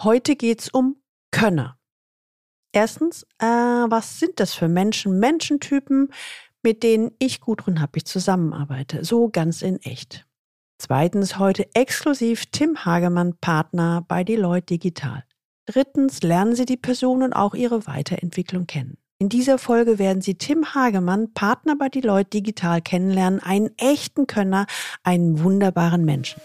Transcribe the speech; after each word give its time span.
Heute 0.00 0.36
geht 0.36 0.60
es 0.60 0.68
um 0.68 1.02
Könner. 1.32 1.76
Erstens, 2.72 3.24
äh, 3.40 3.46
was 3.46 4.20
sind 4.20 4.38
das 4.38 4.54
für 4.54 4.68
Menschen, 4.68 5.18
Menschentypen, 5.18 6.12
mit 6.62 6.84
denen 6.84 7.10
ich 7.18 7.40
Gudrun 7.40 7.80
Happig 7.80 8.06
zusammenarbeite, 8.06 9.04
so 9.04 9.28
ganz 9.28 9.60
in 9.60 9.82
echt. 9.82 10.24
Zweitens, 10.80 11.40
heute 11.40 11.66
exklusiv 11.74 12.46
Tim 12.46 12.84
Hagemann, 12.84 13.38
Partner 13.40 14.04
bei 14.06 14.22
Deloitte 14.22 14.66
Digital. 14.66 15.24
Drittens, 15.66 16.22
lernen 16.22 16.54
Sie 16.54 16.64
die 16.64 16.76
Person 16.76 17.24
und 17.24 17.32
auch 17.32 17.54
ihre 17.54 17.88
Weiterentwicklung 17.88 18.68
kennen. 18.68 18.98
In 19.18 19.28
dieser 19.28 19.58
Folge 19.58 19.98
werden 19.98 20.22
Sie 20.22 20.36
Tim 20.36 20.76
Hagemann, 20.76 21.34
Partner 21.34 21.74
bei 21.74 21.88
Deloitte 21.88 22.30
Digital, 22.30 22.82
kennenlernen, 22.82 23.40
einen 23.40 23.76
echten 23.78 24.28
Könner, 24.28 24.66
einen 25.02 25.42
wunderbaren 25.42 26.04
Menschen. 26.04 26.40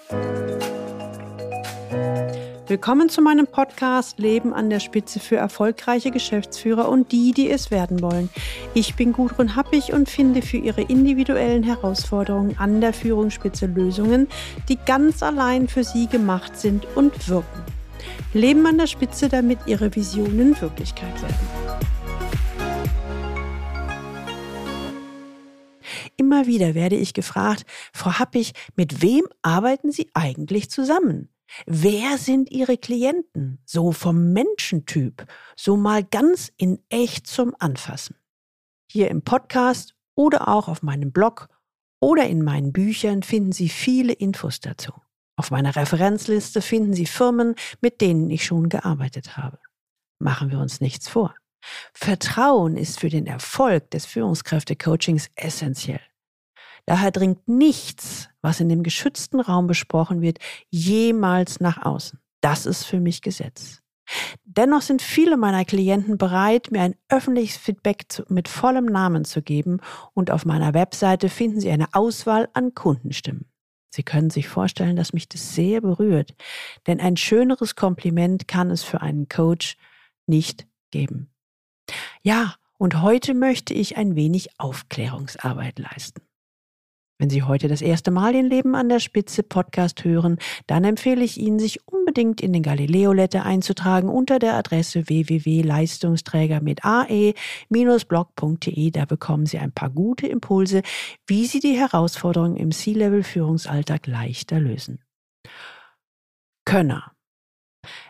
Willkommen 2.65 3.09
zu 3.09 3.21
meinem 3.21 3.45
Podcast 3.45 4.19
Leben 4.19 4.53
an 4.53 4.69
der 4.69 4.79
Spitze 4.79 5.19
für 5.19 5.35
erfolgreiche 5.35 6.11
Geschäftsführer 6.11 6.87
und 6.87 7.11
die, 7.11 7.33
die 7.33 7.49
es 7.49 7.71
werden 7.71 8.01
wollen. 8.01 8.29
Ich 8.73 8.95
bin 8.95 9.11
Gudrun 9.11 9.57
Happig 9.57 9.91
und 9.91 10.09
finde 10.09 10.41
für 10.41 10.55
Ihre 10.55 10.81
individuellen 10.81 11.63
Herausforderungen 11.63 12.57
an 12.57 12.79
der 12.79 12.93
Führungsspitze 12.93 13.65
Lösungen, 13.65 14.29
die 14.69 14.77
ganz 14.77 15.21
allein 15.21 15.67
für 15.67 15.83
Sie 15.83 16.07
gemacht 16.07 16.57
sind 16.57 16.87
und 16.95 17.27
wirken. 17.27 17.63
Leben 18.33 18.65
an 18.65 18.77
der 18.77 18.87
Spitze, 18.87 19.27
damit 19.27 19.59
Ihre 19.65 19.93
Visionen 19.93 20.59
Wirklichkeit 20.61 21.21
werden. 21.21 21.35
Immer 26.15 26.47
wieder 26.47 26.75
werde 26.75 26.95
ich 26.95 27.13
gefragt, 27.13 27.65
Frau 27.91 28.13
Happig, 28.19 28.53
mit 28.77 29.01
wem 29.01 29.25
arbeiten 29.41 29.91
Sie 29.91 30.09
eigentlich 30.13 30.69
zusammen? 30.69 31.27
Wer 31.65 32.17
sind 32.17 32.51
Ihre 32.51 32.77
Klienten? 32.77 33.59
So 33.65 33.91
vom 33.91 34.33
Menschentyp, 34.33 35.25
so 35.55 35.77
mal 35.77 36.03
ganz 36.03 36.51
in 36.57 36.79
echt 36.89 37.27
zum 37.27 37.55
Anfassen. 37.59 38.15
Hier 38.89 39.09
im 39.09 39.23
Podcast 39.23 39.95
oder 40.15 40.47
auch 40.47 40.67
auf 40.67 40.81
meinem 40.81 41.11
Blog 41.11 41.49
oder 41.99 42.27
in 42.27 42.43
meinen 42.43 42.73
Büchern 42.73 43.23
finden 43.23 43.51
Sie 43.51 43.69
viele 43.69 44.13
Infos 44.13 44.59
dazu. 44.59 44.93
Auf 45.35 45.51
meiner 45.51 45.75
Referenzliste 45.75 46.61
finden 46.61 46.93
Sie 46.93 47.05
Firmen, 47.05 47.55
mit 47.81 48.01
denen 48.01 48.29
ich 48.29 48.45
schon 48.45 48.69
gearbeitet 48.69 49.37
habe. 49.37 49.59
Machen 50.19 50.51
wir 50.51 50.59
uns 50.59 50.79
nichts 50.79 51.09
vor. 51.09 51.35
Vertrauen 51.93 52.77
ist 52.77 52.99
für 52.99 53.09
den 53.09 53.25
Erfolg 53.25 53.89
des 53.91 54.05
Führungskräftecoachings 54.05 55.29
essentiell. 55.35 56.01
Daher 56.85 57.11
dringt 57.11 57.47
nichts, 57.47 58.29
was 58.41 58.59
in 58.59 58.69
dem 58.69 58.83
geschützten 58.83 59.39
Raum 59.39 59.67
besprochen 59.67 60.21
wird, 60.21 60.39
jemals 60.69 61.59
nach 61.59 61.83
außen. 61.83 62.19
Das 62.41 62.65
ist 62.65 62.83
für 62.83 62.99
mich 62.99 63.21
Gesetz. 63.21 63.83
Dennoch 64.43 64.81
sind 64.81 65.01
viele 65.01 65.37
meiner 65.37 65.63
Klienten 65.63 66.17
bereit, 66.17 66.71
mir 66.71 66.81
ein 66.81 66.95
öffentliches 67.07 67.57
Feedback 67.57 68.05
zu, 68.09 68.23
mit 68.27 68.49
vollem 68.49 68.85
Namen 68.85 69.23
zu 69.23 69.41
geben 69.41 69.79
und 70.13 70.29
auf 70.29 70.45
meiner 70.45 70.73
Webseite 70.73 71.29
finden 71.29 71.61
Sie 71.61 71.71
eine 71.71 71.93
Auswahl 71.93 72.49
an 72.53 72.73
Kundenstimmen. 72.75 73.45
Sie 73.93 74.03
können 74.03 74.29
sich 74.29 74.47
vorstellen, 74.47 74.95
dass 74.95 75.13
mich 75.13 75.29
das 75.29 75.55
sehr 75.55 75.79
berührt, 75.79 76.35
denn 76.87 76.99
ein 76.99 77.15
schöneres 77.15 77.75
Kompliment 77.75 78.47
kann 78.47 78.71
es 78.71 78.83
für 78.83 79.01
einen 79.01 79.29
Coach 79.29 79.77
nicht 80.25 80.67
geben. 80.91 81.29
Ja, 82.23 82.55
und 82.77 83.01
heute 83.01 83.33
möchte 83.33 83.73
ich 83.73 83.95
ein 83.97 84.15
wenig 84.15 84.59
Aufklärungsarbeit 84.59 85.79
leisten. 85.79 86.21
Wenn 87.23 87.29
Sie 87.29 87.43
heute 87.43 87.69
das 87.69 87.81
erste 87.81 88.11
Mal 88.11 88.33
den 88.33 88.49
Leben 88.49 88.75
an 88.75 88.89
der 88.89 88.99
Spitze 88.99 89.43
Podcast 89.43 90.03
hören, 90.03 90.39
dann 90.67 90.83
empfehle 90.83 91.23
ich 91.23 91.37
Ihnen, 91.37 91.57
sich 91.57 91.87
unbedingt 91.87 92.41
in 92.41 92.51
den 92.51 92.63
Galileo 92.63 93.13
Letter 93.13 93.45
einzutragen 93.45 94.09
unter 94.09 94.39
der 94.39 94.55
Adresse 94.55 95.07
www.leistungsträger 95.07 96.59
mit 96.59 96.83
ae-blog.de. 96.83 97.31
Da 98.91 99.05
bekommen 99.05 99.45
Sie 99.45 99.57
ein 99.57 99.71
paar 99.71 99.89
gute 99.89 100.27
Impulse, 100.27 100.81
wie 101.25 101.45
Sie 101.45 101.61
die 101.61 101.79
Herausforderungen 101.79 102.57
im 102.57 102.73
C-Level 102.73 103.23
Führungsalltag 103.23 104.05
leichter 104.05 104.59
lösen. 104.59 105.01
Könner. 106.65 107.13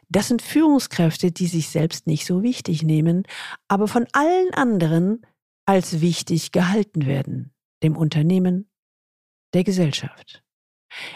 Das 0.09 0.27
sind 0.27 0.41
Führungskräfte, 0.41 1.31
die 1.31 1.45
sich 1.45 1.69
selbst 1.69 2.07
nicht 2.07 2.25
so 2.25 2.41
wichtig 2.41 2.81
nehmen, 2.81 3.27
aber 3.67 3.87
von 3.87 4.07
allen 4.13 4.51
anderen 4.55 5.23
als 5.67 6.01
wichtig 6.01 6.51
gehalten 6.51 7.05
werden. 7.05 7.51
Dem 7.83 7.95
Unternehmen, 7.95 8.69
der 9.53 9.63
Gesellschaft. 9.63 10.43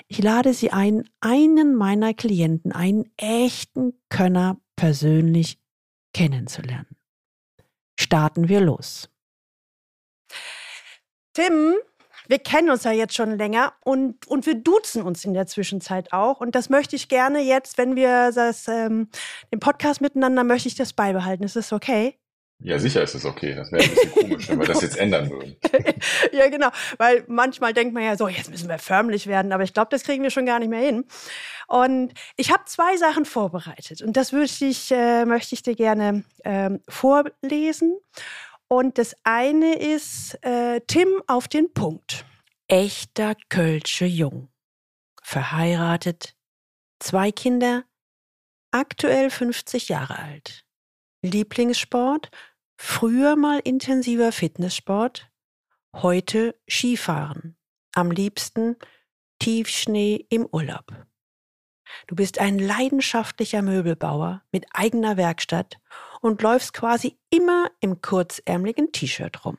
Ich 0.07 0.19
lade 0.19 0.53
Sie 0.53 0.71
ein, 0.71 1.07
einen 1.19 1.75
meiner 1.75 2.13
Klienten, 2.13 2.71
einen 2.71 3.11
echten 3.17 3.93
Könner 4.09 4.57
persönlich 4.75 5.59
kennenzulernen. 6.13 6.95
Starten 7.99 8.49
wir 8.49 8.61
los. 8.61 9.09
Tim, 11.33 11.75
wir 12.27 12.39
kennen 12.39 12.69
uns 12.69 12.83
ja 12.83 12.91
jetzt 12.91 13.15
schon 13.15 13.37
länger 13.37 13.73
und, 13.83 14.27
und 14.27 14.45
wir 14.45 14.55
duzen 14.55 15.03
uns 15.03 15.23
in 15.23 15.33
der 15.33 15.47
Zwischenzeit 15.47 16.11
auch. 16.11 16.41
Und 16.41 16.55
das 16.55 16.69
möchte 16.69 16.95
ich 16.95 17.07
gerne 17.07 17.41
jetzt, 17.41 17.77
wenn 17.77 17.95
wir 17.95 18.31
das, 18.31 18.67
ähm, 18.67 19.09
den 19.51 19.59
Podcast 19.59 20.01
miteinander, 20.01 20.43
möchte 20.43 20.67
ich 20.67 20.75
das 20.75 20.93
beibehalten. 20.93 21.43
Ist 21.43 21.55
das 21.55 21.71
okay? 21.71 22.19
Ja, 22.59 22.79
sicher 22.79 23.03
ist 23.03 23.13
es 23.13 23.23
okay. 23.23 23.53
Das 23.53 23.71
wäre 23.71 23.83
ein 23.83 23.89
bisschen 23.89 24.13
komisch, 24.13 24.49
wenn 24.49 24.59
wir 24.59 24.65
das 24.65 24.81
jetzt 24.81 24.97
ändern 24.97 25.29
würden. 25.29 25.55
ja, 26.31 26.49
genau. 26.49 26.69
Weil 26.97 27.23
manchmal 27.27 27.73
denkt 27.73 27.93
man 27.93 28.03
ja 28.03 28.17
so, 28.17 28.27
jetzt 28.27 28.49
müssen 28.49 28.67
wir 28.67 28.79
förmlich 28.79 29.27
werden, 29.27 29.53
aber 29.53 29.63
ich 29.63 29.73
glaube, 29.73 29.89
das 29.91 30.03
kriegen 30.03 30.23
wir 30.23 30.31
schon 30.31 30.47
gar 30.47 30.57
nicht 30.59 30.69
mehr 30.69 30.81
hin. 30.81 31.05
Und 31.67 32.13
ich 32.35 32.51
habe 32.51 32.63
zwei 32.65 32.97
Sachen 32.97 33.25
vorbereitet 33.25 34.01
und 34.01 34.17
das 34.17 34.31
möchte 34.31 34.65
ich, 34.65 34.91
äh, 34.91 35.25
möchte 35.25 35.53
ich 35.53 35.61
dir 35.61 35.75
gerne 35.75 36.23
ähm, 36.45 36.81
vorlesen. 36.89 37.99
Und 38.69 38.97
das 38.97 39.15
eine 39.23 39.77
ist 39.77 40.37
äh, 40.43 40.81
Tim 40.87 41.21
auf 41.27 41.47
den 41.47 41.73
Punkt. 41.73 42.25
Echter 42.67 43.35
Kölsche 43.49 44.05
Jung. 44.05 44.49
Verheiratet, 45.21 46.35
zwei 46.99 47.31
Kinder, 47.31 47.83
aktuell 48.71 49.29
50 49.29 49.89
Jahre 49.89 50.19
alt. 50.19 50.66
Lieblingssport, 51.27 52.31
früher 52.77 53.35
mal 53.35 53.59
intensiver 53.59 54.31
Fitnesssport, 54.31 55.29
heute 55.95 56.59
Skifahren, 56.69 57.57
am 57.93 58.11
liebsten 58.11 58.77
Tiefschnee 59.39 60.25
im 60.29 60.47
Urlaub. 60.51 60.85
Du 62.07 62.15
bist 62.15 62.39
ein 62.39 62.59
leidenschaftlicher 62.59 63.61
Möbelbauer 63.61 64.43
mit 64.51 64.65
eigener 64.73 65.17
Werkstatt 65.17 65.79
und 66.21 66.41
läufst 66.41 66.73
quasi 66.73 67.17
immer 67.29 67.71
im 67.79 68.01
kurzärmeligen 68.01 68.91
T-Shirt 68.91 69.45
rum. 69.45 69.57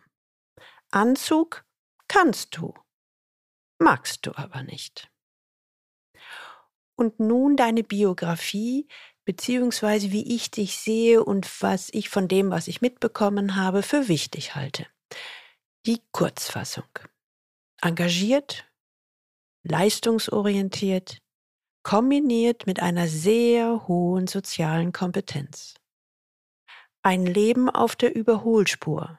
Anzug 0.91 1.65
kannst 2.07 2.57
du, 2.57 2.75
magst 3.79 4.27
du 4.27 4.37
aber 4.37 4.63
nicht. 4.63 5.11
Und 6.97 7.21
nun 7.21 7.57
deine 7.57 7.85
Biografie 7.85 8.89
beziehungsweise 9.29 10.11
wie 10.11 10.35
ich 10.35 10.51
dich 10.51 10.79
sehe 10.79 11.23
und 11.23 11.63
was 11.63 11.91
ich 11.93 12.09
von 12.09 12.29
dem, 12.29 12.51
was 12.51 12.67
ich 12.67 12.81
mitbekommen 12.81 13.57
habe, 13.57 13.83
für 13.83 14.09
wichtig 14.09 14.55
halte. 14.55 14.87
Die 15.85 16.01
Kurzfassung. 16.13 16.89
Engagiert, 17.83 18.65
leistungsorientiert, 19.65 21.19
kombiniert 21.83 22.67
mit 22.67 22.81
einer 22.81 23.07
sehr 23.07 23.87
hohen 23.87 24.29
sozialen 24.29 24.93
Kompetenz. 24.93 25.75
Ein 27.03 27.27
Leben 27.27 27.69
auf 27.69 27.97
der 27.97 28.17
Überholspur, 28.17 29.19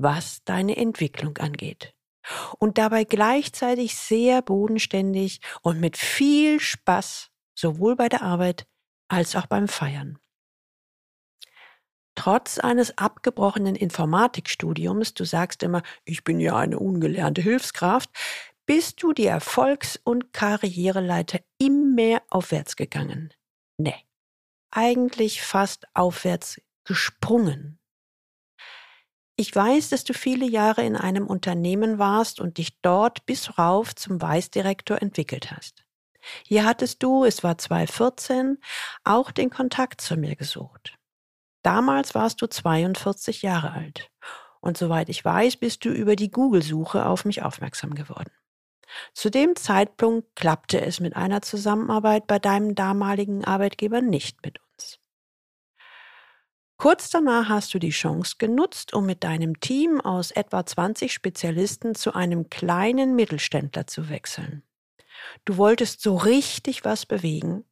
was 0.00 0.42
deine 0.44 0.78
Entwicklung 0.78 1.36
angeht. 1.36 1.94
Und 2.58 2.78
dabei 2.78 3.04
gleichzeitig 3.04 3.94
sehr 3.94 4.40
bodenständig 4.40 5.42
und 5.60 5.80
mit 5.80 5.98
viel 5.98 6.60
Spaß, 6.60 7.30
sowohl 7.54 7.94
bei 7.94 8.08
der 8.08 8.22
Arbeit 8.22 8.66
als 9.08 9.36
auch 9.36 9.46
beim 9.46 9.68
Feiern. 9.68 10.18
Trotz 12.14 12.58
eines 12.58 12.96
abgebrochenen 12.96 13.74
Informatikstudiums, 13.74 15.14
du 15.14 15.24
sagst 15.24 15.62
immer, 15.62 15.82
ich 16.04 16.22
bin 16.22 16.38
ja 16.38 16.56
eine 16.56 16.78
ungelernte 16.78 17.42
Hilfskraft, 17.42 18.10
bist 18.66 19.02
du 19.02 19.12
die 19.12 19.26
Erfolgs- 19.26 20.00
und 20.04 20.32
Karriereleiter 20.32 21.40
immer 21.58 22.22
aufwärts 22.30 22.76
gegangen. 22.76 23.34
Nee, 23.78 23.96
eigentlich 24.70 25.42
fast 25.42 25.86
aufwärts 25.94 26.60
gesprungen. 26.84 27.78
Ich 29.36 29.54
weiß, 29.54 29.88
dass 29.88 30.04
du 30.04 30.14
viele 30.14 30.46
Jahre 30.46 30.84
in 30.84 30.94
einem 30.94 31.26
Unternehmen 31.26 31.98
warst 31.98 32.40
und 32.40 32.58
dich 32.58 32.80
dort 32.82 33.26
bis 33.26 33.58
rauf 33.58 33.94
zum 33.96 34.22
Weißdirektor 34.22 35.02
entwickelt 35.02 35.50
hast. 35.50 35.83
Hier 36.44 36.64
hattest 36.64 37.02
du, 37.02 37.24
es 37.24 37.42
war 37.42 37.58
2014, 37.58 38.58
auch 39.04 39.30
den 39.30 39.50
Kontakt 39.50 40.00
zu 40.00 40.16
mir 40.16 40.36
gesucht. 40.36 40.98
Damals 41.62 42.14
warst 42.14 42.42
du 42.42 42.46
42 42.46 43.42
Jahre 43.42 43.72
alt. 43.72 44.10
Und 44.60 44.78
soweit 44.78 45.08
ich 45.08 45.24
weiß, 45.24 45.56
bist 45.56 45.84
du 45.84 45.90
über 45.90 46.16
die 46.16 46.30
Google-Suche 46.30 47.06
auf 47.06 47.24
mich 47.24 47.42
aufmerksam 47.42 47.94
geworden. 47.94 48.30
Zu 49.12 49.30
dem 49.30 49.56
Zeitpunkt 49.56 50.36
klappte 50.36 50.80
es 50.80 51.00
mit 51.00 51.16
einer 51.16 51.42
Zusammenarbeit 51.42 52.26
bei 52.26 52.38
deinem 52.38 52.74
damaligen 52.74 53.44
Arbeitgeber 53.44 54.00
nicht 54.00 54.44
mit 54.44 54.58
uns. 54.60 54.98
Kurz 56.76 57.08
danach 57.08 57.48
hast 57.48 57.72
du 57.72 57.78
die 57.78 57.90
Chance 57.90 58.36
genutzt, 58.38 58.92
um 58.92 59.06
mit 59.06 59.24
deinem 59.24 59.60
Team 59.60 60.00
aus 60.00 60.32
etwa 60.32 60.66
20 60.66 61.12
Spezialisten 61.12 61.94
zu 61.94 62.14
einem 62.14 62.50
kleinen 62.50 63.14
Mittelständler 63.14 63.86
zu 63.86 64.08
wechseln. 64.08 64.63
Du 65.44 65.56
wolltest 65.56 66.00
so 66.00 66.16
richtig 66.16 66.84
was 66.84 67.06
bewegen, 67.06 67.64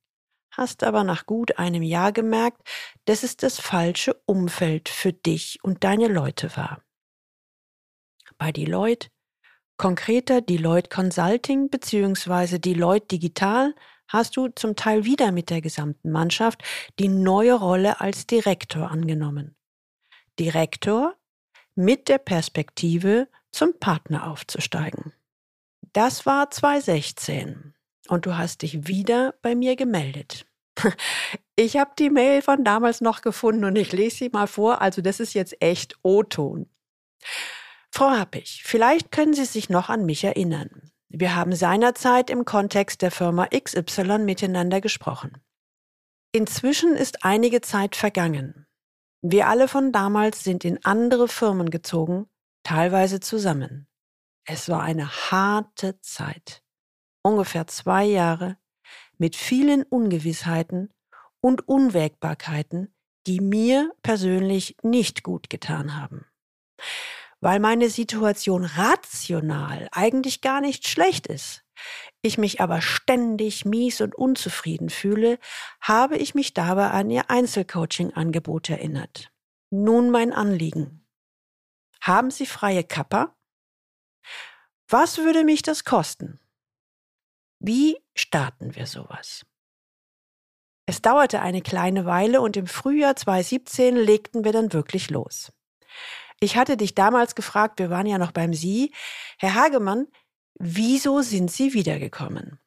hast 0.50 0.84
aber 0.84 1.04
nach 1.04 1.26
gut 1.26 1.58
einem 1.58 1.82
Jahr 1.82 2.12
gemerkt, 2.12 2.62
dass 3.04 3.22
es 3.22 3.36
das 3.36 3.58
falsche 3.58 4.14
Umfeld 4.26 4.88
für 4.88 5.12
dich 5.12 5.58
und 5.62 5.84
deine 5.84 6.08
Leute 6.08 6.56
war. 6.56 6.82
Bei 8.38 8.52
Deloitte, 8.52 9.08
konkreter 9.76 10.40
Deloitte 10.40 10.88
Consulting 10.88 11.70
bzw. 11.70 12.58
Deloitte 12.58 13.06
Digital, 13.06 13.74
hast 14.08 14.36
du 14.36 14.48
zum 14.48 14.76
Teil 14.76 15.04
wieder 15.04 15.32
mit 15.32 15.48
der 15.48 15.60
gesamten 15.60 16.10
Mannschaft 16.10 16.62
die 16.98 17.08
neue 17.08 17.54
Rolle 17.54 18.00
als 18.00 18.26
Direktor 18.26 18.90
angenommen. 18.90 19.56
Direktor 20.38 21.16
mit 21.74 22.08
der 22.08 22.18
Perspektive, 22.18 23.28
zum 23.50 23.78
Partner 23.78 24.30
aufzusteigen. 24.30 25.12
Das 25.92 26.24
war 26.24 26.50
2016 26.50 27.74
und 28.08 28.26
du 28.26 28.36
hast 28.36 28.62
dich 28.62 28.86
wieder 28.86 29.34
bei 29.42 29.54
mir 29.54 29.76
gemeldet. 29.76 30.46
Ich 31.54 31.76
habe 31.76 31.90
die 31.98 32.08
Mail 32.08 32.40
von 32.40 32.64
damals 32.64 33.02
noch 33.02 33.20
gefunden 33.20 33.64
und 33.64 33.76
ich 33.76 33.92
lese 33.92 34.16
sie 34.16 34.28
mal 34.30 34.46
vor, 34.46 34.80
also 34.80 35.02
das 35.02 35.20
ist 35.20 35.34
jetzt 35.34 35.60
echt 35.60 35.98
O-Ton. 36.02 36.66
Frau 37.90 38.10
Happig, 38.10 38.62
vielleicht 38.64 39.12
können 39.12 39.34
Sie 39.34 39.44
sich 39.44 39.68
noch 39.68 39.90
an 39.90 40.06
mich 40.06 40.24
erinnern. 40.24 40.90
Wir 41.10 41.36
haben 41.36 41.54
seinerzeit 41.54 42.30
im 42.30 42.46
Kontext 42.46 43.02
der 43.02 43.10
Firma 43.10 43.48
XY 43.48 44.20
miteinander 44.20 44.80
gesprochen. 44.80 45.42
Inzwischen 46.32 46.96
ist 46.96 47.22
einige 47.22 47.60
Zeit 47.60 47.96
vergangen. 47.96 48.66
Wir 49.20 49.46
alle 49.48 49.68
von 49.68 49.92
damals 49.92 50.42
sind 50.42 50.64
in 50.64 50.82
andere 50.84 51.28
Firmen 51.28 51.68
gezogen, 51.68 52.30
teilweise 52.64 53.20
zusammen. 53.20 53.86
Es 54.44 54.68
war 54.68 54.82
eine 54.82 55.08
harte 55.30 56.00
Zeit. 56.00 56.62
Ungefähr 57.22 57.66
zwei 57.66 58.04
Jahre 58.04 58.56
mit 59.18 59.36
vielen 59.36 59.82
Ungewissheiten 59.84 60.92
und 61.40 61.68
Unwägbarkeiten, 61.68 62.94
die 63.26 63.40
mir 63.40 63.92
persönlich 64.02 64.76
nicht 64.82 65.22
gut 65.22 65.48
getan 65.48 65.96
haben 66.00 66.26
weil 67.42 67.58
meine 67.58 67.90
Situation 67.90 68.64
rational 68.64 69.88
eigentlich 69.90 70.40
gar 70.40 70.60
nicht 70.60 70.86
schlecht 70.86 71.26
ist. 71.26 71.64
Ich 72.22 72.38
mich 72.38 72.60
aber 72.60 72.80
ständig 72.80 73.64
mies 73.64 74.00
und 74.00 74.14
unzufrieden 74.14 74.88
fühle, 74.88 75.38
habe 75.80 76.16
ich 76.16 76.36
mich 76.36 76.54
dabei 76.54 76.90
an 76.90 77.10
ihr 77.10 77.28
Einzelcoaching-Angebot 77.30 78.70
erinnert. 78.70 79.32
Nun 79.70 80.10
mein 80.10 80.32
Anliegen. 80.32 81.04
Haben 82.00 82.30
Sie 82.30 82.46
freie 82.46 82.84
Kappa? 82.84 83.34
Was 84.88 85.18
würde 85.18 85.44
mich 85.44 85.62
das 85.62 85.84
kosten? 85.84 86.38
Wie 87.58 87.98
starten 88.14 88.74
wir 88.74 88.86
sowas? 88.86 89.46
Es 90.86 91.00
dauerte 91.00 91.40
eine 91.40 91.62
kleine 91.62 92.04
Weile 92.06 92.40
und 92.40 92.56
im 92.56 92.66
Frühjahr 92.66 93.16
2017 93.16 93.96
legten 93.96 94.44
wir 94.44 94.52
dann 94.52 94.72
wirklich 94.72 95.10
los. 95.10 95.52
Ich 96.40 96.56
hatte 96.56 96.76
dich 96.76 96.94
damals 96.94 97.34
gefragt, 97.36 97.78
wir 97.78 97.88
waren 97.88 98.06
ja 98.06 98.18
noch 98.18 98.32
beim 98.32 98.52
Sie, 98.52 98.92
Herr 99.38 99.54
Hagemann, 99.54 100.08
wieso 100.58 101.22
sind 101.22 101.50
Sie 101.52 101.72
wiedergekommen? 101.72 102.58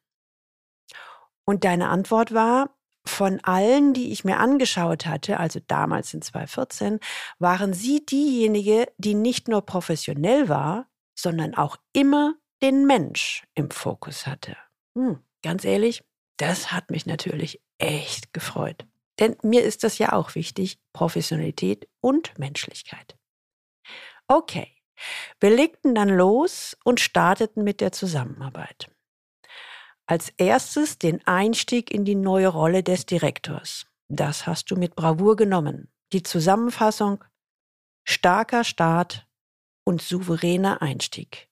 Und 1.44 1.64
deine 1.64 1.88
Antwort 1.88 2.32
war, 2.32 2.70
von 3.04 3.38
allen, 3.44 3.92
die 3.94 4.12
ich 4.12 4.24
mir 4.24 4.38
angeschaut 4.38 5.06
hatte, 5.06 5.38
also 5.38 5.60
damals 5.66 6.12
in 6.12 6.22
2014, 6.22 7.00
waren 7.38 7.72
Sie 7.72 8.04
diejenige, 8.04 8.90
die 8.98 9.14
nicht 9.14 9.46
nur 9.46 9.62
professionell 9.62 10.48
war, 10.48 10.88
sondern 11.16 11.54
auch 11.54 11.76
immer 11.92 12.34
den 12.62 12.86
Mensch 12.86 13.44
im 13.54 13.70
Fokus 13.70 14.26
hatte. 14.26 14.56
Hm, 14.94 15.18
ganz 15.42 15.64
ehrlich, 15.64 16.04
das 16.36 16.72
hat 16.72 16.90
mich 16.90 17.06
natürlich 17.06 17.60
echt 17.78 18.32
gefreut. 18.32 18.86
Denn 19.18 19.36
mir 19.42 19.64
ist 19.64 19.82
das 19.82 19.98
ja 19.98 20.12
auch 20.12 20.34
wichtig, 20.34 20.78
Professionalität 20.92 21.88
und 22.00 22.38
Menschlichkeit. 22.38 23.16
Okay, 24.28 24.76
wir 25.40 25.50
legten 25.50 25.94
dann 25.94 26.08
los 26.08 26.76
und 26.84 27.00
starteten 27.00 27.64
mit 27.64 27.80
der 27.80 27.92
Zusammenarbeit. 27.92 28.90
Als 30.06 30.30
erstes 30.36 30.98
den 30.98 31.26
Einstieg 31.26 31.90
in 31.90 32.04
die 32.04 32.14
neue 32.14 32.48
Rolle 32.48 32.82
des 32.82 33.06
Direktors. 33.06 33.86
Das 34.08 34.46
hast 34.46 34.70
du 34.70 34.76
mit 34.76 34.94
Bravour 34.94 35.36
genommen. 35.36 35.90
Die 36.12 36.22
Zusammenfassung 36.22 37.24
starker 38.04 38.62
Start 38.62 39.25
und 39.86 40.02
souveräner 40.02 40.82
Einstieg. 40.82 41.48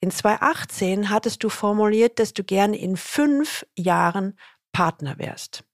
In 0.00 0.10
2018 0.10 1.10
hattest 1.10 1.42
du 1.42 1.48
formuliert, 1.48 2.18
dass 2.18 2.32
du 2.32 2.44
gerne 2.44 2.76
in 2.76 2.96
fünf 2.96 3.66
Jahren 3.76 4.38
Partner 4.72 5.18
wärst. 5.18 5.64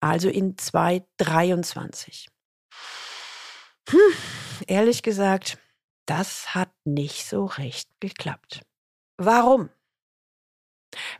Also 0.00 0.28
in 0.28 0.56
2023. 0.56 2.28
Hm, 3.88 3.98
ehrlich 4.66 5.02
gesagt, 5.02 5.58
das 6.06 6.54
hat 6.54 6.70
nicht 6.84 7.26
so 7.26 7.44
recht 7.44 7.88
geklappt. 8.00 8.62
Warum? 9.18 9.68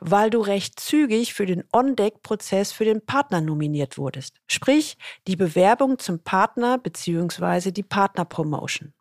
Weil 0.00 0.30
du 0.30 0.40
recht 0.40 0.80
zügig 0.80 1.34
für 1.34 1.46
den 1.46 1.64
On-Deck-Prozess 1.72 2.72
für 2.72 2.84
den 2.84 3.04
Partner 3.04 3.40
nominiert 3.40 3.98
wurdest. 3.98 4.40
Sprich, 4.48 4.96
die 5.26 5.36
Bewerbung 5.36 5.98
zum 5.98 6.24
Partner 6.24 6.78
bzw. 6.78 7.70
die 7.70 7.82
Partner-Promotion. 7.82 8.94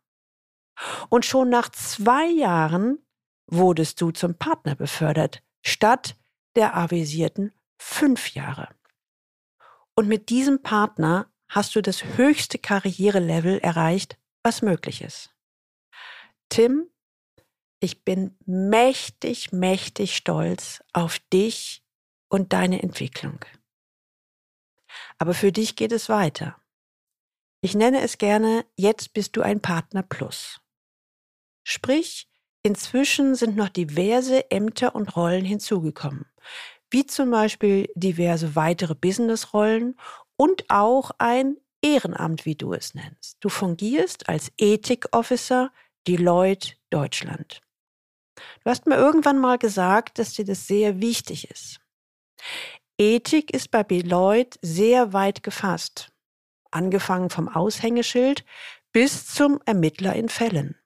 Und 1.08 1.24
schon 1.24 1.48
nach 1.50 1.68
zwei 1.70 2.26
Jahren 2.26 2.98
wurdest 3.46 4.00
du 4.00 4.10
zum 4.10 4.34
Partner 4.34 4.74
befördert, 4.74 5.42
statt 5.62 6.16
der 6.56 6.76
avisierten 6.76 7.52
fünf 7.78 8.34
Jahre. 8.34 8.68
Und 9.94 10.08
mit 10.08 10.28
diesem 10.30 10.62
Partner 10.62 11.30
hast 11.48 11.74
du 11.74 11.82
das 11.82 12.04
höchste 12.16 12.58
Karrierelevel 12.58 13.58
erreicht, 13.58 14.16
was 14.42 14.62
möglich 14.62 15.02
ist. 15.02 15.34
Tim, 16.48 16.88
ich 17.80 18.04
bin 18.04 18.36
mächtig, 18.46 19.52
mächtig 19.52 20.16
stolz 20.16 20.82
auf 20.92 21.18
dich 21.32 21.82
und 22.28 22.52
deine 22.52 22.82
Entwicklung. 22.82 23.44
Aber 25.18 25.34
für 25.34 25.52
dich 25.52 25.76
geht 25.76 25.92
es 25.92 26.08
weiter. 26.08 26.56
Ich 27.62 27.74
nenne 27.74 28.00
es 28.00 28.18
gerne, 28.18 28.64
jetzt 28.76 29.12
bist 29.12 29.36
du 29.36 29.42
ein 29.42 29.60
Partner 29.60 30.02
Plus. 30.02 30.60
Sprich, 31.62 32.28
inzwischen 32.62 33.34
sind 33.34 33.56
noch 33.56 33.68
diverse 33.68 34.50
Ämter 34.50 34.94
und 34.94 35.16
Rollen 35.16 35.44
hinzugekommen, 35.44 36.26
wie 36.90 37.06
zum 37.06 37.30
Beispiel 37.30 37.90
diverse 37.94 38.54
weitere 38.56 38.94
Businessrollen 38.94 39.98
und 40.36 40.64
auch 40.68 41.10
ein 41.18 41.56
Ehrenamt, 41.82 42.44
wie 42.44 42.56
du 42.56 42.72
es 42.72 42.94
nennst. 42.94 43.38
Du 43.40 43.48
fungierst 43.48 44.28
als 44.28 44.52
Ethik-Officer 44.58 45.72
Deloitte 46.06 46.74
Deutschland. 46.90 47.60
Du 48.64 48.70
hast 48.70 48.86
mir 48.86 48.96
irgendwann 48.96 49.38
mal 49.38 49.58
gesagt, 49.58 50.18
dass 50.18 50.34
dir 50.34 50.44
das 50.44 50.66
sehr 50.66 51.00
wichtig 51.00 51.50
ist. 51.50 51.80
Ethik 52.98 53.52
ist 53.52 53.70
bei 53.70 53.82
Deloitte 53.82 54.58
sehr 54.62 55.12
weit 55.12 55.42
gefasst, 55.42 56.10
angefangen 56.70 57.30
vom 57.30 57.48
Aushängeschild 57.48 58.44
bis 58.92 59.26
zum 59.26 59.60
Ermittler 59.64 60.14
in 60.14 60.28
Fällen. 60.28 60.79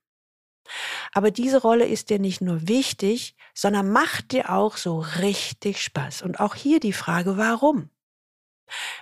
Aber 1.12 1.30
diese 1.30 1.60
Rolle 1.60 1.86
ist 1.86 2.10
dir 2.10 2.18
nicht 2.18 2.40
nur 2.40 2.68
wichtig, 2.68 3.36
sondern 3.54 3.90
macht 3.90 4.32
dir 4.32 4.50
auch 4.50 4.76
so 4.76 5.00
richtig 5.00 5.82
Spaß. 5.82 6.22
Und 6.22 6.40
auch 6.40 6.54
hier 6.54 6.80
die 6.80 6.92
Frage, 6.92 7.36
warum? 7.36 7.90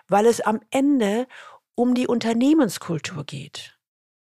Weil 0.08 0.26
es 0.26 0.40
am 0.40 0.60
Ende 0.70 1.26
um 1.74 1.94
die 1.94 2.06
Unternehmenskultur 2.06 3.24
geht 3.24 3.78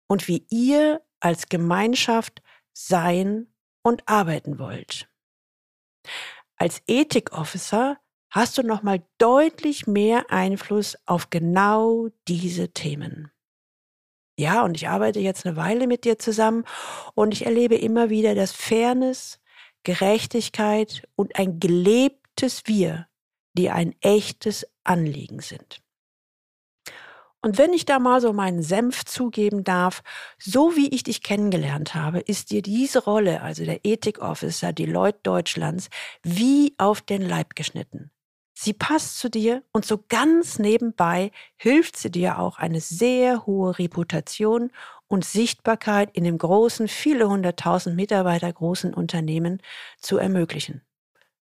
und 0.08 0.28
wie 0.28 0.46
ihr 0.50 1.02
als 1.20 1.48
Gemeinschaft 1.48 2.42
sein 2.72 3.46
und 3.82 4.08
arbeiten 4.08 4.58
wollt. 4.58 5.08
Als 6.56 6.82
Ethik-Officer 6.86 7.98
hast 8.30 8.58
du 8.58 8.62
nochmal 8.62 9.02
deutlich 9.18 9.86
mehr 9.86 10.30
Einfluss 10.30 10.96
auf 11.06 11.30
genau 11.30 12.08
diese 12.28 12.72
Themen. 12.72 13.32
Ja, 14.40 14.64
und 14.64 14.74
ich 14.74 14.88
arbeite 14.88 15.20
jetzt 15.20 15.44
eine 15.44 15.56
Weile 15.56 15.86
mit 15.86 16.06
dir 16.06 16.18
zusammen 16.18 16.64
und 17.14 17.34
ich 17.34 17.44
erlebe 17.44 17.74
immer 17.74 18.08
wieder, 18.08 18.34
dass 18.34 18.52
Fairness, 18.52 19.38
Gerechtigkeit 19.82 21.06
und 21.14 21.36
ein 21.38 21.60
gelebtes 21.60 22.62
Wir 22.64 23.06
dir 23.52 23.74
ein 23.74 23.94
echtes 24.00 24.66
Anliegen 24.82 25.40
sind. 25.40 25.82
Und 27.42 27.58
wenn 27.58 27.74
ich 27.74 27.84
da 27.84 27.98
mal 27.98 28.22
so 28.22 28.32
meinen 28.32 28.62
Senf 28.62 29.04
zugeben 29.04 29.62
darf, 29.62 30.02
so 30.38 30.74
wie 30.74 30.88
ich 30.88 31.02
dich 31.02 31.22
kennengelernt 31.22 31.94
habe, 31.94 32.20
ist 32.20 32.50
dir 32.50 32.62
diese 32.62 33.04
Rolle, 33.04 33.42
also 33.42 33.66
der 33.66 33.84
Ethik 33.84 34.20
Officer 34.20 34.72
Deloitte 34.72 35.20
Deutschlands, 35.22 35.90
wie 36.22 36.74
auf 36.78 37.02
den 37.02 37.20
Leib 37.20 37.56
geschnitten. 37.56 38.10
Sie 38.62 38.74
passt 38.74 39.18
zu 39.18 39.30
dir 39.30 39.64
und 39.72 39.86
so 39.86 40.04
ganz 40.10 40.58
nebenbei 40.58 41.30
hilft 41.56 41.96
sie 41.96 42.10
dir 42.10 42.38
auch 42.38 42.58
eine 42.58 42.82
sehr 42.82 43.46
hohe 43.46 43.78
Reputation 43.78 44.70
und 45.06 45.24
Sichtbarkeit 45.24 46.14
in 46.14 46.24
dem 46.24 46.36
großen, 46.36 46.86
viele 46.86 47.30
hunderttausend 47.30 47.96
Mitarbeiter 47.96 48.52
großen 48.52 48.92
Unternehmen 48.92 49.62
zu 49.96 50.18
ermöglichen. 50.18 50.84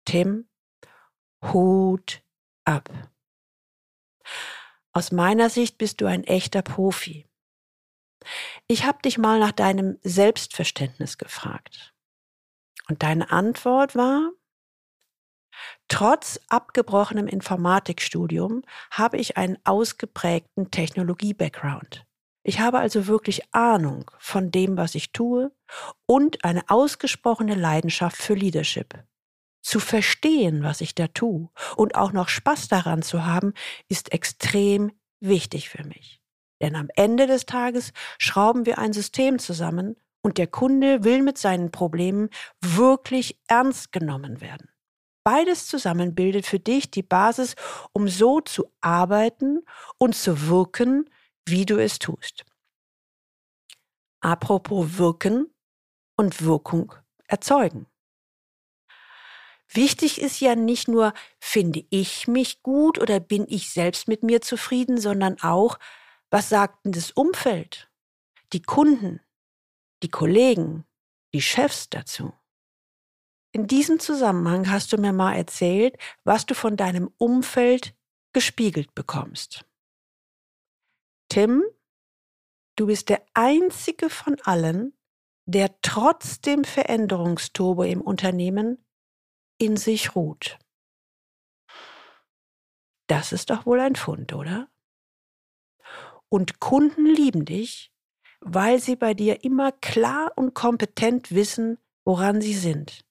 Tim, 0.04 0.48
Hut 1.52 2.22
ab. 2.64 2.88
Aus 4.92 5.10
meiner 5.10 5.50
Sicht 5.50 5.78
bist 5.78 6.00
du 6.00 6.06
ein 6.06 6.22
echter 6.22 6.62
Profi. 6.62 7.26
Ich 8.68 8.84
habe 8.84 9.02
dich 9.02 9.18
mal 9.18 9.40
nach 9.40 9.50
deinem 9.50 9.98
Selbstverständnis 10.04 11.18
gefragt. 11.18 11.92
Und 12.88 13.02
deine 13.02 13.32
Antwort 13.32 13.96
war, 13.96 14.30
trotz 15.90 16.40
abgebrochenem 16.48 17.26
Informatikstudium 17.26 18.62
habe 18.90 19.18
ich 19.18 19.36
einen 19.36 19.58
ausgeprägten 19.64 20.70
Technologie-Background. 20.70 22.06
Ich 22.42 22.60
habe 22.60 22.78
also 22.78 23.06
wirklich 23.06 23.52
Ahnung 23.52 24.10
von 24.18 24.50
dem, 24.50 24.78
was 24.78 24.94
ich 24.94 25.12
tue 25.12 25.52
und 26.06 26.42
eine 26.44 26.62
ausgesprochene 26.68 27.54
Leidenschaft 27.54 28.16
für 28.16 28.34
Leadership. 28.34 29.04
Zu 29.62 29.78
verstehen, 29.78 30.62
was 30.62 30.80
ich 30.80 30.94
da 30.94 31.08
tue 31.08 31.50
und 31.76 31.96
auch 31.96 32.12
noch 32.12 32.30
Spaß 32.30 32.68
daran 32.68 33.02
zu 33.02 33.26
haben, 33.26 33.52
ist 33.88 34.12
extrem 34.12 34.92
wichtig 35.20 35.68
für 35.68 35.84
mich. 35.84 36.22
Denn 36.62 36.76
am 36.76 36.88
Ende 36.94 37.26
des 37.26 37.44
Tages 37.44 37.92
schrauben 38.16 38.64
wir 38.64 38.78
ein 38.78 38.94
System 38.94 39.38
zusammen 39.38 39.96
und 40.22 40.38
der 40.38 40.46
Kunde 40.46 41.04
will 41.04 41.22
mit 41.22 41.36
seinen 41.36 41.70
Problemen 41.70 42.30
wirklich 42.60 43.38
ernst 43.48 43.92
genommen 43.92 44.40
werden. 44.40 44.70
Beides 45.24 45.66
zusammen 45.66 46.14
bildet 46.14 46.46
für 46.46 46.58
dich 46.58 46.90
die 46.90 47.02
Basis, 47.02 47.54
um 47.92 48.08
so 48.08 48.40
zu 48.40 48.72
arbeiten 48.80 49.64
und 49.98 50.14
zu 50.16 50.48
wirken, 50.48 51.10
wie 51.46 51.66
du 51.66 51.76
es 51.76 51.98
tust. 51.98 52.44
Apropos 54.20 54.98
wirken 54.98 55.52
und 56.16 56.42
Wirkung 56.42 56.94
erzeugen. 57.26 57.86
Wichtig 59.72 60.20
ist 60.20 60.40
ja 60.40 60.56
nicht 60.56 60.88
nur, 60.88 61.14
finde 61.38 61.84
ich 61.90 62.26
mich 62.26 62.62
gut 62.62 62.98
oder 62.98 63.20
bin 63.20 63.46
ich 63.48 63.70
selbst 63.70 64.08
mit 64.08 64.22
mir 64.22 64.40
zufrieden, 64.40 65.00
sondern 65.00 65.40
auch, 65.42 65.78
was 66.28 66.48
sagt 66.48 66.84
denn 66.84 66.92
das 66.92 67.12
Umfeld, 67.12 67.90
die 68.52 68.62
Kunden, 68.62 69.20
die 70.02 70.10
Kollegen, 70.10 70.84
die 71.32 71.40
Chefs 71.40 71.88
dazu? 71.88 72.32
In 73.52 73.66
diesem 73.66 73.98
Zusammenhang 73.98 74.70
hast 74.70 74.92
du 74.92 74.96
mir 74.96 75.12
mal 75.12 75.34
erzählt, 75.34 75.96
was 76.24 76.46
du 76.46 76.54
von 76.54 76.76
deinem 76.76 77.12
Umfeld 77.18 77.96
gespiegelt 78.32 78.94
bekommst. 78.94 79.64
Tim, 81.28 81.64
du 82.76 82.86
bist 82.86 83.08
der 83.08 83.24
einzige 83.34 84.08
von 84.08 84.40
allen, 84.42 84.96
der 85.46 85.80
trotz 85.82 86.40
dem 86.40 86.62
Veränderungsturbo 86.62 87.82
im 87.82 88.00
Unternehmen 88.00 88.84
in 89.58 89.76
sich 89.76 90.14
ruht. 90.14 90.58
Das 93.08 93.32
ist 93.32 93.50
doch 93.50 93.66
wohl 93.66 93.80
ein 93.80 93.96
Fund, 93.96 94.32
oder? 94.32 94.68
Und 96.28 96.60
Kunden 96.60 97.06
lieben 97.06 97.44
dich, 97.44 97.92
weil 98.40 98.78
sie 98.78 98.94
bei 98.94 99.14
dir 99.14 99.42
immer 99.42 99.72
klar 99.72 100.32
und 100.36 100.54
kompetent 100.54 101.32
wissen, 101.32 101.78
woran 102.04 102.40
sie 102.40 102.54
sind. 102.54 103.04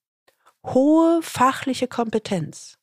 Hohe 0.65 1.21
fachliche 1.21 1.87
Kompetenz. 1.87 2.77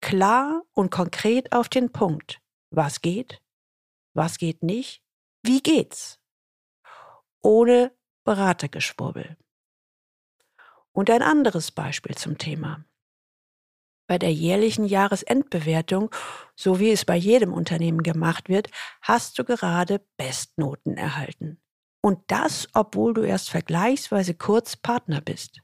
Klar 0.00 0.62
und 0.72 0.90
konkret 0.90 1.52
auf 1.52 1.68
den 1.68 1.92
Punkt. 1.92 2.40
Was 2.70 3.00
geht? 3.00 3.40
Was 4.14 4.38
geht 4.38 4.62
nicht? 4.62 5.02
Wie 5.42 5.62
geht's? 5.62 6.18
Ohne 7.40 7.92
Beratergeschwurbel. 8.24 9.36
Und 10.92 11.10
ein 11.10 11.22
anderes 11.22 11.70
Beispiel 11.70 12.16
zum 12.16 12.38
Thema. 12.38 12.84
Bei 14.06 14.18
der 14.18 14.32
jährlichen 14.32 14.84
Jahresendbewertung, 14.84 16.10
so 16.56 16.78
wie 16.78 16.90
es 16.90 17.04
bei 17.04 17.16
jedem 17.16 17.52
Unternehmen 17.52 18.02
gemacht 18.02 18.48
wird, 18.48 18.70
hast 19.00 19.38
du 19.38 19.44
gerade 19.44 20.04
Bestnoten 20.16 20.96
erhalten. 20.96 21.62
Und 22.02 22.20
das, 22.26 22.68
obwohl 22.74 23.14
du 23.14 23.22
erst 23.22 23.48
vergleichsweise 23.48 24.34
kurz 24.34 24.76
Partner 24.76 25.20
bist. 25.22 25.63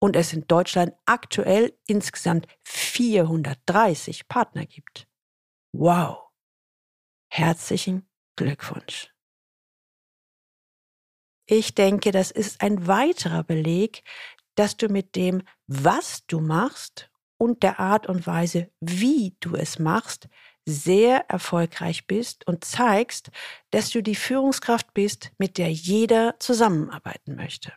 Und 0.00 0.16
es 0.16 0.32
in 0.32 0.46
Deutschland 0.46 0.94
aktuell 1.06 1.76
insgesamt 1.86 2.46
430 2.64 4.28
Partner 4.28 4.64
gibt. 4.64 5.08
Wow! 5.72 6.28
Herzlichen 7.30 8.08
Glückwunsch. 8.36 9.12
Ich 11.46 11.74
denke, 11.74 12.12
das 12.12 12.30
ist 12.30 12.60
ein 12.60 12.86
weiterer 12.86 13.42
Beleg, 13.42 14.02
dass 14.54 14.76
du 14.76 14.88
mit 14.88 15.16
dem, 15.16 15.42
was 15.66 16.26
du 16.26 16.40
machst 16.40 17.10
und 17.38 17.62
der 17.62 17.80
Art 17.80 18.06
und 18.06 18.26
Weise, 18.26 18.70
wie 18.80 19.36
du 19.40 19.54
es 19.54 19.78
machst, 19.78 20.28
sehr 20.66 21.30
erfolgreich 21.30 22.06
bist 22.06 22.46
und 22.46 22.64
zeigst, 22.64 23.30
dass 23.70 23.90
du 23.90 24.02
die 24.02 24.14
Führungskraft 24.14 24.92
bist, 24.92 25.32
mit 25.38 25.56
der 25.56 25.72
jeder 25.72 26.38
zusammenarbeiten 26.38 27.36
möchte. 27.36 27.72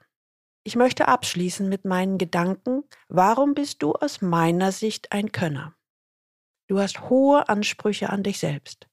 Ich 0.63 0.75
möchte 0.75 1.08
abschließen 1.08 1.68
mit 1.68 1.86
meinen 1.86 2.18
Gedanken, 2.18 2.84
warum 3.08 3.53
bist 3.53 3.82
du 3.82 3.94
aus 3.94 4.22
meiner 4.22 4.72
Sicht 4.72 5.12
ein 5.12 5.32
Könner? 5.32 5.75
Du 6.68 6.80
hast 6.80 7.10
hohe 7.10 7.50
Ansprüche 7.50 8.10
an 8.10 8.24
dich 8.24 8.39
selbst 8.39 8.88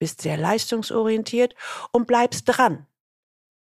bist 0.00 0.22
sehr 0.22 0.36
leistungsorientiert 0.36 1.54
und 1.92 2.08
bleibst 2.08 2.44
dran, 2.46 2.86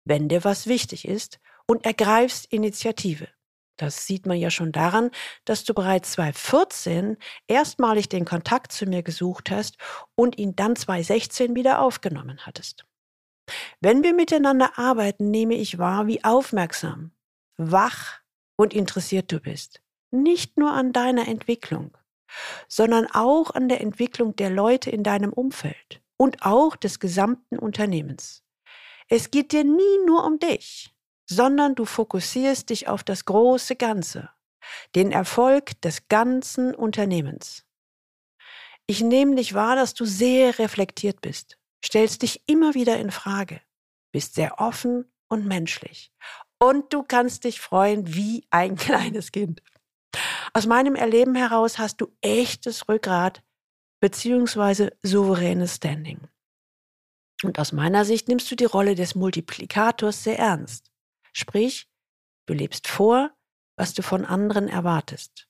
wenn 0.04 0.28
dir 0.28 0.44
was 0.44 0.68
wichtig 0.68 1.08
ist 1.08 1.40
und 1.66 1.86
ergreifst 1.86 2.52
Initiative. 2.52 3.30
Das 3.78 4.06
sieht 4.06 4.26
man 4.26 4.38
ja 4.38 4.52
schon 4.52 4.72
daran, 4.72 5.10
dass 5.46 5.64
du 5.64 5.74
bereits 5.74 6.12
2014 6.12 7.18
erstmalig 7.48 8.10
den 8.10 8.26
Kontakt 8.26 8.72
zu 8.72 8.86
mir 8.86 9.02
gesucht 9.02 9.50
hast 9.50 9.78
und 10.16 10.38
ihn 10.38 10.56
dann 10.56 10.76
2016 10.76 11.56
wieder 11.56 11.82
aufgenommen 11.82 12.46
hattest. 12.46 12.86
Wenn 13.80 14.04
wir 14.04 14.14
miteinander 14.14 14.78
arbeiten, 14.78 15.32
nehme 15.32 15.56
ich 15.56 15.78
wahr, 15.78 16.08
wie 16.08 16.24
aufmerksam, 16.24 17.12
wach 17.58 18.22
und 18.56 18.74
interessiert 18.74 19.32
du 19.32 19.40
bist. 19.40 19.82
Nicht 20.12 20.58
nur 20.58 20.72
an 20.72 20.94
deiner 20.94 21.28
Entwicklung, 21.28 21.98
sondern 22.68 23.08
auch 23.08 23.52
an 23.52 23.70
der 23.70 23.82
Entwicklung 23.82 24.36
der 24.36 24.50
Leute 24.50 24.90
in 24.90 25.04
deinem 25.04 25.34
Umfeld 25.34 26.02
und 26.18 26.44
auch 26.44 26.76
des 26.76 27.00
gesamten 27.00 27.58
Unternehmens. 27.58 28.44
Es 29.10 29.32
geht 29.32 29.52
dir 29.52 29.64
nie 29.64 30.06
nur 30.06 30.26
um 30.26 30.40
dich, 30.40 30.94
sondern 31.30 31.76
du 31.76 31.86
fokussierst 31.86 32.70
dich 32.70 32.88
auf 32.88 33.04
das 33.04 33.26
große 33.26 33.76
Ganze, 33.76 34.30
den 34.96 35.12
Erfolg 35.12 35.80
des 35.82 36.08
ganzen 36.08 36.74
Unternehmens. 36.74 37.66
Ich 38.86 39.02
nehme 39.02 39.36
dich 39.36 39.54
wahr, 39.54 39.76
dass 39.76 39.94
du 39.94 40.06
sehr 40.06 40.60
reflektiert 40.60 41.22
bist, 41.22 41.58
stellst 41.84 42.22
dich 42.22 42.44
immer 42.48 42.74
wieder 42.74 42.98
in 42.98 43.12
Frage, 43.12 43.62
bist 44.12 44.36
sehr 44.36 44.60
offen 44.60 45.12
und 45.30 45.46
menschlich. 45.46 46.12
Und 46.60 46.94
du 46.94 47.04
kannst 47.04 47.44
dich 47.44 47.62
freuen 47.62 48.14
wie 48.14 48.46
ein 48.50 48.76
kleines 48.78 49.32
Kind. 49.32 49.62
Aus 50.54 50.66
meinem 50.66 50.96
Erleben 50.96 51.36
heraus 51.36 51.80
hast 51.80 52.02
du 52.02 52.08
echtes 52.22 52.88
Rückgrat, 52.88 53.44
beziehungsweise 54.00 54.96
souveränes 55.02 55.76
Standing. 55.76 56.28
Und 57.44 57.60
aus 57.60 57.72
meiner 57.72 58.06
Sicht 58.06 58.28
nimmst 58.28 58.50
du 58.52 58.56
die 58.56 58.66
Rolle 58.66 58.96
des 58.96 59.16
Multiplikators 59.16 60.24
sehr 60.24 60.40
ernst. 60.40 60.92
Sprich, 61.34 61.90
du 62.46 62.54
lebst 62.54 62.88
vor, 62.88 63.32
was 63.76 63.94
du 63.94 64.02
von 64.02 64.24
anderen 64.24 64.68
erwartest. 64.68 65.48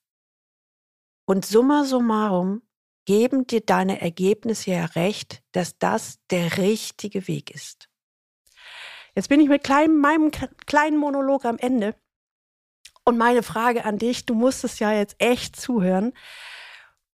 Und 1.25 1.45
summa 1.45 1.83
summarum 1.83 2.62
geben 3.05 3.45
dir 3.48 3.62
deine 3.62 4.01
Ergebnisse 4.01 4.72
ja 4.72 4.86
recht, 4.86 5.43
dass 5.51 5.77
das 5.77 6.19
der 6.29 6.57
richtige 6.57 7.27
Weg 7.27 7.51
ist. 7.51 7.89
Jetzt 9.15 9.29
bin 9.29 9.39
ich 9.39 9.50
mit 9.50 9.63
kleinem, 9.63 10.00
meinem 10.00 10.32
kleinen 10.65 10.98
Monolog 10.98 11.46
am 11.46 11.58
Ende. 11.58 11.96
Und 13.05 13.17
meine 13.17 13.43
Frage 13.43 13.86
an 13.86 13.98
dich, 13.98 14.25
du 14.25 14.34
musst 14.34 14.63
es 14.63 14.79
ja 14.79 14.93
jetzt 14.93 15.15
echt 15.20 15.55
zuhören. 15.55 16.13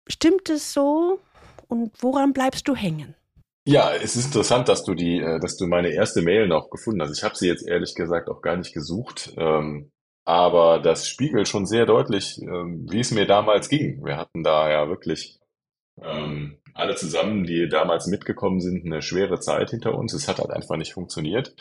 Stimmt 0.07 0.49
es 0.49 0.73
so, 0.73 1.19
und 1.67 1.91
woran 2.01 2.33
bleibst 2.33 2.67
du 2.67 2.75
hängen? 2.75 3.15
Ja, 3.65 3.93
es 3.93 4.15
ist 4.15 4.27
interessant, 4.27 4.69
dass 4.69 4.83
du 4.85 4.93
die, 4.93 5.19
äh, 5.19 5.39
dass 5.39 5.57
du 5.57 5.67
meine 5.67 5.89
erste 5.89 6.21
Mail 6.21 6.47
noch 6.47 6.69
gefunden 6.69 7.01
hast. 7.01 7.17
Ich 7.17 7.23
habe 7.23 7.35
sie 7.35 7.47
jetzt 7.47 7.67
ehrlich 7.67 7.95
gesagt 7.95 8.29
auch 8.29 8.41
gar 8.41 8.55
nicht 8.55 8.73
gesucht, 8.73 9.33
ähm, 9.37 9.91
aber 10.23 10.79
das 10.79 11.07
spiegelt 11.09 11.47
schon 11.47 11.65
sehr 11.65 11.85
deutlich, 11.85 12.41
ähm, 12.41 12.85
wie 12.89 13.01
es 13.01 13.11
mir 13.11 13.25
damals 13.25 13.67
ging. 13.67 14.05
Wir 14.05 14.17
hatten 14.17 14.43
da 14.43 14.69
ja 14.69 14.87
wirklich 14.87 15.39
ähm, 16.01 16.59
alle 16.73 16.95
zusammen, 16.95 17.43
die 17.43 17.67
damals 17.67 18.07
mitgekommen 18.07 18.61
sind, 18.61 18.85
eine 18.85 19.01
schwere 19.01 19.39
Zeit 19.39 19.71
hinter 19.71 19.97
uns. 19.97 20.13
Es 20.13 20.29
hat 20.29 20.39
halt 20.39 20.51
einfach 20.51 20.77
nicht 20.77 20.93
funktioniert 20.93 21.53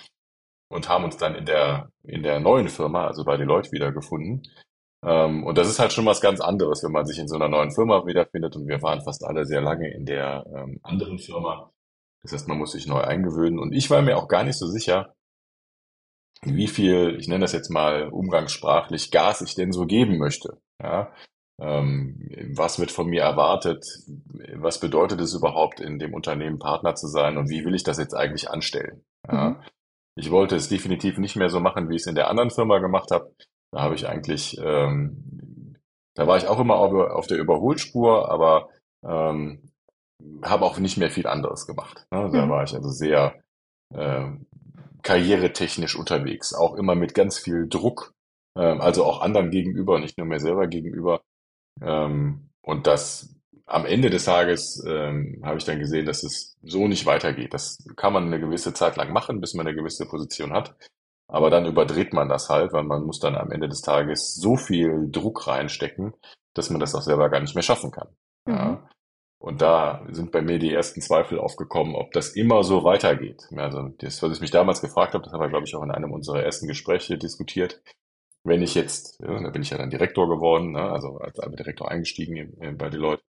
und 0.68 0.88
haben 0.88 1.04
uns 1.04 1.16
dann 1.16 1.35
in 1.35 1.46
der 1.46 1.90
in 2.02 2.23
der 2.23 2.40
neuen 2.40 2.68
Firma, 2.68 3.06
also 3.06 3.25
bei 3.25 3.37
Deloitte, 3.37 3.73
wiedergefunden. 3.73 4.42
Ähm, 5.04 5.44
und 5.44 5.58
das 5.58 5.68
ist 5.68 5.78
halt 5.78 5.92
schon 5.92 6.06
was 6.06 6.20
ganz 6.20 6.40
anderes, 6.40 6.82
wenn 6.82 6.92
man 6.92 7.06
sich 7.06 7.18
in 7.18 7.28
so 7.28 7.37
einer 7.37 7.49
neuen 7.49 7.73
Firma 7.73 8.06
wiederfindet. 8.06 8.56
Und 8.56 8.66
wir 8.66 8.82
waren 8.82 9.02
fast 9.02 9.25
alle 9.25 9.44
sehr 9.44 9.61
lange 9.61 9.92
in 9.92 10.04
der 10.04 10.44
ähm, 10.54 10.80
anderen 10.82 11.18
Firma. 11.18 11.70
Das 12.23 12.32
heißt, 12.32 12.49
man 12.49 12.58
muss 12.58 12.73
sich 12.73 12.87
neu 12.87 13.00
eingewöhnen. 13.00 13.58
Und 13.58 13.73
ich 13.73 13.90
war 13.90 14.02
mir 14.02 14.16
auch 14.16 14.28
gar 14.28 14.42
nicht 14.44 14.58
so 14.58 14.66
sicher, 14.66 15.14
wie 16.42 16.66
viel, 16.66 17.16
ich 17.18 17.28
nenne 17.28 17.44
das 17.44 17.52
jetzt 17.52 17.70
mal 17.70 18.08
umgangssprachlich, 18.08 19.11
Gas 19.11 19.42
ich 19.42 19.54
denn 19.54 19.73
so 19.73 19.87
geben 19.87 20.18
möchte. 20.18 20.61
Ja? 20.82 21.12
Ähm, 21.61 22.28
was 22.54 22.78
wird 22.78 22.90
von 22.90 23.06
mir 23.06 23.23
erwartet? 23.23 23.87
Was 24.54 24.80
bedeutet 24.80 25.20
es 25.20 25.35
überhaupt, 25.35 25.80
in 25.80 25.99
dem 25.99 26.14
Unternehmen 26.14 26.58
Partner 26.58 26.94
zu 26.94 27.06
sein? 27.06 27.37
Und 27.38 27.49
wie 27.49 27.64
will 27.64 27.75
ich 27.75 27.85
das 27.85 27.99
jetzt 27.99 28.14
eigentlich 28.14 28.50
anstellen? 28.50 29.04
Ja? 29.30 29.50
Mhm. 29.50 29.62
Ich 30.16 30.30
wollte 30.30 30.56
es 30.56 30.68
definitiv 30.68 31.18
nicht 31.18 31.37
mehr 31.37 31.50
so 31.50 31.61
machen, 31.61 31.88
wie 31.88 31.96
ich 31.96 32.02
es 32.02 32.06
in 32.06 32.14
der 32.14 32.28
anderen 32.28 32.50
Firma 32.50 32.78
gemacht 32.78 33.11
habe. 33.11 33.35
Da 33.70 33.82
habe 33.82 33.94
ich 33.94 34.08
eigentlich, 34.08 34.58
ähm, 34.58 35.76
da 36.14 36.26
war 36.26 36.38
ich 36.38 36.49
auch 36.49 36.58
immer 36.58 36.76
auf, 36.76 37.26
der 37.26 37.38
Überholspur, 37.38 38.30
aber 38.30 38.70
ähm, 39.04 39.70
habe 40.42 40.64
auch 40.64 40.78
nicht 40.78 40.96
mehr 40.96 41.11
viel 41.11 41.26
anderes 41.26 41.66
gemacht. 41.66 42.06
Ne? 42.11 42.30
Da 42.32 42.46
mhm. 42.46 42.50
war 42.50 42.64
ich 42.64 42.75
also 42.75 42.88
sehr 42.88 43.35
äh, 43.94 44.30
karrieretechnisch 45.02 45.96
unterwegs, 45.96 46.54
auch 46.54 46.75
immer 46.75 46.94
mit 46.94 47.14
ganz 47.14 47.38
viel 47.38 47.68
Druck, 47.68 48.14
äh, 48.56 48.61
also 48.61 49.04
auch 49.04 49.20
anderen 49.20 49.50
gegenüber, 49.50 49.99
nicht 49.99 50.16
nur 50.16 50.26
mir 50.26 50.40
selber 50.40 50.66
gegenüber. 50.66 51.20
Ähm, 51.82 52.49
und 52.62 52.87
das 52.87 53.36
am 53.66 53.85
Ende 53.85 54.11
des 54.11 54.25
Tages 54.25 54.82
ähm, 54.87 55.42
habe 55.44 55.58
ich 55.58 55.64
dann 55.64 55.80
gesehen, 55.80 56.06
dass 56.06 56.23
es 56.23 56.56
so 56.62 56.87
nicht 56.87 57.04
weitergeht. 57.04 57.52
Das 57.52 57.78
kann 57.96 58.12
man 58.12 58.26
eine 58.26 58.40
gewisse 58.40 58.73
Zeit 58.73 58.96
lang 58.96 59.12
machen, 59.12 59.40
bis 59.40 59.54
man 59.54 59.66
eine 59.66 59.76
gewisse 59.76 60.06
Position 60.06 60.52
hat. 60.52 60.76
Aber 61.28 61.50
dann 61.50 61.66
überdreht 61.66 62.12
man 62.12 62.28
das 62.28 62.49
halt, 62.49 62.73
weil 62.73 62.85
man 62.85 63.02
muss 63.02 63.18
dann 63.18 63.35
am 63.35 63.50
Ende 63.50 63.68
des 63.68 63.82
Tages 63.82 64.37
so 64.37 64.56
viel 64.56 65.08
Druck 65.11 65.49
reinstecken, 65.49 66.14
dass 66.54 66.70
man 66.70 66.78
das 66.78 66.94
auch 66.94 67.02
selber 67.02 67.28
gar 67.28 67.40
nicht 67.40 67.56
mehr 67.56 67.64
schaffen 67.64 67.90
kann. 67.90 68.08
Mhm. 68.46 68.54
Ja. 68.54 68.88
Und 69.38 69.61
da 69.61 70.06
sind 70.11 70.30
bei 70.30 70.40
mir 70.40 70.58
die 70.58 70.73
ersten 70.73 71.02
Zweifel 71.02 71.38
aufgekommen, 71.38 71.94
ob 71.94 72.12
das 72.12 72.30
immer 72.30 72.64
so 72.64 72.85
weitergeht. 72.85 73.49
Also 73.54 73.88
das, 73.99 74.23
was 74.23 74.32
ich 74.32 74.40
mich 74.40 74.50
damals 74.50 74.80
gefragt 74.80 75.14
habe, 75.14 75.25
das 75.25 75.32
haben 75.32 75.40
wir, 75.40 75.49
glaube 75.49 75.66
ich, 75.66 75.75
auch 75.75 75.82
in 75.82 75.90
einem 75.90 76.12
unserer 76.12 76.42
ersten 76.42 76.68
Gespräche 76.68 77.18
diskutiert. 77.18 77.82
Wenn 78.44 78.62
ich 78.62 78.75
jetzt, 78.75 79.20
ja, 79.20 79.42
da 79.42 79.50
bin 79.50 79.62
ich 79.62 79.70
ja 79.70 79.78
dann 79.78 79.90
Direktor 79.90 80.28
geworden, 80.28 80.73
ne, 80.73 80.82
also 80.82 81.18
als 81.18 81.35
Direktor 81.56 81.90
eingestiegen 81.90 82.76
bei 82.78 82.88
Deloitte. 82.88 83.23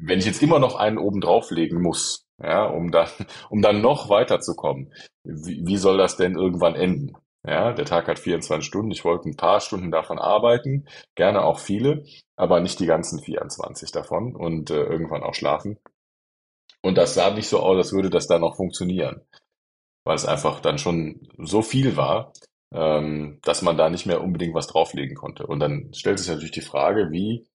Wenn 0.00 0.18
ich 0.18 0.26
jetzt 0.26 0.42
immer 0.42 0.58
noch 0.58 0.76
einen 0.76 0.98
oben 0.98 1.20
drauflegen 1.20 1.80
muss, 1.80 2.26
ja, 2.42 2.64
um 2.66 2.90
dann, 2.90 3.08
um 3.50 3.62
dann 3.62 3.80
noch 3.80 4.08
weiterzukommen. 4.08 4.92
Wie, 5.24 5.66
wie 5.66 5.76
soll 5.76 5.98
das 5.98 6.16
denn 6.16 6.36
irgendwann 6.36 6.74
enden? 6.74 7.16
Ja, 7.46 7.72
der 7.72 7.84
Tag 7.84 8.08
hat 8.08 8.18
24 8.18 8.66
Stunden. 8.66 8.90
Ich 8.90 9.04
wollte 9.04 9.28
ein 9.28 9.36
paar 9.36 9.60
Stunden 9.60 9.92
davon 9.92 10.18
arbeiten, 10.18 10.86
gerne 11.14 11.44
auch 11.44 11.60
viele, 11.60 12.04
aber 12.34 12.60
nicht 12.60 12.80
die 12.80 12.86
ganzen 12.86 13.22
24 13.22 13.92
davon 13.92 14.34
und 14.34 14.70
äh, 14.70 14.82
irgendwann 14.82 15.22
auch 15.22 15.34
schlafen. 15.34 15.78
Und 16.82 16.96
das 16.98 17.14
sah 17.14 17.30
nicht 17.30 17.48
so 17.48 17.60
aus, 17.60 17.76
als 17.76 17.92
würde 17.92 18.10
das 18.10 18.26
dann 18.26 18.40
noch 18.40 18.56
funktionieren, 18.56 19.22
weil 20.04 20.16
es 20.16 20.26
einfach 20.26 20.60
dann 20.60 20.78
schon 20.78 21.28
so 21.38 21.62
viel 21.62 21.96
war, 21.96 22.32
ähm, 22.72 23.38
dass 23.42 23.62
man 23.62 23.76
da 23.76 23.90
nicht 23.90 24.06
mehr 24.06 24.22
unbedingt 24.22 24.54
was 24.54 24.66
drauflegen 24.66 25.14
konnte. 25.14 25.46
Und 25.46 25.60
dann 25.60 25.92
stellt 25.94 26.18
sich 26.18 26.28
natürlich 26.28 26.52
die 26.52 26.60
Frage, 26.60 27.10
wie 27.12 27.46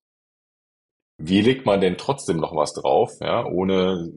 wie 1.18 1.41
legt 1.41 1.65
man 1.65 1.82
denn 1.82 1.98
trotzdem 1.98 2.38
noch 2.38 2.56
was 2.56 2.74
drauf, 2.74 3.12
ja, 3.22 3.46
ohne 3.46 4.12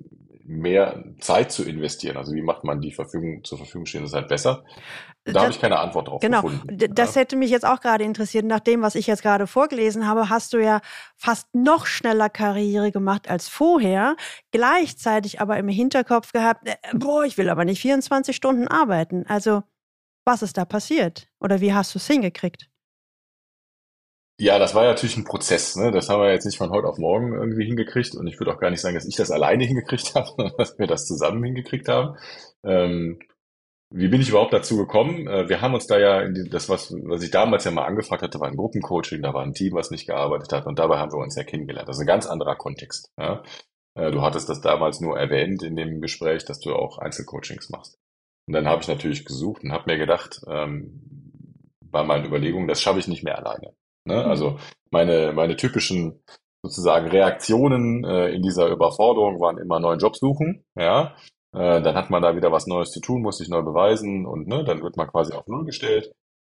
mehr 0.46 1.04
Zeit 1.20 1.52
zu 1.52 1.64
investieren? 1.64 2.16
Also 2.16 2.32
wie 2.34 2.42
macht 2.42 2.64
man 2.64 2.80
die 2.80 2.92
Verfügung, 2.92 3.42
zur 3.44 3.58
Verfügung 3.58 3.86
stehende 3.86 4.10
Zeit 4.10 4.28
besser? 4.28 4.64
Da 5.24 5.40
habe 5.40 5.50
ich 5.50 5.60
keine 5.60 5.78
Antwort 5.78 6.08
drauf 6.08 6.20
genau. 6.20 6.42
gefunden. 6.42 6.76
Genau, 6.76 6.94
das 6.94 7.16
hätte 7.16 7.36
mich 7.36 7.50
jetzt 7.50 7.64
auch 7.64 7.80
gerade 7.80 8.04
interessiert. 8.04 8.44
Nach 8.44 8.60
dem, 8.60 8.82
was 8.82 8.94
ich 8.94 9.06
jetzt 9.06 9.22
gerade 9.22 9.46
vorgelesen 9.46 10.06
habe, 10.06 10.28
hast 10.28 10.52
du 10.52 10.58
ja 10.58 10.80
fast 11.16 11.48
noch 11.54 11.86
schneller 11.86 12.28
Karriere 12.28 12.92
gemacht 12.92 13.30
als 13.30 13.48
vorher, 13.48 14.16
gleichzeitig 14.50 15.40
aber 15.40 15.56
im 15.56 15.68
Hinterkopf 15.68 16.32
gehabt, 16.32 16.68
äh, 16.68 16.76
boah, 16.92 17.24
ich 17.24 17.38
will 17.38 17.48
aber 17.48 17.64
nicht 17.64 17.80
24 17.80 18.36
Stunden 18.36 18.68
arbeiten. 18.68 19.24
Also 19.26 19.62
was 20.26 20.42
ist 20.42 20.58
da 20.58 20.64
passiert? 20.64 21.28
Oder 21.40 21.60
wie 21.60 21.72
hast 21.72 21.94
du 21.94 21.98
es 21.98 22.06
hingekriegt? 22.06 22.68
Ja, 24.40 24.58
das 24.58 24.74
war 24.74 24.84
natürlich 24.84 25.16
ein 25.16 25.24
Prozess. 25.24 25.76
Ne? 25.76 25.92
Das 25.92 26.08
haben 26.08 26.20
wir 26.20 26.32
jetzt 26.32 26.44
nicht 26.44 26.58
von 26.58 26.70
heute 26.70 26.88
auf 26.88 26.98
morgen 26.98 27.34
irgendwie 27.34 27.66
hingekriegt. 27.66 28.16
Und 28.16 28.26
ich 28.26 28.38
würde 28.40 28.52
auch 28.52 28.58
gar 28.58 28.70
nicht 28.70 28.80
sagen, 28.80 28.96
dass 28.96 29.06
ich 29.06 29.16
das 29.16 29.30
alleine 29.30 29.64
hingekriegt 29.64 30.14
habe, 30.14 30.26
sondern 30.26 30.56
dass 30.56 30.78
wir 30.78 30.86
das 30.86 31.06
zusammen 31.06 31.44
hingekriegt 31.44 31.88
haben. 31.88 32.16
Ähm, 32.64 33.20
wie 33.90 34.08
bin 34.08 34.20
ich 34.20 34.30
überhaupt 34.30 34.52
dazu 34.52 34.76
gekommen? 34.76 35.28
Äh, 35.28 35.48
wir 35.48 35.60
haben 35.60 35.74
uns 35.74 35.86
da 35.86 35.98
ja, 35.98 36.20
in 36.22 36.34
die, 36.34 36.48
das, 36.48 36.68
was, 36.68 36.92
was 37.04 37.22
ich 37.22 37.30
damals 37.30 37.64
ja 37.64 37.70
mal 37.70 37.84
angefragt 37.84 38.22
hatte, 38.22 38.40
war 38.40 38.48
ein 38.48 38.56
Gruppencoaching, 38.56 39.22
da 39.22 39.32
war 39.32 39.44
ein 39.44 39.54
Team, 39.54 39.74
was 39.74 39.92
nicht 39.92 40.06
gearbeitet 40.06 40.52
hat. 40.52 40.66
Und 40.66 40.80
dabei 40.80 40.98
haben 40.98 41.12
wir 41.12 41.18
uns 41.18 41.36
ja 41.36 41.44
kennengelernt. 41.44 41.88
Das 41.88 41.96
ist 41.96 42.00
ein 42.00 42.06
ganz 42.06 42.26
anderer 42.26 42.56
Kontext. 42.56 43.12
Ja? 43.16 43.44
Äh, 43.94 44.10
du 44.10 44.22
hattest 44.22 44.48
das 44.48 44.60
damals 44.60 45.00
nur 45.00 45.16
erwähnt 45.16 45.62
in 45.62 45.76
dem 45.76 46.00
Gespräch, 46.00 46.44
dass 46.44 46.58
du 46.58 46.74
auch 46.74 46.98
Einzelcoachings 46.98 47.70
machst. 47.70 47.98
Und 48.48 48.54
dann 48.54 48.66
habe 48.66 48.82
ich 48.82 48.88
natürlich 48.88 49.24
gesucht 49.24 49.62
und 49.62 49.72
habe 49.72 49.90
mir 49.90 49.96
gedacht, 49.96 50.40
ähm, 50.48 51.00
bei 51.80 52.02
meinen 52.02 52.26
Überlegungen, 52.26 52.66
das 52.66 52.82
schaffe 52.82 52.98
ich 52.98 53.06
nicht 53.06 53.22
mehr 53.22 53.38
alleine. 53.38 53.74
Ne? 54.04 54.22
Mhm. 54.22 54.30
Also 54.30 54.58
meine, 54.90 55.32
meine 55.32 55.56
typischen 55.56 56.22
sozusagen 56.62 57.08
Reaktionen 57.08 58.04
äh, 58.04 58.30
in 58.30 58.42
dieser 58.42 58.68
Überforderung 58.68 59.40
waren 59.40 59.58
immer 59.58 59.80
neuen 59.80 59.98
Job 59.98 60.16
suchen, 60.16 60.64
ja. 60.74 61.14
Äh, 61.52 61.82
dann 61.82 61.94
hat 61.94 62.10
man 62.10 62.22
da 62.22 62.34
wieder 62.34 62.50
was 62.50 62.66
Neues 62.66 62.90
zu 62.90 63.00
tun, 63.00 63.22
muss 63.22 63.38
sich 63.38 63.48
neu 63.48 63.62
beweisen 63.62 64.26
und 64.26 64.48
ne, 64.48 64.64
dann 64.64 64.82
wird 64.82 64.96
man 64.96 65.08
quasi 65.08 65.34
auf 65.34 65.46
Null 65.46 65.64
gestellt. 65.64 66.12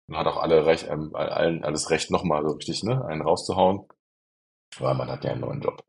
Man 0.07 0.19
hat 0.19 0.27
auch 0.27 0.37
alle 0.37 0.65
recht, 0.65 0.87
ähm, 0.89 1.11
allen 1.15 1.63
alles 1.63 1.89
Recht, 1.89 2.11
nochmal 2.11 2.47
so 2.47 2.55
richtig 2.55 2.83
ne, 2.83 3.03
einen 3.05 3.21
rauszuhauen, 3.21 3.87
weil 4.79 4.93
man 4.95 5.09
hat 5.09 5.23
ja 5.25 5.31
einen 5.31 5.41
neuen 5.41 5.61
Job. 5.61 5.83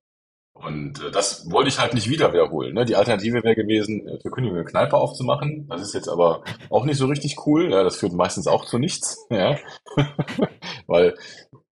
Und 0.64 1.02
äh, 1.02 1.10
das 1.10 1.50
wollte 1.50 1.68
ich 1.68 1.78
halt 1.78 1.94
nicht 1.94 2.08
wieder 2.08 2.32
wiederholen. 2.32 2.74
Ne? 2.74 2.84
Die 2.84 2.96
Alternative 2.96 3.42
wäre 3.42 3.54
gewesen, 3.54 4.06
äh, 4.06 4.18
für 4.20 4.30
Kündigung 4.30 4.58
eine 4.58 4.66
Kneipe 4.66 4.96
aufzumachen. 4.96 5.66
Das 5.68 5.82
ist 5.82 5.94
jetzt 5.94 6.08
aber 6.08 6.42
auch 6.70 6.84
nicht 6.84 6.98
so 6.98 7.06
richtig 7.06 7.36
cool. 7.46 7.70
Ja, 7.70 7.82
das 7.82 7.96
führt 7.96 8.12
meistens 8.12 8.46
auch 8.46 8.64
zu 8.64 8.78
nichts. 8.78 9.16
Ja? 9.30 9.58
Weil 10.86 11.14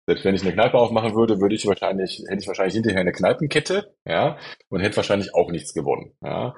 selbst 0.07 0.25
wenn 0.25 0.35
ich 0.35 0.43
eine 0.43 0.53
Kneipe 0.53 0.79
aufmachen 0.79 1.15
würde, 1.15 1.41
würde 1.41 1.55
ich 1.55 1.67
wahrscheinlich, 1.67 2.25
hätte 2.27 2.41
ich 2.41 2.49
wahrscheinlich 2.49 2.75
hinterher 2.75 3.01
eine 3.01 3.13
Kneipenkette, 3.13 3.95
ja, 4.05 4.39
und 4.69 4.81
hätte 4.81 4.97
wahrscheinlich 4.97 5.35
auch 5.35 5.51
nichts 5.51 5.73
gewonnen. 5.73 6.15
Ja? 6.23 6.55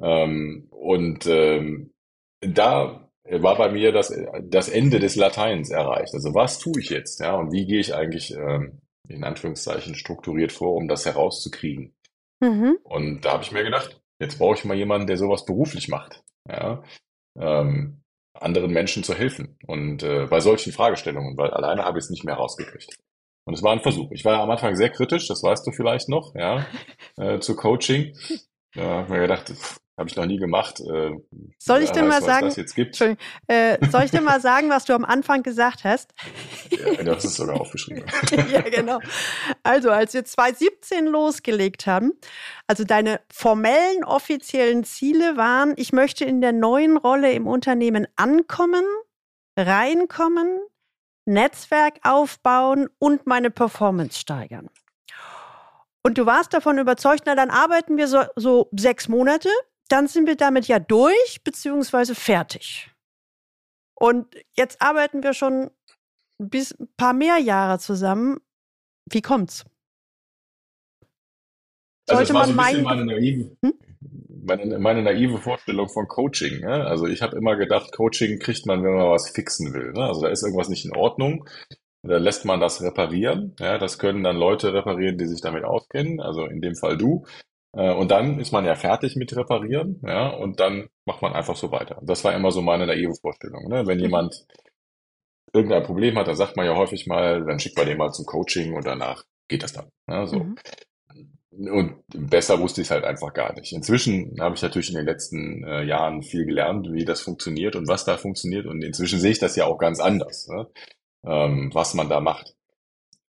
Ähm, 0.00 0.68
und 0.70 1.26
ähm, 1.26 1.92
da 2.40 3.08
war 3.24 3.56
bei 3.56 3.70
mir 3.70 3.92
das, 3.92 4.12
das 4.42 4.68
Ende 4.68 4.98
des 4.98 5.16
Lateins 5.16 5.70
erreicht. 5.70 6.14
Also 6.14 6.34
was 6.34 6.58
tue 6.58 6.80
ich 6.80 6.90
jetzt? 6.90 7.20
Ja, 7.20 7.36
und 7.36 7.52
wie 7.52 7.66
gehe 7.66 7.80
ich 7.80 7.94
eigentlich 7.94 8.34
ähm, 8.34 8.81
in 9.08 9.24
Anführungszeichen 9.24 9.94
strukturiert 9.94 10.52
vor, 10.52 10.74
um 10.74 10.88
das 10.88 11.06
herauszukriegen. 11.06 11.94
Mhm. 12.40 12.78
Und 12.84 13.24
da 13.24 13.32
habe 13.32 13.42
ich 13.42 13.52
mir 13.52 13.64
gedacht, 13.64 14.00
jetzt 14.20 14.38
brauche 14.38 14.56
ich 14.56 14.64
mal 14.64 14.76
jemanden, 14.76 15.06
der 15.06 15.16
sowas 15.16 15.44
beruflich 15.44 15.88
macht. 15.88 16.22
Ja? 16.48 16.82
Ähm, 17.38 18.02
anderen 18.34 18.72
Menschen 18.72 19.04
zu 19.04 19.14
helfen. 19.14 19.56
Und 19.66 20.02
äh, 20.02 20.26
bei 20.26 20.40
solchen 20.40 20.72
Fragestellungen, 20.72 21.36
weil 21.36 21.50
alleine 21.50 21.84
habe 21.84 21.98
ich 21.98 22.04
es 22.04 22.10
nicht 22.10 22.24
mehr 22.24 22.34
rausgekriegt. 22.34 22.96
Und 23.44 23.54
es 23.54 23.62
war 23.62 23.72
ein 23.72 23.80
Versuch. 23.82 24.10
Ich 24.12 24.24
war 24.24 24.40
am 24.40 24.50
Anfang 24.50 24.76
sehr 24.76 24.90
kritisch, 24.90 25.26
das 25.26 25.42
weißt 25.42 25.66
du 25.66 25.72
vielleicht 25.72 26.08
noch, 26.08 26.34
ja, 26.34 26.66
äh, 27.16 27.40
zu 27.40 27.56
Coaching. 27.56 28.16
Da 28.74 28.82
habe 28.82 29.02
ich 29.04 29.08
mir 29.10 29.20
gedacht, 29.20 29.48
pff, 29.50 29.78
habe 29.98 30.08
ich 30.08 30.16
noch 30.16 30.26
nie 30.26 30.38
gemacht. 30.38 30.80
Äh, 30.80 31.12
soll 31.58 31.82
ich 31.82 31.90
dir 31.90 32.02
mal 32.02 32.22
sagen, 32.22 32.46
äh, 32.48 33.88
soll 33.90 34.04
ich 34.04 34.10
dir 34.10 34.22
mal 34.22 34.40
sagen, 34.40 34.70
was 34.70 34.84
du 34.86 34.94
am 34.94 35.04
Anfang 35.04 35.42
gesagt 35.42 35.84
hast? 35.84 36.14
Ja, 36.70 37.02
das 37.02 37.24
ist 37.24 37.34
sogar 37.34 37.60
aufgeschrieben. 37.60 38.04
ja, 38.50 38.62
genau. 38.62 39.00
Also, 39.62 39.90
als 39.90 40.14
wir 40.14 40.24
2017 40.24 41.06
losgelegt 41.06 41.86
haben, 41.86 42.12
also 42.66 42.84
deine 42.84 43.20
formellen, 43.30 44.04
offiziellen 44.04 44.84
Ziele 44.84 45.36
waren, 45.36 45.74
ich 45.76 45.92
möchte 45.92 46.24
in 46.24 46.40
der 46.40 46.52
neuen 46.52 46.96
Rolle 46.96 47.32
im 47.32 47.46
Unternehmen 47.46 48.06
ankommen, 48.16 48.84
reinkommen, 49.58 50.58
Netzwerk 51.26 52.00
aufbauen 52.02 52.88
und 52.98 53.26
meine 53.26 53.50
Performance 53.50 54.18
steigern. 54.18 54.70
Und 56.02 56.18
du 56.18 56.26
warst 56.26 56.52
davon 56.52 56.78
überzeugt, 56.78 57.24
na 57.26 57.34
dann 57.34 57.50
arbeiten 57.50 57.96
wir 57.96 58.08
so, 58.08 58.22
so 58.34 58.68
sechs 58.72 59.08
Monate 59.08 59.48
dann 59.92 60.08
sind 60.08 60.26
wir 60.26 60.36
damit 60.36 60.68
ja 60.68 60.78
durch 60.78 61.42
beziehungsweise 61.44 62.14
fertig. 62.14 62.90
Und 63.94 64.34
jetzt 64.56 64.80
arbeiten 64.80 65.22
wir 65.22 65.34
schon 65.34 65.70
bis 66.38 66.72
ein 66.72 66.88
paar 66.96 67.12
mehr 67.12 67.36
Jahre 67.38 67.78
zusammen. 67.78 68.38
Wie 69.10 69.20
kommt's? 69.20 69.66
Also 72.08 72.24
Sollte 72.24 72.34
also 72.34 72.52
man 72.54 72.74
so 72.74 72.82
meine 72.82 73.04
naive, 73.04 73.56
hm? 73.62 73.74
meine, 74.44 74.78
meine, 74.78 75.02
naive 75.02 75.38
Vorstellung 75.38 75.88
von 75.88 76.08
Coaching. 76.08 76.60
Ja? 76.60 76.84
Also 76.84 77.06
ich 77.06 77.20
habe 77.20 77.36
immer 77.36 77.56
gedacht, 77.56 77.92
Coaching 77.92 78.38
kriegt 78.38 78.66
man, 78.66 78.82
wenn 78.82 78.94
man 78.94 79.10
was 79.10 79.30
fixen 79.30 79.74
will. 79.74 79.92
Ne? 79.92 80.04
Also 80.04 80.22
da 80.22 80.28
ist 80.28 80.42
irgendwas 80.42 80.68
nicht 80.68 80.86
in 80.86 80.96
Ordnung. 80.96 81.48
Da 82.02 82.16
lässt 82.16 82.44
man 82.44 82.60
das 82.60 82.82
reparieren. 82.82 83.54
Ja? 83.60 83.78
Das 83.78 83.98
können 83.98 84.24
dann 84.24 84.36
Leute 84.36 84.72
reparieren, 84.72 85.18
die 85.18 85.26
sich 85.26 85.42
damit 85.42 85.64
auskennen. 85.64 86.20
Also 86.20 86.46
in 86.46 86.60
dem 86.62 86.74
Fall 86.74 86.96
du. 86.96 87.24
Äh, 87.74 87.92
und 87.94 88.10
dann 88.10 88.38
ist 88.38 88.52
man 88.52 88.64
ja 88.64 88.74
fertig 88.74 89.16
mit 89.16 89.34
Reparieren, 89.34 90.00
ja, 90.06 90.28
und 90.28 90.60
dann 90.60 90.88
macht 91.04 91.22
man 91.22 91.32
einfach 91.32 91.56
so 91.56 91.70
weiter. 91.72 92.00
Das 92.02 92.24
war 92.24 92.34
immer 92.34 92.50
so 92.50 92.62
meine 92.62 92.86
naive 92.86 93.14
Vorstellung. 93.14 93.68
Ne? 93.68 93.86
Wenn 93.86 93.98
mhm. 93.98 94.04
jemand 94.04 94.46
irgendein 95.52 95.82
Problem 95.82 96.16
hat, 96.16 96.28
dann 96.28 96.36
sagt 96.36 96.56
man 96.56 96.66
ja 96.66 96.76
häufig 96.76 97.06
mal, 97.06 97.44
dann 97.44 97.58
schickt 97.58 97.76
man 97.76 97.86
den 97.86 97.98
mal 97.98 98.12
zum 98.12 98.26
Coaching 98.26 98.74
und 98.74 98.86
danach 98.86 99.24
geht 99.48 99.62
das 99.62 99.72
dann. 99.72 99.90
Ja, 100.08 100.26
so. 100.26 100.38
Mhm. 100.40 100.56
Und 101.50 102.02
besser 102.08 102.58
wusste 102.60 102.80
ich 102.80 102.86
es 102.86 102.90
halt 102.90 103.04
einfach 103.04 103.34
gar 103.34 103.52
nicht. 103.54 103.74
Inzwischen 103.74 104.40
habe 104.40 104.54
ich 104.54 104.62
natürlich 104.62 104.88
in 104.88 104.96
den 104.96 105.04
letzten 105.04 105.62
äh, 105.64 105.84
Jahren 105.84 106.22
viel 106.22 106.46
gelernt, 106.46 106.90
wie 106.90 107.04
das 107.04 107.20
funktioniert 107.20 107.76
und 107.76 107.88
was 107.88 108.06
da 108.06 108.16
funktioniert. 108.16 108.64
Und 108.64 108.82
inzwischen 108.82 109.20
sehe 109.20 109.32
ich 109.32 109.38
das 109.38 109.54
ja 109.56 109.66
auch 109.66 109.76
ganz 109.76 110.00
anders, 110.00 110.48
ne? 110.48 110.66
ähm, 111.26 111.70
was 111.74 111.92
man 111.92 112.08
da 112.08 112.20
macht. 112.20 112.54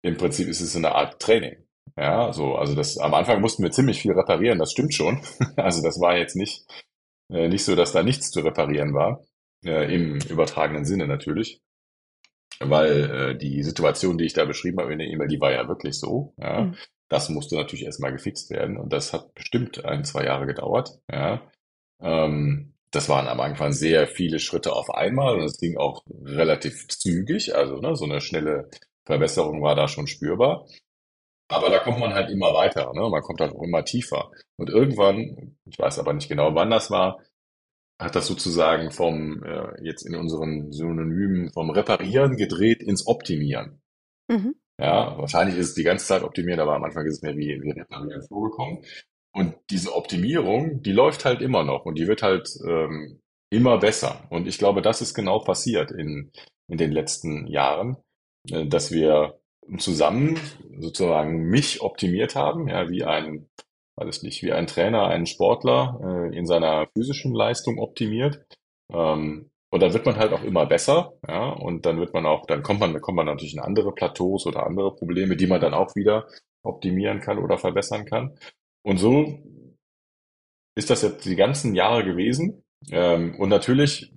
Im 0.04 0.18
Prinzip 0.18 0.48
ist 0.48 0.62
es 0.62 0.76
eine 0.76 0.94
Art 0.94 1.20
Training. 1.20 1.64
Ja, 1.98 2.32
so, 2.34 2.56
also 2.56 2.76
das, 2.76 2.98
am 2.98 3.14
Anfang 3.14 3.42
mussten 3.42 3.64
wir 3.64 3.72
ziemlich 3.72 4.02
viel 4.02 4.14
reparieren, 4.14 4.60
das 4.60 4.72
stimmt 4.72 4.94
schon. 4.94 5.22
Also 5.58 5.82
das 5.84 6.00
war 6.00 6.18
jetzt 6.18 6.36
nicht, 6.36 6.66
äh, 7.30 7.48
nicht 7.48 7.64
so, 7.64 7.76
dass 7.76 7.92
da 7.92 8.04
nichts 8.04 8.32
zu 8.32 8.42
reparieren 8.42 8.94
war, 8.94 9.24
äh, 9.66 9.94
im 9.94 10.20
übertragenen 10.30 10.86
Sinne 10.86 11.08
natürlich. 11.08 11.62
Weil 12.60 13.10
äh, 13.12 13.38
die 13.38 13.64
Situation, 13.64 14.18
die 14.18 14.26
ich 14.26 14.34
da 14.34 14.46
beschrieben 14.46 14.80
habe 14.80 14.94
in 14.94 15.00
der 15.00 15.08
E-Mail, 15.08 15.28
die 15.28 15.42
war 15.42 15.52
ja 15.52 15.68
wirklich 15.68 16.00
so. 16.00 16.34
Ja. 16.38 16.62
Mhm. 16.66 16.76
Das 17.10 17.30
musste 17.30 17.56
natürlich 17.56 17.84
erstmal 17.84 18.14
gefixt 18.14 18.50
werden 18.52 18.78
und 18.78 18.94
das 18.94 19.12
hat 19.12 19.34
bestimmt 19.34 19.84
ein, 19.84 20.06
zwei 20.06 20.24
Jahre 20.24 20.46
gedauert. 20.46 21.00
Ja. 21.12 21.42
Ähm, 22.00 22.74
das 22.92 23.10
waren 23.10 23.28
am 23.28 23.40
Anfang 23.40 23.72
sehr 23.72 24.06
viele 24.06 24.40
Schritte 24.40 24.74
auf 24.74 24.94
einmal 24.94 25.36
und 25.36 25.44
es 25.44 25.58
ging 25.58 25.78
auch 25.78 26.04
relativ 26.24 26.88
zügig. 26.90 27.56
Also 27.56 27.78
ne, 27.78 27.96
so 27.96 28.06
eine 28.06 28.22
schnelle 28.22 28.70
Verbesserung 29.06 29.62
war 29.62 29.76
da 29.76 29.88
schon 29.88 30.08
spürbar. 30.08 30.68
Aber 31.52 31.70
da 31.70 31.80
kommt 31.80 32.00
man 32.00 32.14
halt 32.14 32.30
immer 32.30 32.54
weiter, 32.54 32.94
ne? 32.94 33.10
man 33.10 33.22
kommt 33.22 33.42
halt 33.42 33.54
auch 33.54 33.62
immer 33.62 33.84
tiefer. 33.84 34.32
Und 34.58 34.70
irgendwann, 34.70 35.58
ich 35.66 35.78
weiß 35.78 36.00
aber 36.00 36.14
nicht 36.14 36.30
genau, 36.30 36.56
wann 36.56 36.70
das 36.70 36.90
war, 36.90 37.20
hat 38.00 38.16
das 38.16 38.28
sozusagen 38.28 38.92
vom, 38.92 39.44
äh, 39.44 39.84
jetzt 39.84 40.04
in 40.04 40.16
unseren 40.16 40.72
Synonymen, 40.72 41.52
vom 41.52 41.70
Reparieren 41.70 42.38
gedreht 42.38 42.82
ins 42.82 43.06
Optimieren. 43.06 43.82
Mhm. 44.28 44.56
Ja, 44.80 45.18
wahrscheinlich 45.18 45.58
ist 45.58 45.70
es 45.70 45.74
die 45.76 45.84
ganze 45.84 46.08
Zeit 46.08 46.24
optimiert, 46.24 46.60
aber 46.60 46.76
am 46.76 46.84
Anfang 46.84 47.06
ist 47.06 47.18
es 47.18 47.22
mehr 47.22 47.36
wie, 47.36 47.62
wie 47.62 47.72
reparieren 47.72 48.24
vorgekommen. 48.24 48.84
Und 49.34 49.56
diese 49.70 49.94
Optimierung, 49.94 50.82
die 50.82 50.92
läuft 50.92 51.26
halt 51.26 51.42
immer 51.42 51.64
noch 51.64 51.86
und 51.86 52.00
die 52.00 52.08
wird 52.08 52.24
halt 52.24 52.50
ähm, 52.68 53.22
immer 53.52 53.78
besser. 53.78 54.26
Und 54.30 54.48
ich 54.48 54.58
glaube, 54.58 54.82
das 54.82 55.02
ist 55.02 55.14
genau 55.14 55.40
passiert 55.40 55.92
in, 55.92 56.32
in 56.68 56.78
den 56.78 56.92
letzten 56.92 57.46
Jahren, 57.48 57.98
äh, 58.50 58.66
dass 58.66 58.92
wir 58.92 59.41
zusammen 59.78 60.40
sozusagen 60.80 61.50
mich 61.50 61.82
optimiert 61.82 62.36
haben, 62.36 62.68
ja, 62.68 62.90
wie 62.90 63.04
ein, 63.04 63.50
ich 64.08 64.24
nicht, 64.24 64.44
wie 64.44 64.52
ein 64.52 64.68
Trainer 64.68 65.08
einen 65.08 65.28
Sportler 65.28 66.00
äh, 66.04 66.38
in 66.38 66.46
seiner 66.46 66.88
physischen 66.94 67.34
Leistung 67.34 67.78
optimiert. 67.78 68.46
Ähm, 68.92 69.52
und 69.74 69.82
dann 69.82 69.94
wird 69.94 70.06
man 70.06 70.18
halt 70.18 70.34
auch 70.34 70.44
immer 70.44 70.66
besser, 70.66 71.14
ja, 71.28 71.50
und 71.50 71.86
dann 71.86 72.00
wird 72.00 72.14
man 72.14 72.26
auch, 72.26 72.46
dann 72.46 72.62
kommt 72.62 72.82
man, 72.82 73.00
kommt 73.00 73.16
man 73.16 73.26
natürlich 73.26 73.54
in 73.54 73.62
andere 73.62 73.94
Plateaus 73.94 74.46
oder 74.46 74.66
andere 74.66 74.94
Probleme, 74.96 75.38
die 75.38 75.48
man 75.48 75.62
dann 75.62 75.74
auch 75.74 75.96
wieder 75.96 76.28
optimieren 76.64 77.22
kann 77.22 77.38
oder 77.38 77.58
verbessern 77.58 78.06
kann. 78.06 78.38
Und 78.84 78.98
so 78.98 79.40
ist 80.76 80.90
das 80.90 81.04
jetzt 81.04 81.26
die 81.26 81.36
ganzen 81.36 81.76
Jahre 81.76 82.04
gewesen. 82.04 82.64
Ähm, 82.90 83.36
und 83.40 83.50
natürlich, 83.50 84.14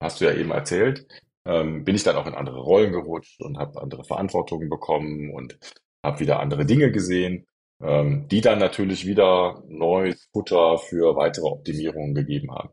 hast 0.00 0.20
du 0.20 0.24
ja 0.24 0.32
eben 0.32 0.50
erzählt, 0.50 1.06
ähm, 1.48 1.84
bin 1.84 1.96
ich 1.96 2.04
dann 2.04 2.16
auch 2.16 2.26
in 2.26 2.34
andere 2.34 2.60
Rollen 2.60 2.92
gerutscht 2.92 3.40
und 3.40 3.58
habe 3.58 3.80
andere 3.80 4.04
Verantwortungen 4.04 4.68
bekommen 4.68 5.32
und 5.34 5.58
habe 6.04 6.20
wieder 6.20 6.40
andere 6.40 6.66
Dinge 6.66 6.92
gesehen, 6.92 7.46
ähm, 7.82 8.28
die 8.28 8.42
dann 8.42 8.58
natürlich 8.58 9.06
wieder 9.06 9.62
neues 9.68 10.28
Futter 10.32 10.78
für 10.78 11.16
weitere 11.16 11.46
Optimierungen 11.46 12.14
gegeben 12.14 12.52
haben. 12.52 12.70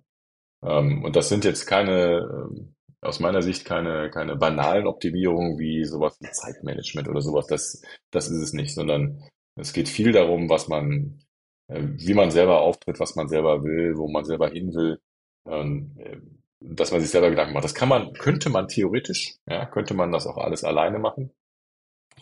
Ähm, 0.63 1.03
und 1.05 1.15
das 1.15 1.29
sind 1.29 1.45
jetzt 1.45 1.65
keine, 1.67 2.19
ähm, 2.19 2.75
aus 3.01 3.19
meiner 3.19 3.41
Sicht 3.41 3.65
keine, 3.65 4.09
keine 4.09 4.35
banalen 4.35 4.87
Optimierungen 4.87 5.57
wie 5.59 5.85
sowas 5.85 6.17
wie 6.21 6.29
Zeitmanagement 6.31 7.07
oder 7.07 7.21
sowas. 7.21 7.47
Das, 7.47 7.81
das 8.11 8.29
ist 8.29 8.41
es 8.41 8.53
nicht, 8.53 8.73
sondern 8.75 9.23
es 9.55 9.73
geht 9.73 9.89
viel 9.89 10.11
darum, 10.11 10.49
was 10.49 10.67
man, 10.67 11.21
äh, 11.67 11.81
wie 11.81 12.13
man 12.13 12.31
selber 12.31 12.61
auftritt, 12.61 12.99
was 12.99 13.15
man 13.15 13.29
selber 13.29 13.63
will, 13.63 13.97
wo 13.97 14.09
man 14.09 14.25
selber 14.25 14.49
hin 14.49 14.73
will, 14.73 14.99
ähm, 15.47 15.95
äh, 15.99 16.17
dass 16.59 16.91
man 16.91 17.01
sich 17.01 17.09
selber 17.09 17.29
Gedanken 17.29 17.53
macht. 17.53 17.63
Das 17.63 17.75
kann 17.75 17.89
man, 17.89 18.13
könnte 18.13 18.49
man 18.49 18.67
theoretisch, 18.67 19.35
ja, 19.47 19.65
könnte 19.65 19.93
man 19.93 20.11
das 20.11 20.27
auch 20.27 20.37
alles 20.37 20.63
alleine 20.63 20.99
machen. 20.99 21.31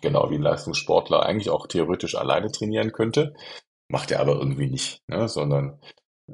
Genau 0.01 0.29
wie 0.29 0.35
ein 0.35 0.41
Leistungssportler 0.41 1.25
eigentlich 1.25 1.49
auch 1.49 1.67
theoretisch 1.67 2.15
alleine 2.15 2.51
trainieren 2.51 2.91
könnte. 2.91 3.33
Macht 3.87 4.11
er 4.11 4.19
aber 4.19 4.33
irgendwie 4.33 4.67
nicht, 4.67 5.01
ne? 5.07 5.27
sondern 5.29 5.79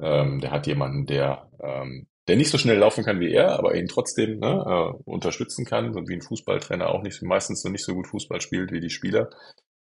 ähm, 0.00 0.40
der 0.40 0.50
hat 0.50 0.66
jemanden, 0.66 1.06
der, 1.06 1.50
ähm, 1.60 2.06
der 2.28 2.36
nicht 2.36 2.50
so 2.50 2.58
schnell 2.58 2.78
laufen 2.78 3.04
kann 3.04 3.20
wie 3.20 3.32
er, 3.32 3.58
aber 3.58 3.74
ihn 3.74 3.88
trotzdem 3.88 4.38
ne, 4.38 4.64
äh, 4.66 5.02
unterstützen 5.04 5.64
kann, 5.64 5.92
so 5.92 6.00
wie 6.08 6.14
ein 6.14 6.22
Fußballtrainer 6.22 6.88
auch 6.88 7.02
nicht 7.02 7.22
meistens 7.22 7.62
so 7.62 7.68
nicht 7.68 7.84
so 7.84 7.94
gut 7.94 8.06
Fußball 8.08 8.40
spielt 8.40 8.72
wie 8.72 8.80
die 8.80 8.90
Spieler, 8.90 9.30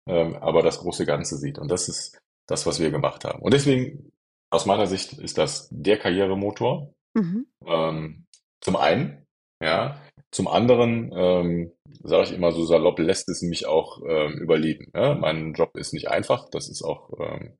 ähm, 0.07 0.37
aber 0.37 0.63
das 0.63 0.79
große 0.81 1.07
Ganze 1.07 1.37
sieht. 1.37 1.59
Und 1.59 1.71
das 1.71 1.89
ist 1.89 2.21
das, 2.47 2.67
was 2.67 2.81
wir 2.81 2.91
gemacht 2.91 3.25
haben. 3.25 3.43
Und 3.43 3.55
deswegen, 3.55 4.13
aus 4.51 4.67
meiner 4.67 4.87
Sicht, 4.87 5.13
ist 5.15 5.39
das 5.39 5.69
der 5.71 5.99
Karrieremotor. 5.99 6.95
Mhm. 7.14 7.47
Ähm, 7.66 8.27
zum 8.61 8.77
einen, 8.77 9.27
ja. 9.62 10.01
Zum 10.31 10.47
anderen, 10.47 11.11
ähm, 11.14 11.73
sage 12.03 12.25
ich 12.25 12.33
immer 12.33 12.53
so 12.53 12.64
salopp, 12.64 12.99
lässt 12.99 13.29
es 13.31 13.42
mich 13.42 13.66
auch 13.66 14.03
ähm, 14.07 14.38
überleben. 14.38 14.90
Ja? 14.94 15.14
Mein 15.14 15.55
Job 15.55 15.77
ist 15.77 15.94
nicht 15.94 16.09
einfach, 16.09 16.51
das 16.51 16.68
ist 16.68 16.83
auch, 16.83 17.11
ähm, 17.18 17.57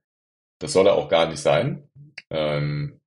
das 0.61 0.73
soll 0.75 0.87
er 0.87 0.97
auch 0.97 1.09
gar 1.09 1.29
nicht 1.29 1.41
sein. 1.41 1.89
Ähm, 2.31 3.01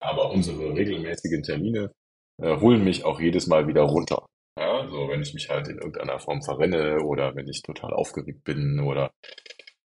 aber 0.00 0.30
unsere 0.30 0.74
regelmäßigen 0.74 1.42
Termine 1.42 1.92
äh, 2.40 2.60
holen 2.60 2.84
mich 2.84 3.04
auch 3.04 3.20
jedes 3.20 3.46
Mal 3.46 3.66
wieder 3.66 3.82
runter. 3.82 4.26
Ja, 4.58 4.86
so 4.88 5.08
wenn 5.08 5.22
ich 5.22 5.32
mich 5.32 5.48
halt 5.48 5.68
in 5.68 5.78
irgendeiner 5.78 6.18
Form 6.18 6.42
verrenne 6.42 7.02
oder 7.02 7.34
wenn 7.34 7.48
ich 7.48 7.62
total 7.62 7.94
aufgeregt 7.94 8.44
bin 8.44 8.80
oder 8.80 9.10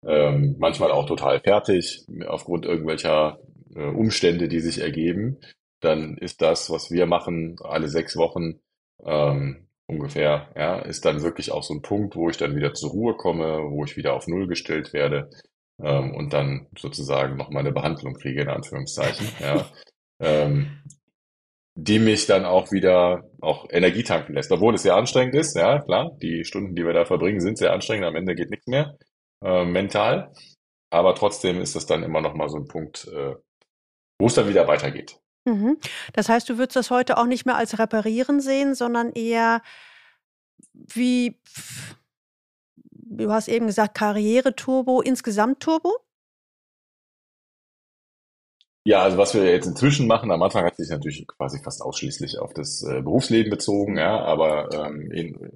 ähm, 0.05 0.55
manchmal 0.57 0.91
auch 0.91 1.05
total 1.05 1.39
fertig 1.41 2.05
aufgrund 2.27 2.65
irgendwelcher 2.65 3.39
äh, 3.75 3.85
Umstände, 3.85 4.47
die 4.47 4.59
sich 4.59 4.79
ergeben, 4.79 5.39
dann 5.79 6.17
ist 6.17 6.41
das, 6.41 6.69
was 6.69 6.91
wir 6.91 7.05
machen, 7.05 7.57
alle 7.63 7.87
sechs 7.87 8.15
Wochen 8.17 8.59
ähm, 9.05 9.67
ungefähr, 9.87 10.51
ja, 10.55 10.79
ist 10.79 11.05
dann 11.05 11.23
wirklich 11.23 11.51
auch 11.51 11.63
so 11.63 11.73
ein 11.73 11.81
Punkt, 11.81 12.15
wo 12.15 12.29
ich 12.29 12.37
dann 12.37 12.55
wieder 12.55 12.73
zur 12.73 12.91
Ruhe 12.91 13.15
komme, 13.15 13.63
wo 13.69 13.83
ich 13.85 13.95
wieder 13.95 14.13
auf 14.13 14.27
Null 14.27 14.47
gestellt 14.47 14.93
werde 14.93 15.29
ähm, 15.81 16.13
und 16.15 16.33
dann 16.33 16.67
sozusagen 16.77 17.37
noch 17.37 17.49
mal 17.49 17.61
eine 17.61 17.71
Behandlung 17.71 18.15
kriege, 18.15 18.41
in 18.41 18.49
Anführungszeichen, 18.49 19.27
ja, 19.39 19.65
ähm, 20.19 20.83
die 21.75 21.99
mich 21.99 22.25
dann 22.25 22.43
auch 22.45 22.71
wieder 22.71 23.29
auch 23.39 23.67
Energie 23.69 24.03
tanken 24.03 24.33
lässt, 24.33 24.51
obwohl 24.51 24.75
es 24.75 24.83
sehr 24.83 24.95
anstrengend 24.95 25.35
ist, 25.35 25.55
ja, 25.55 25.79
klar, 25.79 26.17
die 26.21 26.43
Stunden, 26.43 26.75
die 26.75 26.85
wir 26.85 26.93
da 26.93 27.05
verbringen, 27.05 27.39
sind 27.39 27.57
sehr 27.57 27.71
anstrengend, 27.71 28.05
am 28.05 28.15
Ende 28.15 28.35
geht 28.35 28.49
nichts 28.49 28.67
mehr, 28.67 28.97
äh, 29.43 29.63
mental, 29.63 30.33
aber 30.89 31.15
trotzdem 31.15 31.61
ist 31.61 31.75
das 31.75 31.85
dann 31.85 32.03
immer 32.03 32.21
noch 32.21 32.33
mal 32.33 32.49
so 32.49 32.57
ein 32.57 32.67
Punkt, 32.67 33.07
äh, 33.07 33.35
wo 34.19 34.27
es 34.27 34.33
dann 34.33 34.49
wieder 34.49 34.67
weitergeht. 34.67 35.19
Mhm. 35.47 35.77
Das 36.13 36.27
heißt, 36.27 36.49
du 36.49 36.57
würdest 36.57 36.75
das 36.75 36.91
heute 36.91 37.17
auch 37.17 37.25
nicht 37.25 37.45
mehr 37.45 37.55
als 37.55 37.79
Reparieren 37.79 38.41
sehen, 38.41 38.75
sondern 38.75 39.11
eher 39.13 39.61
wie 40.73 41.39
du 42.91 43.31
hast 43.31 43.47
eben 43.47 43.67
gesagt, 43.67 43.95
Karriere-Turbo, 43.95 45.01
insgesamt 45.01 45.61
Turbo? 45.61 45.95
Ja, 48.85 49.03
also 49.03 49.17
was 49.17 49.33
wir 49.33 49.43
jetzt 49.49 49.67
inzwischen 49.67 50.07
machen, 50.07 50.31
am 50.31 50.41
Anfang 50.41 50.65
hat 50.65 50.77
sich 50.77 50.89
natürlich 50.89 51.25
quasi 51.27 51.59
fast 51.61 51.81
ausschließlich 51.81 52.39
auf 52.39 52.53
das 52.53 52.83
äh, 52.83 53.01
Berufsleben 53.01 53.49
bezogen, 53.49 53.97
ja, 53.97 54.21
aber 54.23 54.71
ähm, 54.71 55.11
in, 55.11 55.51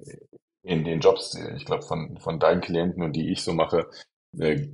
in 0.62 0.84
den 0.84 1.00
Jobs, 1.00 1.34
ich 1.56 1.64
glaube, 1.64 1.82
von, 1.82 2.18
von 2.18 2.38
deinen 2.38 2.60
Klienten 2.60 3.02
und 3.02 3.14
die 3.14 3.30
ich 3.30 3.42
so 3.42 3.54
mache, 3.54 3.88
äh, 4.38 4.68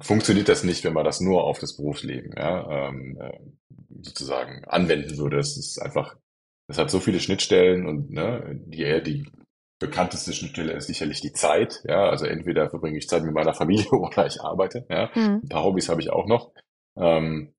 funktioniert 0.00 0.48
das 0.48 0.64
nicht, 0.64 0.84
wenn 0.84 0.92
man 0.92 1.04
das 1.04 1.20
nur 1.20 1.44
auf 1.44 1.58
das 1.58 1.76
Berufsleben 1.76 2.32
ja, 2.36 2.88
ähm, 2.88 3.18
äh, 3.20 3.38
sozusagen 4.00 4.64
anwenden 4.64 5.16
würde. 5.18 5.38
Es 5.38 5.56
ist 5.56 5.78
einfach, 5.80 6.16
es 6.68 6.78
hat 6.78 6.90
so 6.90 7.00
viele 7.00 7.20
Schnittstellen 7.20 7.86
und 7.86 8.10
ne, 8.10 8.60
die, 8.66 9.02
die 9.02 9.26
bekannteste 9.78 10.32
Schnittstelle 10.32 10.72
ist 10.72 10.86
sicherlich 10.86 11.20
die 11.20 11.32
Zeit. 11.32 11.82
Ja, 11.84 12.08
also 12.08 12.26
entweder 12.26 12.70
verbringe 12.70 12.98
ich 12.98 13.08
Zeit 13.08 13.24
mit 13.24 13.34
meiner 13.34 13.54
Familie 13.54 13.86
oder 13.90 14.26
ich 14.26 14.40
arbeite. 14.40 14.86
Ja, 14.88 15.10
mhm. 15.14 15.40
ein 15.42 15.48
paar 15.48 15.64
Hobbys 15.64 15.88
habe 15.88 16.00
ich 16.00 16.10
auch 16.10 16.26
noch. 16.26 16.52
Ähm, 16.96 17.54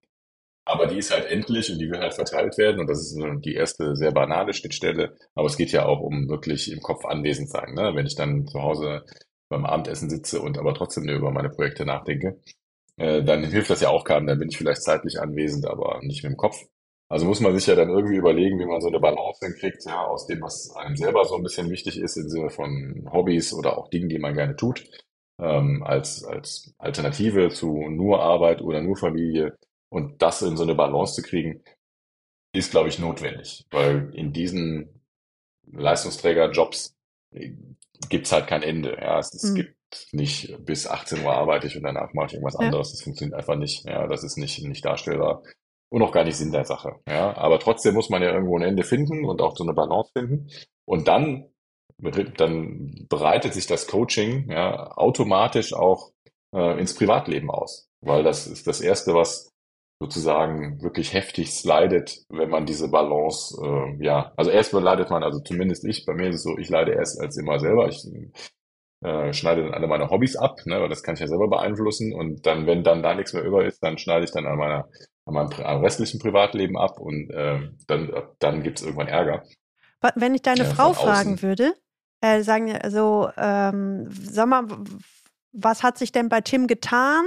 aber 0.67 0.87
die 0.87 0.97
ist 0.97 1.11
halt 1.11 1.27
endlich 1.27 1.71
und 1.71 1.77
die 1.77 1.91
will 1.91 1.99
halt 1.99 2.15
verteilt 2.15 2.57
werden. 2.57 2.79
Und 2.79 2.87
das 2.87 2.99
ist 2.99 3.15
die 3.45 3.53
erste 3.53 3.95
sehr 3.95 4.11
banale 4.11 4.51
Schnittstelle. 4.53 5.15
Aber 5.35 5.45
es 5.45 5.57
geht 5.57 5.71
ja 5.71 5.85
auch 5.85 5.99
um 5.99 6.27
wirklich 6.27 6.71
im 6.71 6.81
Kopf 6.81 7.05
anwesend 7.05 7.51
sein. 7.51 7.75
Ne? 7.75 7.91
Wenn 7.93 8.07
ich 8.07 8.15
dann 8.15 8.47
zu 8.47 8.63
Hause 8.63 9.05
beim 9.49 9.65
Abendessen 9.65 10.09
sitze 10.09 10.41
und 10.41 10.57
aber 10.57 10.73
trotzdem 10.73 11.07
über 11.07 11.31
meine 11.31 11.49
Projekte 11.49 11.85
nachdenke, 11.85 12.39
äh, 12.97 13.23
dann 13.23 13.43
hilft 13.43 13.69
das 13.69 13.81
ja 13.81 13.89
auch 13.89 14.03
keinem. 14.03 14.27
Dann 14.27 14.39
bin 14.39 14.49
ich 14.49 14.57
vielleicht 14.57 14.83
zeitlich 14.83 15.19
anwesend, 15.19 15.67
aber 15.67 15.99
nicht 16.01 16.23
mit 16.23 16.33
dem 16.33 16.37
Kopf. 16.37 16.65
Also 17.07 17.25
muss 17.27 17.39
man 17.39 17.53
sich 17.53 17.67
ja 17.67 17.75
dann 17.75 17.89
irgendwie 17.89 18.15
überlegen, 18.15 18.59
wie 18.59 18.65
man 18.65 18.81
so 18.81 18.87
eine 18.87 18.99
Balance 18.99 19.45
hinkriegt, 19.45 19.85
ja, 19.85 20.03
aus 20.05 20.25
dem, 20.25 20.41
was 20.41 20.75
einem 20.75 20.95
selber 20.95 21.23
so 21.25 21.35
ein 21.35 21.43
bisschen 21.43 21.69
wichtig 21.69 21.99
ist, 21.99 22.17
im 22.17 22.29
Sinne 22.29 22.49
von 22.49 23.07
Hobbys 23.11 23.53
oder 23.53 23.77
auch 23.77 23.89
Dingen, 23.89 24.09
die 24.09 24.17
man 24.17 24.33
gerne 24.33 24.55
tut, 24.55 24.83
ähm, 25.39 25.83
als, 25.83 26.23
als 26.23 26.73
Alternative 26.79 27.49
zu 27.49 27.89
nur 27.89 28.21
Arbeit 28.23 28.61
oder 28.61 28.81
nur 28.81 28.97
Familie. 28.97 29.55
Und 29.89 30.21
das 30.21 30.41
in 30.41 30.57
so 30.57 30.63
eine 30.63 30.73
Balance 30.75 31.13
zu 31.13 31.21
kriegen, 31.21 31.63
ist, 32.53 32.71
glaube 32.71 32.89
ich, 32.89 32.99
notwendig, 32.99 33.65
weil 33.69 34.11
in 34.15 34.33
diesen 34.33 35.01
Leistungsträgerjobs 35.71 36.95
gibt's 38.09 38.31
halt 38.31 38.47
kein 38.47 38.63
Ende. 38.63 38.97
Ja, 39.01 39.19
es, 39.19 39.33
es 39.33 39.51
Mhm. 39.51 39.55
gibt 39.55 39.75
nicht 40.11 40.55
bis 40.65 40.87
18 40.87 41.23
Uhr 41.23 41.31
arbeite 41.33 41.67
ich 41.67 41.77
und 41.77 41.83
danach 41.83 42.13
mache 42.13 42.27
ich 42.27 42.33
irgendwas 42.33 42.55
Ja. 42.55 42.59
anderes. 42.61 42.91
Das 42.91 43.01
funktioniert 43.01 43.37
einfach 43.37 43.55
nicht. 43.55 43.85
Ja, 43.85 44.07
das 44.07 44.23
ist 44.23 44.37
nicht, 44.37 44.61
nicht 44.63 44.83
darstellbar 44.83 45.43
und 45.89 46.01
auch 46.01 46.11
gar 46.11 46.23
nicht 46.25 46.35
Sinn 46.37 46.51
der 46.51 46.65
Sache. 46.65 46.95
Ja, 47.07 47.35
aber 47.37 47.59
trotzdem 47.59 47.93
muss 47.93 48.09
man 48.09 48.21
ja 48.21 48.31
irgendwo 48.33 48.57
ein 48.57 48.63
Ende 48.63 48.83
finden 48.83 49.23
und 49.25 49.41
auch 49.41 49.55
so 49.55 49.63
eine 49.63 49.73
Balance 49.73 50.11
finden. 50.17 50.49
Und 50.85 51.07
dann, 51.07 51.45
dann 52.37 53.05
bereitet 53.09 53.53
sich 53.53 53.67
das 53.67 53.87
Coaching 53.87 54.49
ja 54.51 54.91
automatisch 54.97 55.73
auch 55.73 56.11
äh, 56.53 56.79
ins 56.79 56.95
Privatleben 56.95 57.49
aus, 57.49 57.87
weil 58.01 58.23
das 58.23 58.47
ist 58.47 58.67
das 58.67 58.81
Erste, 58.81 59.13
was 59.13 59.51
sozusagen 59.99 60.81
wirklich 60.81 61.13
heftig 61.13 61.63
leidet, 61.63 62.17
wenn 62.29 62.49
man 62.49 62.65
diese 62.65 62.89
Balance, 62.89 63.55
äh, 63.63 64.03
ja, 64.05 64.33
also 64.37 64.51
erstmal 64.51 64.83
leidet 64.83 65.09
man, 65.09 65.23
also 65.23 65.39
zumindest 65.39 65.85
ich, 65.85 66.05
bei 66.05 66.13
mir 66.13 66.29
ist 66.29 66.35
es 66.35 66.43
so, 66.43 66.57
ich 66.57 66.69
leide 66.69 66.93
erst 66.93 67.19
als 67.21 67.37
immer 67.37 67.59
selber. 67.59 67.87
Ich 67.87 68.05
äh, 69.03 69.33
schneide 69.33 69.63
dann 69.63 69.73
alle 69.73 69.87
meine 69.87 70.09
Hobbys 70.09 70.35
ab, 70.35 70.57
ne, 70.65 70.81
weil 70.81 70.89
das 70.89 71.03
kann 71.03 71.15
ich 71.15 71.21
ja 71.21 71.27
selber 71.27 71.47
beeinflussen. 71.47 72.13
Und 72.13 72.45
dann, 72.45 72.65
wenn 72.65 72.83
dann 72.83 73.03
da 73.03 73.13
nichts 73.15 73.33
mehr 73.33 73.43
über 73.43 73.65
ist, 73.65 73.81
dann 73.83 73.97
schneide 73.97 74.25
ich 74.25 74.31
dann 74.31 74.45
an 74.45 74.57
meiner 74.57 74.89
an 75.27 75.33
meinem 75.33 75.51
am 75.63 75.81
restlichen 75.81 76.19
Privatleben 76.19 76.77
ab 76.77 76.99
und 76.99 77.31
ähm, 77.33 77.77
dann, 77.87 78.11
dann 78.39 78.61
gibt's 78.61 78.83
irgendwann 78.83 79.07
Ärger. 79.07 79.43
Wenn 80.15 80.35
ich 80.35 80.41
deine 80.43 80.63
Ja, 80.63 80.65
Frau 80.65 80.93
fragen 80.93 81.41
würde, 81.41 81.73
äh, 82.21 82.41
sagen, 82.41 82.71
also, 82.77 83.29
ähm, 83.37 84.07
sag 84.11 84.47
mal, 84.47 84.67
was 85.51 85.83
hat 85.83 85.97
sich 85.97 86.11
denn 86.11 86.29
bei 86.29 86.41
Tim 86.41 86.67
getan 86.67 87.25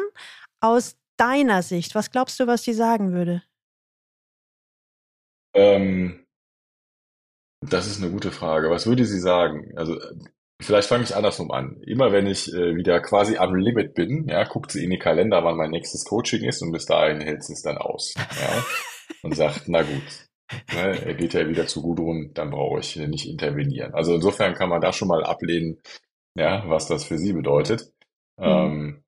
aus 0.61 0.97
deiner 1.19 1.63
Sicht? 1.63 1.95
Was 1.95 2.11
glaubst 2.11 2.39
du, 2.41 2.47
was 2.47 2.63
sie 2.63 2.73
sagen 2.73 3.13
würde? 3.13 3.43
Ähm, 5.55 6.25
das 7.61 7.87
ist 7.87 8.03
eine 8.03 8.13
gute 8.13 8.31
Frage. 8.31 8.71
Was 8.71 8.87
würde 8.87 9.05
sie 9.05 9.19
sagen? 9.19 9.73
Also 9.77 9.99
vielleicht 10.61 10.89
fange 10.89 11.05
ich 11.05 11.17
andersrum 11.17 11.51
an. 11.51 11.81
Immer 11.83 12.13
wenn 12.13 12.27
ich 12.27 12.53
äh, 12.53 12.77
wieder 12.77 13.01
quasi 13.01 13.37
am 13.37 13.55
Limit 13.55 13.95
bin, 13.95 14.29
ja, 14.29 14.45
guckt 14.45 14.71
sie 14.71 14.85
in 14.85 14.91
die 14.91 14.99
Kalender, 14.99 15.45
wann 15.45 15.57
mein 15.57 15.71
nächstes 15.71 16.05
Coaching 16.05 16.45
ist 16.45 16.63
und 16.63 16.73
bis 16.73 16.87
dahin 16.87 17.21
hält 17.21 17.45
sie 17.45 17.55
es 17.55 17.63
dann 17.63 17.79
aus. 17.79 18.15
Ja, 18.17 18.65
und 19.23 19.35
sagt, 19.35 19.69
na 19.69 19.83
gut, 19.83 20.29
ne, 20.73 21.05
er 21.05 21.15
geht 21.15 21.35
ja 21.35 21.49
wieder 21.49 21.67
zu 21.67 21.83
Gudrun, 21.83 22.33
dann 22.35 22.51
brauche 22.51 22.81
ich 22.81 22.97
nicht 22.97 23.27
intervenieren. 23.29 23.95
Also 23.95 24.15
insofern 24.15 24.55
kann 24.55 24.69
man 24.69 24.81
da 24.81 24.93
schon 24.93 25.09
mal 25.09 25.25
ablehnen, 25.25 25.81
ja, 26.37 26.69
was 26.69 26.87
das 26.87 27.05
für 27.05 27.19
sie 27.19 27.33
bedeutet. 27.33 27.93
Ähm, 28.39 29.03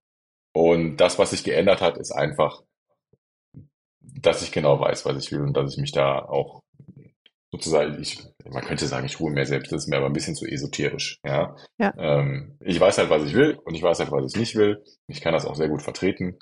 und 0.53 0.97
das, 0.97 1.19
was 1.19 1.31
sich 1.31 1.45
geändert 1.45 1.81
hat, 1.81 1.97
ist 1.99 2.13
einfach, 2.13 2.63
dass 4.01 4.43
ich 4.43 4.53
genau 4.53 4.81
weiß, 4.81 5.05
was 5.05 5.25
ich 5.25 5.33
will 5.33 5.43
und 5.43 5.57
dass 5.57 5.73
ich 5.73 5.81
mich 5.81 5.93
da 5.93 6.19
auch 6.19 6.63
sozusagen, 7.53 8.01
ich, 8.01 8.23
man 8.49 8.65
könnte 8.65 8.87
sagen, 8.87 9.07
ich 9.07 9.19
ruhe 9.19 9.33
mehr 9.33 9.47
selbst, 9.47 9.73
das 9.73 9.85
ist 9.85 9.89
mir 9.89 9.97
aber 9.97 10.07
ein 10.07 10.13
bisschen 10.13 10.37
zu 10.37 10.47
esoterisch, 10.47 11.19
ja. 11.25 11.57
Ja. 11.79 11.93
Ähm, 11.99 12.57
ich 12.61 12.79
weiß 12.79 12.99
halt, 12.99 13.11
was 13.11 13.25
ich 13.25 13.35
will 13.35 13.59
und 13.65 13.75
ich 13.75 13.83
weiß 13.83 13.99
halt, 13.99 14.13
was 14.13 14.33
ich 14.33 14.39
nicht 14.39 14.55
will. 14.55 14.85
Ich 15.09 15.21
kann 15.21 15.33
das 15.33 15.47
auch 15.47 15.57
sehr 15.57 15.69
gut 15.69 15.83
vertreten. 15.83 16.39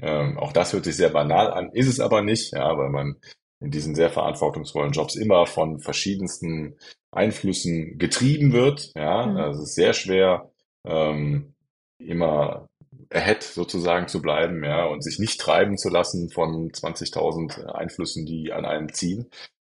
Ähm, 0.00 0.38
auch 0.38 0.52
das 0.52 0.72
hört 0.72 0.84
sich 0.84 0.96
sehr 0.96 1.10
banal 1.10 1.52
an, 1.52 1.70
ist 1.72 1.88
es 1.88 2.00
aber 2.00 2.22
nicht, 2.22 2.52
ja, 2.52 2.76
weil 2.78 2.90
man 2.90 3.16
in 3.60 3.70
diesen 3.70 3.94
sehr 3.94 4.10
verantwortungsvollen 4.10 4.92
Jobs 4.92 5.16
immer 5.16 5.46
von 5.46 5.80
verschiedensten 5.80 6.76
Einflüssen 7.12 7.98
getrieben 7.98 8.52
wird, 8.52 8.92
ja. 8.94 9.26
Mhm. 9.26 9.36
Also 9.36 9.62
es 9.62 9.70
ist 9.70 9.74
sehr 9.74 9.92
schwer, 9.94 10.50
ähm, 10.86 11.54
immer 11.98 12.68
ahead 13.14 13.42
sozusagen 13.42 14.08
zu 14.08 14.22
bleiben, 14.22 14.64
ja, 14.64 14.84
und 14.86 15.02
sich 15.02 15.18
nicht 15.18 15.40
treiben 15.40 15.78
zu 15.78 15.88
lassen 15.90 16.30
von 16.30 16.70
20.000 16.72 17.66
Einflüssen, 17.66 18.26
die 18.26 18.52
an 18.52 18.64
einem 18.64 18.92
ziehen. 18.92 19.30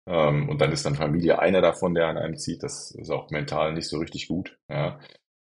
Ähm, 0.07 0.49
und 0.49 0.61
dann 0.61 0.71
ist 0.71 0.85
dann 0.85 0.95
Familie 0.95 1.39
einer 1.39 1.61
davon, 1.61 1.93
der 1.93 2.07
an 2.07 2.17
einem 2.17 2.37
zieht. 2.37 2.63
Das 2.63 2.91
ist 2.91 3.09
auch 3.11 3.29
mental 3.31 3.73
nicht 3.73 3.89
so 3.89 3.97
richtig 3.99 4.27
gut, 4.27 4.57
ja. 4.69 4.99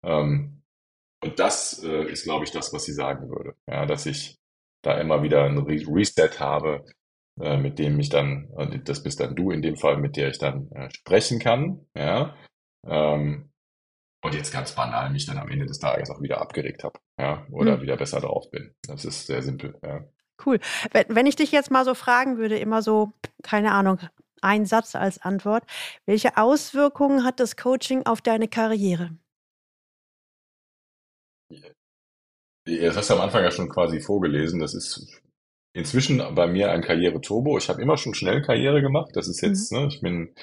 Ähm, 0.04 0.62
und 1.22 1.38
das 1.38 1.82
äh, 1.82 2.04
ist, 2.04 2.24
glaube 2.24 2.44
ich, 2.44 2.52
das, 2.52 2.72
was 2.72 2.84
sie 2.84 2.92
sagen 2.92 3.28
würde, 3.28 3.54
ja, 3.68 3.86
dass 3.86 4.06
ich 4.06 4.38
da 4.82 5.00
immer 5.00 5.22
wieder 5.22 5.44
ein 5.44 5.58
Re 5.58 5.82
Reset 5.88 6.38
habe, 6.38 6.84
äh, 7.40 7.56
mit 7.56 7.78
dem 7.78 7.98
ich 8.00 8.08
dann, 8.08 8.50
äh, 8.56 8.78
das 8.80 9.02
bist 9.02 9.20
dann 9.20 9.34
du 9.36 9.50
in 9.50 9.62
dem 9.62 9.76
Fall, 9.76 9.98
mit 9.98 10.16
der 10.16 10.28
ich 10.28 10.38
dann 10.38 10.70
äh, 10.72 10.90
sprechen 10.90 11.38
kann, 11.40 11.86
ja. 11.96 12.36
Ähm, 12.86 13.47
und 14.22 14.34
jetzt 14.34 14.52
ganz 14.52 14.74
banal 14.74 15.10
mich 15.10 15.26
dann 15.26 15.38
am 15.38 15.48
Ende 15.48 15.66
des 15.66 15.78
Tages 15.78 16.10
auch 16.10 16.20
wieder 16.22 16.40
abgeregt 16.40 16.84
habe, 16.84 16.98
ja, 17.18 17.46
oder 17.50 17.74
Hm. 17.74 17.82
wieder 17.82 17.96
besser 17.96 18.20
drauf 18.20 18.50
bin. 18.50 18.74
Das 18.86 19.04
ist 19.04 19.26
sehr 19.26 19.42
simpel, 19.42 19.78
ja. 19.82 20.04
Cool. 20.44 20.60
Wenn, 20.92 21.04
wenn 21.08 21.26
ich 21.26 21.36
dich 21.36 21.52
jetzt 21.52 21.70
mal 21.70 21.84
so 21.84 21.94
fragen 21.94 22.38
würde, 22.38 22.58
immer 22.58 22.82
so, 22.82 23.12
keine 23.42 23.72
Ahnung, 23.72 23.98
ein 24.40 24.66
Satz 24.66 24.94
als 24.94 25.20
Antwort, 25.20 25.64
welche 26.06 26.36
Auswirkungen 26.36 27.24
hat 27.24 27.40
das 27.40 27.56
Coaching 27.56 28.06
auf 28.06 28.20
deine 28.22 28.48
Karriere? 28.48 29.10
Das 32.66 32.96
hast 32.96 33.10
du 33.10 33.14
am 33.14 33.20
Anfang 33.22 33.42
ja 33.42 33.50
schon 33.50 33.68
quasi 33.68 34.00
vorgelesen. 34.00 34.60
Das 34.60 34.74
ist 34.74 35.22
inzwischen 35.72 36.18
bei 36.34 36.46
mir 36.46 36.70
ein 36.70 36.82
Karriere-Turbo. 36.82 37.56
Ich 37.58 37.68
habe 37.68 37.80
immer 37.82 37.96
schon 37.96 38.14
schnell 38.14 38.42
Karriere 38.42 38.82
gemacht. 38.82 39.10
Das 39.14 39.28
ist 39.28 39.40
jetzt, 39.40 39.72
ne, 39.72 39.86
ich 39.88 40.00
bin 40.00 40.34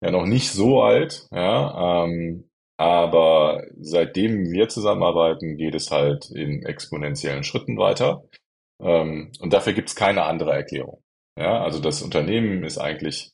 ja 0.00 0.10
noch 0.10 0.24
nicht 0.26 0.50
so 0.50 0.82
alt, 0.82 1.28
ja, 1.32 2.04
ähm, 2.06 2.47
aber 2.78 3.64
seitdem 3.80 4.50
wir 4.52 4.68
zusammenarbeiten, 4.68 5.56
geht 5.56 5.74
es 5.74 5.90
halt 5.90 6.30
in 6.30 6.62
exponentiellen 6.64 7.42
Schritten 7.44 7.76
weiter. 7.76 8.24
Ähm, 8.80 9.32
und 9.40 9.52
dafür 9.52 9.72
gibt 9.72 9.88
es 9.88 9.96
keine 9.96 10.22
andere 10.24 10.52
Erklärung. 10.52 11.02
Ja, 11.36 11.62
also 11.62 11.80
das 11.80 12.02
Unternehmen 12.02 12.62
ist 12.64 12.78
eigentlich, 12.78 13.32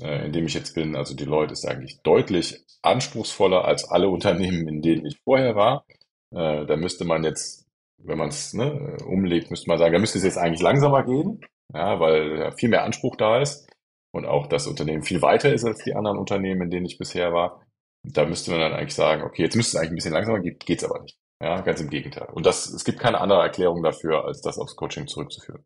äh, 0.00 0.26
in 0.26 0.32
dem 0.32 0.46
ich 0.46 0.54
jetzt 0.54 0.74
bin, 0.74 0.96
also 0.96 1.14
Deloitte 1.16 1.52
ist 1.52 1.66
eigentlich 1.66 2.00
deutlich 2.02 2.64
anspruchsvoller 2.82 3.64
als 3.64 3.90
alle 3.90 4.08
Unternehmen, 4.08 4.68
in 4.68 4.82
denen 4.82 5.06
ich 5.06 5.18
vorher 5.24 5.56
war. 5.56 5.84
Äh, 6.32 6.66
da 6.66 6.76
müsste 6.76 7.04
man 7.04 7.24
jetzt, 7.24 7.66
wenn 7.98 8.18
man 8.18 8.28
es 8.28 8.54
ne, 8.54 8.96
umlegt, 9.04 9.50
müsste 9.50 9.68
man 9.68 9.78
sagen, 9.78 9.94
da 9.94 9.98
müsste 9.98 10.18
es 10.18 10.24
jetzt 10.24 10.38
eigentlich 10.38 10.62
langsamer 10.62 11.04
gehen, 11.04 11.40
ja, 11.74 11.98
weil 11.98 12.38
ja 12.38 12.50
viel 12.52 12.68
mehr 12.68 12.84
Anspruch 12.84 13.16
da 13.16 13.40
ist 13.40 13.68
und 14.12 14.26
auch 14.26 14.46
das 14.46 14.68
Unternehmen 14.68 15.02
viel 15.02 15.22
weiter 15.22 15.52
ist 15.52 15.64
als 15.64 15.82
die 15.82 15.94
anderen 15.94 16.18
Unternehmen, 16.18 16.62
in 16.62 16.70
denen 16.70 16.86
ich 16.86 16.98
bisher 16.98 17.32
war. 17.32 17.65
Da 18.12 18.24
müsste 18.24 18.50
man 18.50 18.60
dann 18.60 18.72
eigentlich 18.72 18.94
sagen, 18.94 19.22
okay, 19.22 19.42
jetzt 19.42 19.56
müsste 19.56 19.76
es 19.76 19.80
eigentlich 19.80 19.92
ein 19.92 19.96
bisschen 19.96 20.12
langsamer 20.12 20.40
gehen, 20.40 20.58
geht's 20.58 20.84
aber 20.84 21.00
nicht. 21.02 21.18
Ja, 21.40 21.60
ganz 21.60 21.80
im 21.80 21.90
Gegenteil. 21.90 22.28
Und 22.32 22.46
das, 22.46 22.66
es 22.68 22.84
gibt 22.84 22.98
keine 22.98 23.20
andere 23.20 23.42
Erklärung 23.42 23.82
dafür, 23.82 24.24
als 24.24 24.40
das 24.40 24.58
aufs 24.58 24.76
Coaching 24.76 25.06
zurückzuführen. 25.06 25.64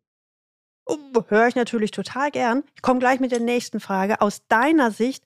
Oh, 0.85 0.97
Höre 1.27 1.47
ich 1.47 1.55
natürlich 1.55 1.91
total 1.91 2.31
gern. 2.31 2.63
Ich 2.75 2.81
komme 2.81 2.99
gleich 2.99 3.19
mit 3.19 3.31
der 3.31 3.39
nächsten 3.39 3.79
Frage. 3.79 4.19
Aus 4.19 4.45
deiner 4.47 4.91
Sicht, 4.91 5.23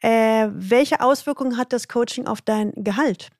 äh, 0.00 0.48
welche 0.52 1.00
Auswirkungen 1.00 1.56
hat 1.56 1.72
das 1.72 1.88
Coaching 1.88 2.26
auf 2.26 2.42
dein 2.42 2.72
Gehalt? 2.76 3.30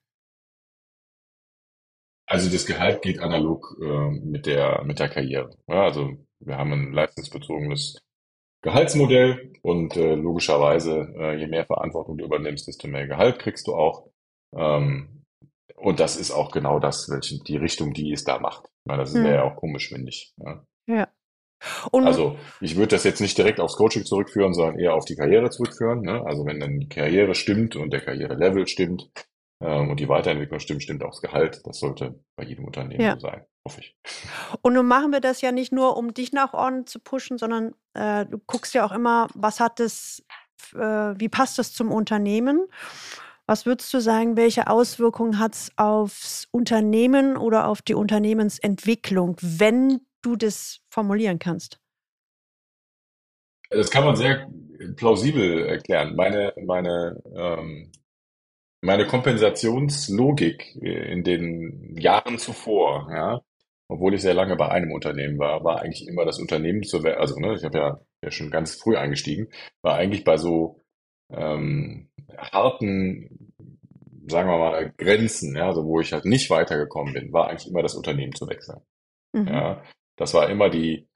Also 2.25 2.49
das 2.49 2.65
Gehalt 2.65 3.01
geht 3.01 3.19
analog 3.19 3.77
äh, 3.81 4.09
mit 4.09 4.45
der 4.45 4.83
mit 4.85 4.99
der 4.99 5.09
Karriere. 5.09 5.55
Ja, 5.67 5.83
also 5.83 6.17
wir 6.39 6.57
haben 6.57 6.71
ein 6.71 6.93
leistungsbezogenes 6.93 8.01
Gehaltsmodell 8.63 9.53
und 9.61 9.95
äh, 9.97 10.15
logischerweise, 10.15 11.13
äh, 11.17 11.37
je 11.37 11.47
mehr 11.47 11.65
Verantwortung 11.65 12.17
du 12.17 12.25
übernimmst, 12.25 12.67
desto 12.67 12.87
mehr 12.87 13.07
Gehalt 13.07 13.39
kriegst 13.39 13.67
du 13.67 13.75
auch. 13.75 14.07
Ähm, 14.55 15.23
und 15.75 15.99
das 15.99 16.15
ist 16.15 16.31
auch 16.31 16.51
genau 16.51 16.79
das, 16.79 17.09
welche 17.09 17.39
die 17.43 17.57
Richtung, 17.57 17.93
die 17.93 18.11
es 18.13 18.23
da 18.23 18.39
macht. 18.39 18.69
Weil 18.85 18.97
das 18.97 19.13
Hm. 19.13 19.23
wäre 19.23 19.35
ja 19.35 19.43
auch 19.43 19.55
komisch, 19.57 19.91
wenn 19.91 20.03
nicht. 20.03 20.33
Ja. 20.37 20.65
Ja. 20.87 21.07
Und 21.91 22.07
Also 22.07 22.37
ich 22.59 22.75
würde 22.75 22.89
das 22.89 23.03
jetzt 23.05 23.21
nicht 23.21 23.37
direkt 23.37 23.59
aufs 23.59 23.77
Coaching 23.77 24.03
zurückführen, 24.05 24.53
sondern 24.53 24.79
eher 24.79 24.95
auf 24.95 25.05
die 25.05 25.15
Karriere 25.15 25.49
zurückführen. 25.49 26.01
Ne? 26.01 26.25
Also 26.25 26.45
wenn 26.45 26.59
dann 26.59 26.79
die 26.79 26.89
Karriere 26.89 27.35
stimmt 27.35 27.75
und 27.75 27.91
der 27.91 28.01
Karrierelevel 28.01 28.67
stimmt 28.67 29.09
und 29.67 29.99
die 29.99 30.09
Weiterentwicklung 30.09 30.59
stimmt, 30.59 30.83
stimmt 30.83 31.03
auch 31.03 31.11
das 31.11 31.21
Gehalt. 31.21 31.61
Das 31.65 31.79
sollte 31.79 32.19
bei 32.35 32.43
jedem 32.43 32.65
Unternehmen 32.65 33.01
Ja. 33.01 33.13
so 33.13 33.19
sein, 33.21 33.45
hoffe 33.65 33.81
ich. 33.81 33.95
Und 34.61 34.73
nun 34.73 34.87
machen 34.87 35.11
wir 35.11 35.19
das 35.21 35.41
ja 35.41 35.51
nicht 35.51 35.71
nur, 35.71 35.97
um 35.97 36.13
dich 36.13 36.33
nach 36.33 36.51
vorne 36.51 36.85
zu 36.85 36.99
pushen, 36.99 37.37
sondern 37.37 37.73
äh, 37.93 38.25
du 38.25 38.39
guckst 38.39 38.73
ja 38.73 38.85
auch 38.85 38.91
immer, 38.91 39.27
was 39.33 39.59
hat 39.59 39.79
es, 39.79 40.25
äh, 40.73 40.79
wie 40.79 41.29
passt 41.29 41.57
das 41.57 41.73
zum 41.73 41.91
Unternehmen? 41.91 42.65
Was 43.45 43.65
würdest 43.65 43.93
du 43.93 43.99
sagen, 43.99 44.37
welche 44.37 44.67
Auswirkungen 44.67 45.37
hat 45.37 45.53
es 45.53 45.71
aufs 45.75 46.47
Unternehmen 46.51 47.35
oder 47.35 47.67
auf 47.67 47.81
die 47.81 47.93
Unternehmensentwicklung, 47.93 49.35
wenn 49.41 49.99
du 50.21 50.35
das 50.37 50.79
formulieren 50.89 51.39
kannst? 51.39 51.79
Das 53.69 53.89
kann 53.89 54.05
man 54.05 54.15
sehr 54.15 54.47
plausibel 54.95 55.65
erklären. 55.65 56.15
Meine, 56.15 56.53
meine, 56.65 57.21
ähm, 57.35 57.91
meine 58.83 59.07
Kompensationslogik 59.07 60.75
äh, 60.81 61.11
in 61.11 61.23
den 61.23 61.95
Jahren 61.97 62.37
zuvor, 62.37 63.09
ja, 63.11 63.41
obwohl 63.87 64.13
ich 64.13 64.21
sehr 64.21 64.33
lange 64.33 64.55
bei 64.55 64.69
einem 64.69 64.91
Unternehmen 64.91 65.39
war, 65.39 65.63
war 65.63 65.81
eigentlich 65.81 66.07
immer 66.07 66.25
das 66.25 66.39
Unternehmen 66.39 66.83
zu, 66.83 66.99
also 66.99 67.39
ne, 67.39 67.55
ich 67.55 67.63
habe 67.63 67.77
ja, 67.77 67.99
ja 68.23 68.31
schon 68.31 68.51
ganz 68.51 68.75
früh 68.75 68.97
eingestiegen, 68.97 69.47
war 69.81 69.95
eigentlich 69.95 70.23
bei 70.23 70.37
so 70.37 70.81
ähm, 71.31 72.09
harten, 72.37 73.53
sagen 74.27 74.49
wir 74.49 74.57
mal, 74.57 74.93
Grenzen, 74.97 75.55
ja, 75.55 75.67
also 75.67 75.85
wo 75.85 76.01
ich 76.01 76.11
halt 76.11 76.25
nicht 76.25 76.49
weitergekommen 76.49 77.13
bin, 77.13 77.31
war 77.31 77.49
eigentlich 77.49 77.69
immer 77.69 77.83
das 77.83 77.95
Unternehmen 77.95 78.33
zu 78.35 78.47
wechseln. 78.49 78.81
Mhm. 79.33 79.47
Ja, 79.47 79.81
das 80.17 80.33
war 80.33 80.49
immer 80.49 80.69
die, 80.69 81.07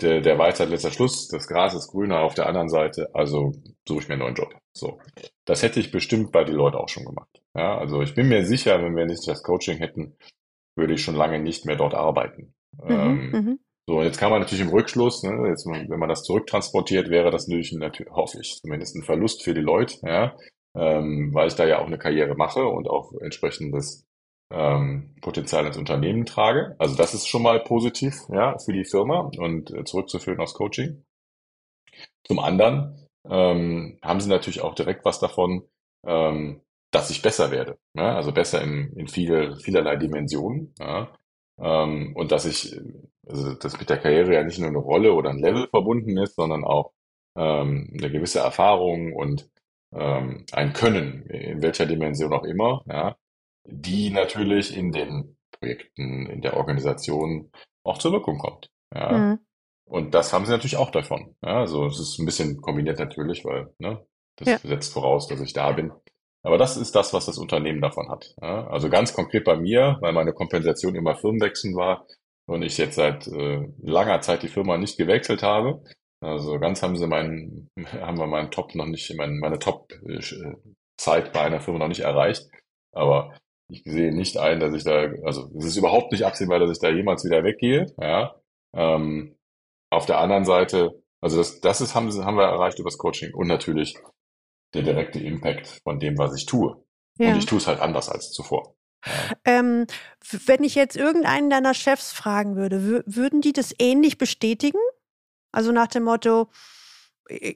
der, 0.00 0.20
der 0.20 0.38
Weisheit 0.38 0.70
letzter 0.70 0.90
Schluss, 0.90 1.28
das 1.28 1.46
Gras 1.46 1.74
ist 1.74 1.88
grüner 1.88 2.20
auf 2.20 2.34
der 2.34 2.46
anderen 2.46 2.68
Seite, 2.68 3.10
also 3.14 3.52
suche 3.86 4.00
ich 4.00 4.08
mir 4.08 4.14
einen 4.14 4.22
neuen 4.22 4.34
Job. 4.34 4.54
So. 4.72 4.98
Das 5.44 5.62
hätte 5.62 5.80
ich 5.80 5.92
bestimmt 5.92 6.32
bei 6.32 6.44
den 6.44 6.56
Leuten 6.56 6.76
auch 6.76 6.88
schon 6.88 7.04
gemacht. 7.04 7.28
Ja, 7.54 7.78
also 7.78 8.02
ich 8.02 8.14
bin 8.14 8.28
mir 8.28 8.44
sicher, 8.44 8.82
wenn 8.82 8.96
wir 8.96 9.06
nicht 9.06 9.26
das 9.28 9.42
Coaching 9.42 9.78
hätten, 9.78 10.16
würde 10.76 10.94
ich 10.94 11.02
schon 11.02 11.14
lange 11.14 11.38
nicht 11.38 11.64
mehr 11.64 11.76
dort 11.76 11.94
arbeiten. 11.94 12.54
Mhm, 12.82 12.90
ähm, 12.90 13.30
mhm. 13.30 13.58
so, 13.86 14.02
jetzt 14.02 14.18
kann 14.18 14.30
man 14.30 14.40
natürlich 14.40 14.64
im 14.64 14.72
Rückschluss, 14.72 15.22
ne, 15.22 15.48
jetzt, 15.48 15.66
wenn 15.66 15.98
man 16.00 16.08
das 16.08 16.24
zurücktransportiert, 16.24 17.08
wäre 17.08 17.30
das 17.30 17.46
natürlich, 17.46 17.72
natürlich 17.72 18.12
hoffe 18.12 18.40
ich, 18.40 18.58
zumindest 18.60 18.96
ein 18.96 19.04
Verlust 19.04 19.44
für 19.44 19.54
die 19.54 19.60
Leute, 19.60 19.98
ja, 20.02 20.36
ähm, 20.74 21.30
weil 21.32 21.46
ich 21.46 21.54
da 21.54 21.64
ja 21.66 21.78
auch 21.78 21.86
eine 21.86 21.98
Karriere 21.98 22.34
mache 22.34 22.66
und 22.66 22.88
auch 22.88 23.12
entsprechendes 23.20 24.04
ähm, 24.50 25.14
Potenzial 25.20 25.66
ins 25.66 25.76
Unternehmen 25.76 26.26
trage. 26.26 26.76
Also 26.78 26.96
das 26.96 27.14
ist 27.14 27.26
schon 27.26 27.42
mal 27.42 27.60
positiv 27.60 28.14
ja, 28.30 28.56
für 28.58 28.72
die 28.72 28.84
Firma 28.84 29.30
und 29.38 29.70
äh, 29.70 29.84
zurückzuführen 29.84 30.40
aus 30.40 30.54
Coaching. 30.54 31.04
Zum 32.24 32.38
anderen 32.38 33.08
ähm, 33.28 33.98
haben 34.02 34.20
sie 34.20 34.28
natürlich 34.28 34.62
auch 34.62 34.74
direkt 34.74 35.04
was 35.04 35.20
davon, 35.20 35.64
ähm, 36.06 36.60
dass 36.90 37.10
ich 37.10 37.22
besser 37.22 37.50
werde. 37.50 37.78
Ja? 37.94 38.16
Also 38.16 38.32
besser 38.32 38.62
in, 38.62 38.92
in 38.96 39.08
viele, 39.08 39.56
vielerlei 39.56 39.96
Dimensionen. 39.96 40.74
Ja? 40.78 41.12
Ähm, 41.58 42.14
und 42.16 42.32
dass 42.32 42.44
ich, 42.44 42.78
also 43.26 43.54
dass 43.54 43.78
mit 43.78 43.90
der 43.90 43.98
Karriere 43.98 44.34
ja 44.34 44.44
nicht 44.44 44.58
nur 44.58 44.68
eine 44.68 44.78
Rolle 44.78 45.12
oder 45.14 45.30
ein 45.30 45.38
Level 45.38 45.68
verbunden 45.68 46.16
ist, 46.18 46.36
sondern 46.36 46.64
auch 46.64 46.92
ähm, 47.36 47.90
eine 47.98 48.10
gewisse 48.10 48.40
Erfahrung 48.40 49.12
und 49.12 49.48
ähm, 49.92 50.44
ein 50.52 50.72
Können, 50.72 51.26
in 51.26 51.62
welcher 51.62 51.86
Dimension 51.86 52.32
auch 52.32 52.44
immer, 52.44 52.82
ja, 52.86 53.16
die 53.64 54.10
natürlich 54.10 54.76
in 54.76 54.92
den 54.92 55.36
Projekten, 55.52 56.26
in 56.26 56.42
der 56.42 56.56
Organisation 56.56 57.50
auch 57.84 57.98
zur 57.98 58.12
Wirkung 58.12 58.38
kommt. 58.38 58.70
Ja. 58.94 59.12
Mhm. 59.12 59.38
Und 59.86 60.14
das 60.14 60.32
haben 60.32 60.46
sie 60.46 60.52
natürlich 60.52 60.76
auch 60.76 60.90
davon. 60.90 61.36
Ja, 61.42 61.60
also 61.60 61.86
es 61.86 62.00
ist 62.00 62.18
ein 62.18 62.26
bisschen 62.26 62.60
kombiniert 62.60 62.98
natürlich, 62.98 63.44
weil 63.44 63.74
ne, 63.78 64.04
das 64.36 64.48
ja. 64.48 64.58
setzt 64.58 64.92
voraus, 64.92 65.28
dass 65.28 65.40
ich 65.40 65.52
da 65.52 65.72
bin. 65.72 65.92
Aber 66.42 66.58
das 66.58 66.76
ist 66.76 66.94
das, 66.94 67.12
was 67.12 67.26
das 67.26 67.38
Unternehmen 67.38 67.80
davon 67.80 68.10
hat. 68.10 68.34
Ja. 68.40 68.66
Also 68.68 68.88
ganz 68.90 69.14
konkret 69.14 69.44
bei 69.44 69.56
mir, 69.56 69.98
weil 70.00 70.12
meine 70.12 70.32
Kompensation 70.32 70.94
immer 70.94 71.16
Firmenwechseln 71.16 71.74
war 71.74 72.06
und 72.46 72.62
ich 72.62 72.76
jetzt 72.78 72.96
seit 72.96 73.26
äh, 73.26 73.66
langer 73.82 74.20
Zeit 74.20 74.42
die 74.42 74.48
Firma 74.48 74.76
nicht 74.76 74.98
gewechselt 74.98 75.42
habe. 75.42 75.82
Also 76.20 76.58
ganz 76.58 76.82
haben 76.82 76.96
sie 76.96 77.06
meinen, 77.06 77.70
haben 77.92 78.18
wir 78.18 78.26
meinen 78.26 78.50
Top 78.50 78.74
noch 78.74 78.86
nicht, 78.86 79.14
meine, 79.16 79.34
meine 79.34 79.58
Top-Zeit 79.58 81.32
bei 81.32 81.40
einer 81.40 81.60
Firma 81.60 81.80
noch 81.80 81.88
nicht 81.88 82.00
erreicht. 82.00 82.48
Aber 82.92 83.34
ich 83.68 83.82
sehe 83.84 84.14
nicht 84.14 84.36
ein, 84.36 84.60
dass 84.60 84.74
ich 84.74 84.84
da, 84.84 85.10
also 85.24 85.50
es 85.56 85.64
ist 85.64 85.76
überhaupt 85.76 86.12
nicht 86.12 86.24
absehbar, 86.24 86.58
dass 86.58 86.70
ich 86.70 86.80
da 86.80 86.90
jemals 86.90 87.24
wieder 87.24 87.44
weggehe. 87.44 87.86
Ja. 88.00 88.34
Ähm, 88.74 89.36
auf 89.90 90.06
der 90.06 90.18
anderen 90.18 90.44
Seite, 90.44 91.02
also 91.20 91.38
das, 91.38 91.60
das 91.60 91.80
ist, 91.80 91.94
haben, 91.94 92.10
haben 92.24 92.36
wir 92.36 92.44
erreicht 92.44 92.78
über 92.78 92.90
das 92.90 92.98
Coaching 92.98 93.32
und 93.34 93.46
natürlich 93.46 93.96
der 94.74 94.82
direkte 94.82 95.20
Impact 95.20 95.80
von 95.84 95.98
dem, 95.98 96.18
was 96.18 96.36
ich 96.36 96.46
tue. 96.46 96.84
Ja. 97.18 97.30
Und 97.30 97.38
ich 97.38 97.46
tue 97.46 97.58
es 97.58 97.66
halt 97.66 97.80
anders 97.80 98.08
als 98.08 98.32
zuvor. 98.32 98.74
Ähm, 99.44 99.86
wenn 100.46 100.64
ich 100.64 100.74
jetzt 100.74 100.96
irgendeinen 100.96 101.50
deiner 101.50 101.74
Chefs 101.74 102.12
fragen 102.12 102.56
würde, 102.56 103.04
würden 103.06 103.40
die 103.40 103.52
das 103.52 103.74
ähnlich 103.78 104.18
bestätigen? 104.18 104.78
Also 105.52 105.72
nach 105.72 105.88
dem 105.88 106.04
Motto, 106.04 106.48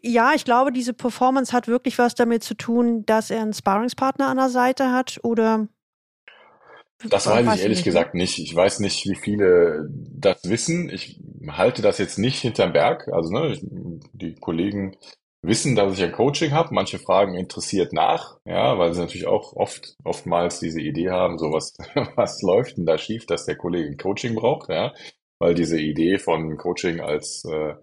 ja, 0.02 0.32
ich 0.34 0.44
glaube, 0.44 0.72
diese 0.72 0.94
Performance 0.94 1.52
hat 1.52 1.68
wirklich 1.68 1.98
was 1.98 2.14
damit 2.14 2.44
zu 2.44 2.54
tun, 2.54 3.04
dass 3.06 3.30
er 3.30 3.42
einen 3.42 3.52
Sparringspartner 3.52 4.28
an 4.28 4.36
der 4.36 4.50
Seite 4.50 4.92
hat 4.92 5.18
oder 5.22 5.68
das 7.04 7.26
weiß 7.26 7.54
ich 7.54 7.62
ehrlich 7.62 7.78
nicht, 7.78 7.78
ne? 7.78 7.84
gesagt 7.84 8.14
nicht. 8.14 8.38
Ich 8.38 8.54
weiß 8.54 8.80
nicht, 8.80 9.06
wie 9.06 9.14
viele 9.14 9.88
das 9.90 10.40
wissen. 10.44 10.90
Ich 10.90 11.20
halte 11.48 11.82
das 11.82 11.98
jetzt 11.98 12.18
nicht 12.18 12.40
hinterm 12.40 12.72
Berg. 12.72 13.08
Also 13.12 13.32
ne, 13.32 13.52
ich, 13.52 13.60
die 14.12 14.34
Kollegen 14.34 14.96
wissen, 15.42 15.76
dass 15.76 15.96
ich 15.96 16.02
ein 16.02 16.12
Coaching 16.12 16.50
habe. 16.50 16.74
Manche 16.74 16.98
fragen 16.98 17.34
interessiert 17.34 17.92
nach, 17.92 18.38
ja, 18.44 18.78
weil 18.78 18.94
sie 18.94 19.00
natürlich 19.00 19.28
auch 19.28 19.54
oft 19.54 19.96
oftmals 20.04 20.58
diese 20.58 20.80
Idee 20.80 21.10
haben, 21.10 21.38
so 21.38 21.52
was 21.52 21.74
was 22.16 22.42
läuft 22.42 22.76
denn 22.76 22.86
da 22.86 22.98
schief, 22.98 23.26
dass 23.26 23.46
der 23.46 23.56
Kollege 23.56 23.88
ein 23.90 23.96
Coaching 23.96 24.34
braucht, 24.34 24.68
ja, 24.68 24.92
weil 25.38 25.54
diese 25.54 25.80
Idee 25.80 26.18
von 26.18 26.56
Coaching 26.56 27.00
als 27.00 27.44
äh, 27.44 27.74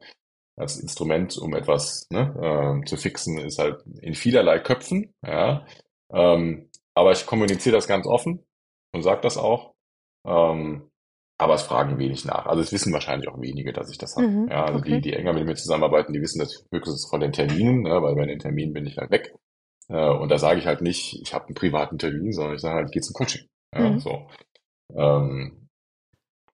als 0.57 0.77
Instrument, 0.77 1.37
um 1.37 1.53
etwas 1.55 2.07
ne, 2.09 2.81
äh, 2.81 2.85
zu 2.85 2.97
fixen, 2.97 3.37
ist 3.39 3.59
halt 3.59 3.83
in 4.01 4.15
vielerlei 4.15 4.59
Köpfen, 4.59 5.13
ja. 5.25 5.65
Ähm, 6.13 6.69
aber 6.93 7.11
ich 7.11 7.25
kommuniziere 7.25 7.75
das 7.75 7.87
ganz 7.87 8.07
offen 8.07 8.45
und 8.95 9.03
sage 9.03 9.21
das 9.21 9.37
auch. 9.37 9.73
Ähm, 10.25 10.89
aber 11.37 11.55
es 11.55 11.63
fragen 11.63 11.99
wenig 11.99 12.23
nach. 12.25 12.45
Also 12.45 12.61
es 12.61 12.71
wissen 12.71 12.93
wahrscheinlich 12.93 13.29
auch 13.29 13.39
wenige, 13.39 13.73
dass 13.73 13.91
ich 13.91 13.97
das 13.97 14.15
habe. 14.15 14.27
Mhm, 14.27 14.47
ja, 14.49 14.65
also 14.65 14.79
okay. 14.79 14.95
die, 14.95 15.01
die 15.01 15.13
enger 15.13 15.33
mit 15.33 15.45
mir 15.45 15.55
zusammenarbeiten, 15.55 16.13
die 16.13 16.21
wissen 16.21 16.39
das 16.39 16.65
höchstens 16.71 17.07
von 17.09 17.19
den 17.19 17.33
Terminen, 17.33 17.81
ne, 17.81 18.01
weil 18.01 18.15
bei 18.15 18.25
den 18.25 18.39
Terminen 18.39 18.73
bin 18.73 18.85
ich 18.85 18.97
halt 18.97 19.11
weg. 19.11 19.35
Äh, 19.89 20.09
und 20.09 20.29
da 20.29 20.37
sage 20.37 20.59
ich 20.59 20.65
halt 20.65 20.81
nicht, 20.81 21.19
ich 21.21 21.33
habe 21.33 21.47
einen 21.47 21.55
privaten 21.55 21.97
Termin, 21.97 22.31
sondern 22.31 22.55
ich 22.55 22.61
sage 22.61 22.75
halt, 22.75 22.85
ich 22.87 22.93
gehe 22.93 23.01
zum 23.01 23.13
Coaching. 23.13 23.47
Ja, 23.73 23.89
mhm. 23.89 23.99
so. 23.99 24.27
Ähm, 24.95 25.67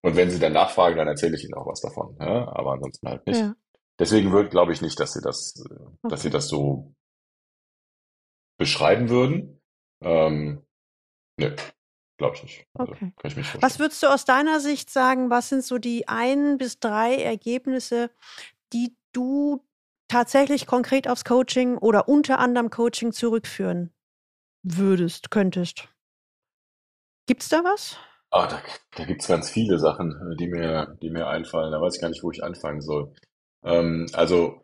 und 0.02 0.16
wenn 0.16 0.32
sie 0.32 0.40
dann 0.40 0.54
nachfragen, 0.54 0.98
dann 0.98 1.08
erzähle 1.08 1.36
ich 1.36 1.44
ihnen 1.44 1.54
auch 1.54 1.68
was 1.68 1.82
davon. 1.82 2.18
Ja, 2.20 2.48
aber 2.48 2.74
ansonsten 2.74 3.08
halt 3.08 3.26
nicht. 3.28 3.40
Ja. 3.40 3.54
Deswegen 4.00 4.32
würde, 4.32 4.50
glaube 4.50 4.74
ich 4.74 4.82
nicht, 4.82 5.00
dass 5.00 5.14
sie 5.14 5.22
das, 5.22 5.64
okay. 5.70 6.10
dass 6.10 6.24
sie 6.24 6.32
das 6.32 6.48
so 6.48 6.92
beschreiben 8.58 9.10
würden. 9.10 9.62
Ähm, 10.02 10.66
ne, 11.38 11.56
Glaube 12.22 12.36
ich 12.36 12.44
nicht. 12.44 12.68
Also, 12.76 12.92
okay. 12.92 13.12
Kann 13.18 13.32
ich 13.32 13.36
mich 13.36 13.62
Was 13.64 13.80
würdest 13.80 14.04
du 14.04 14.08
aus 14.08 14.26
deiner 14.26 14.60
Sicht 14.60 14.92
sagen, 14.92 15.32
was 15.32 15.50
sind 15.50 15.64
so 15.64 15.80
die 15.80 16.08
ein 16.08 16.60
bis 16.60 16.80
drei 16.80 17.16
Ergebnisse, 17.16 18.12
die 18.74 18.96
du 19.12 19.66
tatsächlich 20.08 20.68
konkret 20.68 21.08
aufs 21.08 21.26
Coaching 21.26 21.80
oder 21.80 22.08
unter 22.08 22.38
anderem 22.38 22.70
Coaching 22.70 23.12
zurückführen 23.12 23.92
würdest, 24.62 25.32
könntest? 25.32 25.90
Gibt 27.26 27.42
es 27.42 27.50
da 27.50 27.64
was? 27.64 27.98
Ah, 28.30 28.46
da, 28.46 28.62
da 28.96 29.06
gibt 29.06 29.24
es 29.24 29.28
ganz 29.28 29.50
viele 29.50 29.80
Sachen, 29.80 30.36
die 30.40 30.48
mir, 30.48 30.96
die 31.02 31.10
mir 31.10 31.28
einfallen. 31.28 31.72
Da 31.72 31.82
weiß 31.82 31.96
ich 31.96 32.02
gar 32.02 32.10
nicht, 32.10 32.22
wo 32.22 32.30
ich 32.30 32.44
anfangen 32.44 32.82
soll. 32.82 33.16
Ähm, 33.64 34.06
also, 34.14 34.64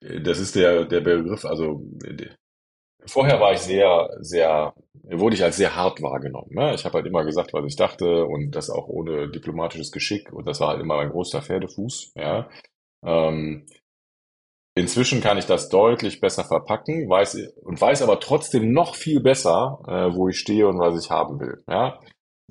das 0.00 0.38
ist 0.38 0.56
der, 0.56 0.84
der 0.84 1.00
Begriff, 1.00 1.46
also 1.46 1.86
Vorher 3.06 3.40
war 3.40 3.52
ich 3.52 3.60
sehr, 3.60 4.10
sehr, 4.20 4.74
wurde 5.02 5.34
ich 5.34 5.42
als 5.42 5.56
sehr 5.56 5.74
hart 5.74 6.02
wahrgenommen. 6.02 6.50
Ne? 6.54 6.74
Ich 6.74 6.84
habe 6.84 6.94
halt 6.94 7.06
immer 7.06 7.24
gesagt, 7.24 7.52
was 7.52 7.64
ich 7.66 7.76
dachte 7.76 8.26
und 8.26 8.52
das 8.52 8.70
auch 8.70 8.88
ohne 8.88 9.30
diplomatisches 9.30 9.90
Geschick 9.90 10.32
und 10.32 10.46
das 10.46 10.60
war 10.60 10.68
halt 10.68 10.80
immer 10.80 10.98
ein 10.98 11.10
großer 11.10 11.42
Pferdefuß. 11.42 12.12
Ja? 12.14 12.48
Ähm, 13.04 13.66
inzwischen 14.76 15.20
kann 15.20 15.38
ich 15.38 15.46
das 15.46 15.68
deutlich 15.68 16.20
besser 16.20 16.44
verpacken, 16.44 17.08
weiß 17.08 17.54
und 17.62 17.80
weiß 17.80 18.02
aber 18.02 18.20
trotzdem 18.20 18.72
noch 18.72 18.94
viel 18.94 19.20
besser, 19.20 19.80
äh, 19.86 20.14
wo 20.14 20.28
ich 20.28 20.38
stehe 20.38 20.68
und 20.68 20.78
was 20.78 21.02
ich 21.04 21.10
haben 21.10 21.40
will. 21.40 21.62
Ja? 21.68 21.98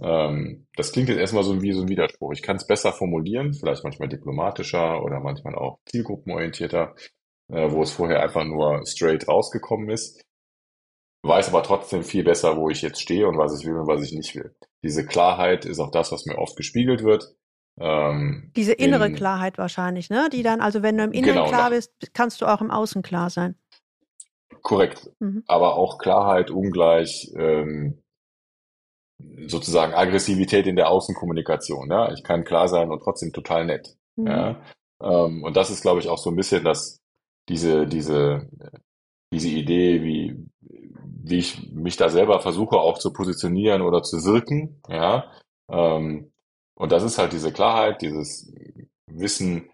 Ähm, 0.01 0.67
das 0.75 0.91
klingt 0.91 1.07
jetzt 1.07 1.19
erstmal 1.19 1.43
so 1.43 1.61
wie 1.61 1.71
so 1.71 1.81
ein 1.83 1.89
Widerspruch. 1.89 2.33
Ich 2.33 2.41
kann 2.41 2.57
es 2.57 2.67
besser 2.67 2.91
formulieren, 2.91 3.53
vielleicht 3.53 3.83
manchmal 3.85 4.09
diplomatischer 4.09 5.01
oder 5.01 5.21
manchmal 5.21 5.55
auch 5.55 5.79
zielgruppenorientierter, 5.85 6.93
äh, 7.53 7.71
wo 7.71 7.83
es 7.83 7.93
vorher 7.93 8.21
einfach 8.21 8.43
nur 8.43 8.85
straight 8.85 9.29
rausgekommen 9.29 9.89
ist 9.89 10.21
weiß 11.23 11.49
aber 11.49 11.63
trotzdem 11.63 12.03
viel 12.03 12.23
besser, 12.23 12.57
wo 12.57 12.69
ich 12.69 12.81
jetzt 12.81 13.01
stehe 13.01 13.27
und 13.27 13.38
was 13.38 13.60
ich 13.60 13.65
will 13.65 13.77
und 13.77 13.88
was 13.88 14.01
ich 14.01 14.13
nicht 14.13 14.36
will. 14.36 14.55
Diese 14.84 15.05
Klarheit 15.05 15.65
ist 15.65 15.79
auch 15.79 15.91
das, 15.91 16.12
was 16.12 16.25
mir 16.25 16.38
oft 16.38 16.55
gespiegelt 16.55 17.03
wird. 17.03 17.36
Ähm, 17.79 18.51
Diese 18.55 18.73
innere 18.73 19.07
in, 19.07 19.15
Klarheit 19.15 19.57
wahrscheinlich, 19.57 20.10
ne? 20.10 20.29
Die 20.31 20.43
dann, 20.43 20.62
also 20.62 20.81
wenn 20.81 20.97
du 20.97 21.03
im 21.03 21.12
Inneren 21.12 21.36
genau, 21.36 21.47
klar 21.47 21.69
bist, 21.69 21.91
kannst 22.13 22.41
du 22.41 22.45
auch 22.45 22.62
im 22.62 22.71
Außen 22.71 23.01
klar 23.01 23.29
sein. 23.29 23.55
Korrekt. 24.62 25.10
Mhm. 25.19 25.43
Aber 25.47 25.75
auch 25.75 25.97
Klarheit 25.97 26.51
ungleich 26.51 27.31
ähm, 27.36 28.01
sozusagen 29.47 29.93
Aggressivität 29.93 30.67
in 30.67 30.75
der 30.75 30.89
Außenkommunikation. 30.89 31.89
Ja? 31.89 32.12
Ich 32.12 32.23
kann 32.23 32.43
klar 32.43 32.67
sein 32.67 32.91
und 32.91 33.01
trotzdem 33.03 33.31
total 33.31 33.65
nett. 33.65 33.95
Mhm. 34.15 34.27
Ja? 34.27 34.62
Ähm, 35.01 35.43
und 35.43 35.55
das 35.55 35.69
ist, 35.69 35.81
glaube 35.81 35.99
ich, 35.99 36.10
auch 36.10 36.17
so 36.17 36.29
ein 36.29 36.36
bisschen 36.36 36.63
das, 36.63 36.99
diese, 37.47 37.88
diese, 37.88 38.49
diese 39.34 39.49
Idee, 39.49 40.03
wie, 40.03 40.50
wie 41.23 41.39
ich 41.39 41.71
mich 41.71 41.97
da 41.97 42.10
selber 42.10 42.39
versuche 42.41 42.77
auch 42.77 42.97
zu 42.97 43.13
positionieren 43.13 43.81
oder 43.81 44.04
zu 44.04 44.23
wirken, 44.25 44.81
ja. 44.87 45.31
Ähm, 45.69 46.31
und 46.75 46.91
das 46.91 47.04
ist 47.04 47.17
halt 47.17 47.33
diese 47.33 47.52
Klarheit, 47.52 48.02
dieses 48.02 48.52
Wissen, 49.08 49.69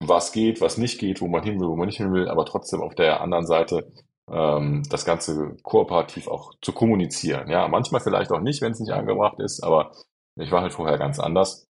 was 0.00 0.32
geht, 0.32 0.60
was 0.60 0.78
nicht 0.78 0.98
geht, 0.98 1.20
wo 1.20 1.28
man 1.28 1.42
hin 1.42 1.60
will, 1.60 1.68
wo 1.68 1.76
man 1.76 1.86
nicht 1.86 1.96
hin 1.96 2.12
will, 2.12 2.28
aber 2.28 2.44
trotzdem 2.44 2.82
auf 2.82 2.94
der 2.94 3.20
anderen 3.20 3.46
Seite 3.46 3.90
ähm, 4.30 4.82
das 4.90 5.04
Ganze 5.04 5.56
kooperativ 5.62 6.28
auch 6.28 6.52
zu 6.60 6.72
kommunizieren. 6.72 7.50
Ja, 7.50 7.68
manchmal 7.68 8.00
vielleicht 8.00 8.30
auch 8.30 8.40
nicht, 8.40 8.60
wenn 8.60 8.72
es 8.72 8.80
nicht 8.80 8.92
angebracht 8.92 9.40
ist, 9.40 9.62
aber 9.62 9.92
ich 10.36 10.50
war 10.50 10.62
halt 10.62 10.72
vorher 10.72 10.98
ganz 10.98 11.18
anders. 11.18 11.66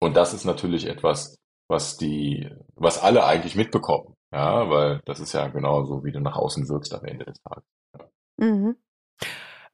Und 0.00 0.16
das 0.16 0.34
ist 0.34 0.44
natürlich 0.44 0.86
etwas, 0.86 1.36
was 1.68 1.96
die, 1.96 2.50
was 2.74 2.98
alle 2.98 3.24
eigentlich 3.24 3.54
mitbekommen. 3.54 4.14
Ja, 4.32 4.70
weil 4.70 5.00
das 5.04 5.20
ist 5.20 5.32
ja 5.32 5.48
genauso, 5.48 6.04
wie 6.04 6.12
du 6.12 6.20
nach 6.20 6.36
außen 6.36 6.68
wirkst 6.68 6.94
am 6.94 7.04
Ende 7.04 7.24
des 7.24 7.40
Tages. 7.42 7.64
Ja. 7.98 8.08
Mhm. 8.46 8.76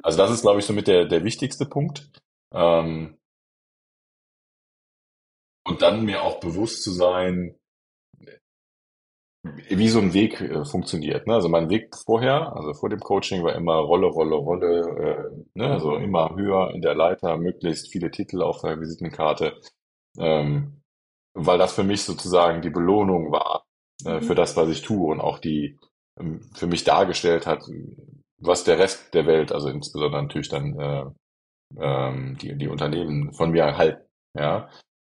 Also 0.03 0.19
das 0.19 0.31
ist, 0.31 0.43
glaube 0.43 0.61
ich, 0.61 0.67
somit 0.67 0.87
der, 0.89 1.07
der 1.07 1.25
wichtigste 1.25 1.67
Punkt. 1.67 2.11
Ähm, 2.53 3.19
und 5.65 5.83
dann 5.83 6.05
mir 6.05 6.23
auch 6.23 6.41
bewusst 6.41 6.83
zu 6.83 6.93
sein, 6.93 7.57
wie 9.69 9.89
so 9.89 10.01
ein 10.01 10.15
Weg 10.15 10.41
äh, 10.41 10.65
funktioniert. 10.65 11.27
Ne? 11.27 11.35
Also 11.35 11.49
mein 11.49 11.69
Weg 11.71 11.95
vorher, 11.97 12.55
also 12.57 12.73
vor 12.75 12.89
dem 12.89 13.01
Coaching, 13.01 13.45
war 13.45 13.55
immer 13.55 13.77
Rolle, 13.77 14.07
Rolle, 14.07 14.37
Rolle, 14.37 14.81
äh, 15.35 15.59
ne? 15.59 15.71
also 15.71 15.97
immer 15.97 16.35
höher 16.35 16.71
in 16.73 16.83
der 16.83 16.95
Leiter, 16.95 17.37
möglichst 17.37 17.93
viele 17.93 18.11
Titel 18.11 18.43
auf 18.43 18.61
der 18.63 18.81
Visitenkarte, 18.81 19.61
ähm, 20.19 20.83
weil 21.35 21.59
das 21.59 21.75
für 21.75 21.85
mich 21.85 22.03
sozusagen 22.03 22.63
die 22.63 22.71
Belohnung 22.71 23.31
war 23.31 23.67
äh, 24.05 24.21
für 24.21 24.33
mhm. 24.33 24.37
das, 24.37 24.57
was 24.57 24.69
ich 24.69 24.83
tue 24.83 25.11
und 25.11 25.21
auch 25.21 25.39
die 25.39 25.79
ähm, 26.19 26.41
für 26.55 26.67
mich 26.67 26.85
dargestellt 26.85 27.47
hat, 27.47 27.65
was 28.39 28.65
der 28.65 28.79
Rest 28.79 29.15
der 29.15 29.27
Welt, 29.27 29.53
also 29.53 29.69
insbesondere 29.69 30.23
natürlich 30.23 30.49
dann 30.49 30.79
äh, 30.79 31.05
ähm, 31.79 32.37
die, 32.39 32.57
die 32.57 32.69
Unternehmen 32.69 33.33
von 33.33 33.51
mir 33.51 33.77
halten. 33.77 34.03
Ja, 34.35 34.69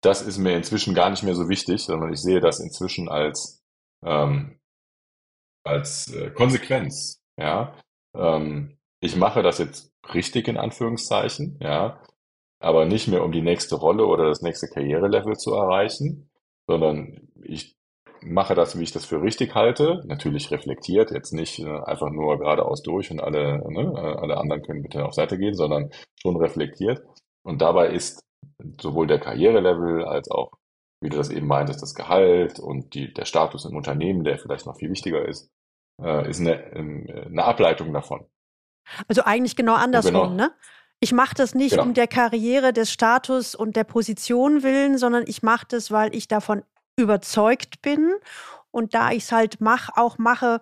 das 0.03 0.22
ist 0.22 0.39
mir 0.39 0.57
inzwischen 0.57 0.95
gar 0.95 1.11
nicht 1.11 1.22
mehr 1.22 1.35
so 1.35 1.49
wichtig, 1.49 1.83
sondern 1.83 2.12
ich 2.12 2.20
sehe 2.20 2.41
das 2.41 2.61
inzwischen 2.61 3.09
als 3.09 3.62
ähm, 4.05 4.59
als 5.64 6.12
äh, 6.14 6.31
Konsequenz. 6.31 7.22
Ja, 7.39 7.74
ähm, 8.14 8.78
ich 9.01 9.16
mache 9.16 9.43
das 9.43 9.59
jetzt 9.59 9.93
richtig 10.14 10.49
in 10.49 10.57
Anführungszeichen, 10.57 11.59
ja, 11.61 12.03
aber 12.61 12.87
nicht 12.87 13.09
mehr 13.09 13.24
um 13.24 13.33
die 13.33 13.43
nächste 13.43 13.76
Rolle 13.76 14.07
oder 14.07 14.28
das 14.28 14.43
nächste 14.43 14.68
Karrierelevel 14.68 15.37
zu 15.37 15.53
erreichen, 15.55 16.31
sondern 16.66 17.28
ich 17.43 17.76
mache 18.23 18.55
das, 18.55 18.79
wie 18.79 18.83
ich 18.83 18.93
das 18.93 19.05
für 19.05 19.23
richtig 19.23 19.55
halte, 19.55 20.03
natürlich 20.05 20.51
reflektiert, 20.51 21.11
jetzt 21.11 21.33
nicht 21.33 21.59
äh, 21.59 21.81
einfach 21.85 22.11
nur 22.11 22.39
geradeaus 22.39 22.83
durch 22.83 23.11
und 23.11 23.21
alle, 23.21 23.59
ne, 23.71 24.18
alle 24.21 24.37
anderen 24.37 24.62
können 24.62 24.83
bitte 24.83 25.05
auf 25.05 25.14
Seite 25.14 25.39
gehen, 25.39 25.55
sondern 25.55 25.91
schon 26.21 26.37
reflektiert. 26.37 27.03
Und 27.43 27.62
dabei 27.62 27.89
ist 27.89 28.23
sowohl 28.81 29.07
der 29.07 29.21
Karrierelevel 29.21 30.05
als 30.05 30.31
auch, 30.31 30.53
wie 31.03 31.09
du 31.09 31.16
das 31.16 31.31
eben 31.31 31.47
meintest, 31.47 31.83
das 31.83 31.95
Gehalt 31.95 32.59
und 32.59 32.95
die, 32.95 33.12
der 33.12 33.25
Status 33.25 33.64
im 33.64 33.77
Unternehmen, 33.77 34.25
der 34.25 34.39
vielleicht 34.39 34.66
noch 34.66 34.77
viel 34.77 34.91
wichtiger 34.91 35.27
ist, 35.27 35.49
äh, 36.03 36.29
ist 36.29 36.41
eine, 36.41 36.73
ähm, 36.75 37.07
eine 37.27 37.45
Ableitung 37.45 37.93
davon. 37.93 38.27
Also 39.09 39.23
eigentlich 39.23 39.57
genau 39.57 39.75
andersrum, 39.75 40.12
genau. 40.12 40.35
ne? 40.35 40.53
Ich 41.03 41.12
mache 41.12 41.35
das 41.35 41.55
nicht 41.55 41.73
genau. 41.73 41.85
um 41.85 41.95
der 41.95 42.07
Karriere, 42.07 42.75
des 42.75 42.93
Status 42.93 43.55
und 43.55 43.75
der 43.75 43.85
Position 43.85 44.62
willen, 44.62 44.99
sondern 44.99 45.25
ich 45.27 45.43
mache 45.43 45.66
das, 45.71 45.91
weil 45.91 46.14
ich 46.14 46.29
davon 46.29 46.62
überzeugt 47.03 47.82
bin 47.82 48.12
und 48.70 48.94
da 48.94 49.11
ich 49.11 49.24
es 49.24 49.32
halt 49.32 49.61
mach, 49.61 49.90
auch 49.96 50.18
mache, 50.18 50.61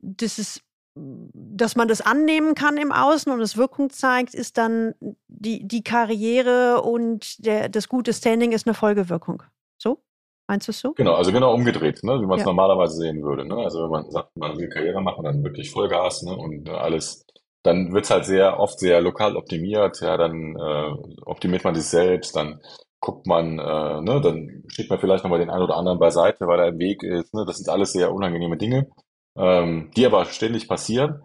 dass 0.00 0.38
es 0.38 0.62
dass 0.96 1.74
man 1.74 1.88
das 1.88 2.00
annehmen 2.00 2.54
kann 2.54 2.76
im 2.76 2.92
Außen 2.92 3.32
und 3.32 3.40
es 3.40 3.56
Wirkung 3.56 3.90
zeigt, 3.90 4.32
ist 4.32 4.58
dann 4.58 4.94
die, 5.26 5.66
die 5.66 5.82
Karriere 5.82 6.82
und 6.82 7.44
der, 7.44 7.68
das 7.68 7.88
gute 7.88 8.12
Standing 8.12 8.52
ist 8.52 8.66
eine 8.66 8.74
Folgewirkung. 8.74 9.42
So? 9.76 10.04
Meinst 10.46 10.68
du 10.68 10.70
es 10.70 10.78
so? 10.78 10.92
Genau, 10.92 11.14
also 11.14 11.32
genau 11.32 11.52
umgedreht, 11.52 12.04
ne? 12.04 12.20
wie 12.20 12.26
man 12.26 12.38
es 12.38 12.44
ja. 12.44 12.46
normalerweise 12.46 12.96
sehen 12.96 13.22
würde. 13.24 13.44
Ne? 13.44 13.56
Also 13.56 13.82
wenn 13.82 13.90
man 13.90 14.10
sagt, 14.10 14.36
man 14.36 14.56
will 14.56 14.68
Karriere 14.68 15.00
machen, 15.00 15.24
dann 15.24 15.42
wirklich 15.42 15.72
Vollgas 15.72 16.22
ne? 16.22 16.36
und 16.36 16.68
alles, 16.68 17.26
dann 17.64 17.92
wird 17.92 18.04
es 18.04 18.10
halt 18.10 18.26
sehr 18.26 18.60
oft 18.60 18.78
sehr 18.78 19.00
lokal 19.00 19.36
optimiert, 19.36 20.00
ja, 20.00 20.16
dann 20.16 20.54
äh, 20.54 21.22
optimiert 21.22 21.64
man 21.64 21.74
sich 21.74 21.86
selbst, 21.86 22.36
dann 22.36 22.60
guckt 23.04 23.26
man, 23.26 23.58
äh, 23.58 24.00
ne, 24.00 24.20
dann 24.22 24.64
schickt 24.68 24.88
man 24.88 24.98
vielleicht 24.98 25.24
nochmal 25.24 25.38
den 25.38 25.50
einen 25.50 25.62
oder 25.62 25.76
anderen 25.76 25.98
beiseite, 25.98 26.46
weil 26.46 26.58
er 26.58 26.68
im 26.68 26.78
Weg 26.78 27.02
ist. 27.02 27.34
Ne? 27.34 27.44
Das 27.46 27.58
sind 27.58 27.68
alles 27.68 27.92
sehr 27.92 28.12
unangenehme 28.14 28.56
Dinge, 28.56 28.90
ähm, 29.36 29.90
die 29.94 30.06
aber 30.06 30.24
ständig 30.24 30.68
passieren, 30.68 31.22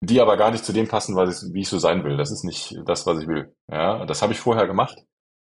die 0.00 0.20
aber 0.20 0.36
gar 0.36 0.50
nicht 0.50 0.64
zu 0.64 0.72
dem 0.72 0.88
passen, 0.88 1.14
was 1.14 1.44
ich, 1.44 1.54
wie 1.54 1.60
ich 1.60 1.68
so 1.68 1.78
sein 1.78 2.02
will. 2.02 2.16
Das 2.16 2.32
ist 2.32 2.42
nicht 2.42 2.76
das, 2.84 3.06
was 3.06 3.20
ich 3.22 3.28
will. 3.28 3.54
Ja, 3.70 4.04
das 4.06 4.22
habe 4.22 4.32
ich 4.32 4.40
vorher 4.40 4.66
gemacht. 4.66 4.98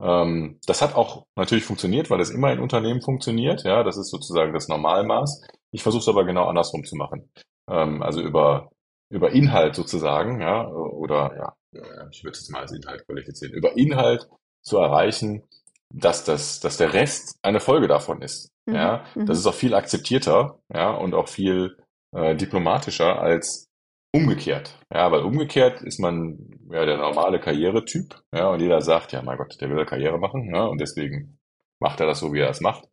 Ähm, 0.01 0.61
das 0.67 0.83
hat 0.83 0.95
auch 0.95 1.27
natürlich 1.35 1.65
funktioniert, 1.65 2.11
weil 2.11 2.21
es 2.21 2.31
immer 2.31 2.53
in 2.53 2.61
Unternehmen 2.61 3.03
funktioniert. 3.03 3.65
Ja, 3.65 3.83
das 3.83 3.97
ist 3.97 4.11
sozusagen 4.11 4.53
das 4.53 4.69
Normalmaß. 4.69 5.49
Ich 5.73 5.83
versuche 5.83 6.03
es 6.03 6.09
aber 6.09 6.25
genau 6.25 6.47
andersrum 6.47 6.85
zu 6.85 6.95
machen. 6.95 7.29
Ähm, 7.69 8.05
also 8.05 8.21
über 8.21 8.71
über 9.11 9.31
Inhalt 9.31 9.77
sozusagen, 9.77 10.41
ja, 10.41 10.67
oder 10.67 11.37
ja, 11.37 12.09
ich 12.11 12.25
würde 12.25 12.37
es 12.37 12.49
mal 12.49 12.63
als 12.63 12.73
Inhalt 12.73 13.07
qualifizieren, 13.07 13.55
über 13.55 13.77
Inhalt 13.77 14.29
zu 14.65 14.79
erreichen, 14.79 15.45
dass 15.91 16.25
das, 16.25 16.61
dass 16.61 16.77
der 16.77 16.93
Rest 16.93 17.39
eine 17.43 17.61
Folge 17.61 17.87
davon 17.87 18.23
ist. 18.23 18.51
Mhm. 18.67 18.75
Ja, 18.75 19.05
das 19.15 19.25
mhm. 19.25 19.31
ist 19.31 19.47
auch 19.47 19.55
viel 19.55 19.75
akzeptierter, 19.75 20.59
ja, 20.73 20.91
und 20.91 21.15
auch 21.15 21.29
viel 21.29 21.77
äh, 22.13 22.35
diplomatischer 22.35 23.21
als 23.21 23.69
umgekehrt. 24.13 24.79
Ja, 24.93 25.11
weil 25.13 25.23
umgekehrt 25.23 25.83
ist 25.83 26.01
man 26.01 26.39
ja 26.71 26.85
der 26.85 26.99
normale 26.99 27.41
Karrieretyp, 27.41 28.15
ja, 28.33 28.49
und 28.49 28.61
jeder 28.61 28.81
sagt, 28.81 29.13
ja, 29.13 29.23
mein 29.23 29.39
Gott, 29.39 29.61
der 29.61 29.71
will 29.71 29.85
Karriere 29.85 30.19
machen, 30.19 30.53
ja, 30.55 30.65
und 30.65 30.81
deswegen 30.81 31.39
macht 31.81 32.01
er 32.01 32.07
das 32.07 32.21
so, 32.21 32.33
wie 32.33 32.41
er 32.41 32.51
es 32.51 32.61
macht. 32.61 32.89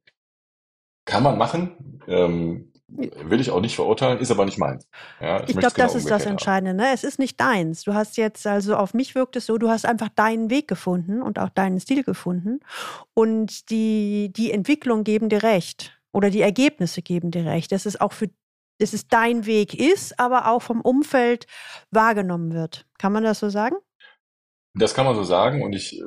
Kann 1.05 1.23
man 1.23 1.37
machen, 1.37 2.01
ähm, 2.07 2.70
Will 2.93 3.39
ich 3.39 3.51
auch 3.51 3.61
nicht 3.61 3.75
verurteilen, 3.75 4.19
ist 4.19 4.31
aber 4.31 4.45
nicht 4.45 4.57
meins. 4.57 4.87
Ja, 5.19 5.43
ich, 5.43 5.49
ich 5.49 5.57
glaube, 5.57 5.73
genau 5.73 5.87
das 5.87 5.95
ist 5.95 6.09
das 6.09 6.25
Entscheidende. 6.25 6.73
Ne? 6.73 6.93
Es 6.93 7.03
ist 7.03 7.19
nicht 7.19 7.39
deins. 7.39 7.83
Du 7.83 7.93
hast 7.93 8.17
jetzt, 8.17 8.45
also 8.45 8.75
auf 8.75 8.93
mich 8.93 9.15
wirkt 9.15 9.35
es 9.37 9.45
so, 9.45 9.57
du 9.57 9.69
hast 9.69 9.85
einfach 9.85 10.09
deinen 10.09 10.49
Weg 10.49 10.67
gefunden 10.67 11.21
und 11.21 11.39
auch 11.39 11.49
deinen 11.49 11.79
Stil 11.79 12.03
gefunden. 12.03 12.59
Und 13.13 13.69
die, 13.69 14.31
die 14.35 14.51
Entwicklung 14.51 15.03
geben 15.03 15.29
dir 15.29 15.43
recht. 15.43 15.97
Oder 16.11 16.29
die 16.29 16.41
Ergebnisse 16.41 17.01
geben 17.01 17.31
dir 17.31 17.45
recht. 17.45 17.71
Dass 17.71 17.85
es 17.85 17.99
auch 17.99 18.11
für 18.11 18.29
dass 18.79 18.93
es 18.93 19.07
dein 19.07 19.45
Weg 19.45 19.75
ist, 19.75 20.19
aber 20.19 20.49
auch 20.49 20.63
vom 20.63 20.81
Umfeld 20.81 21.45
wahrgenommen 21.91 22.53
wird. 22.53 22.87
Kann 22.97 23.13
man 23.13 23.23
das 23.23 23.39
so 23.39 23.49
sagen? 23.49 23.75
Das 24.73 24.95
kann 24.95 25.05
man 25.05 25.15
so 25.15 25.23
sagen 25.23 25.61
und 25.61 25.73
ich 25.73 25.99
äh, 25.99 26.03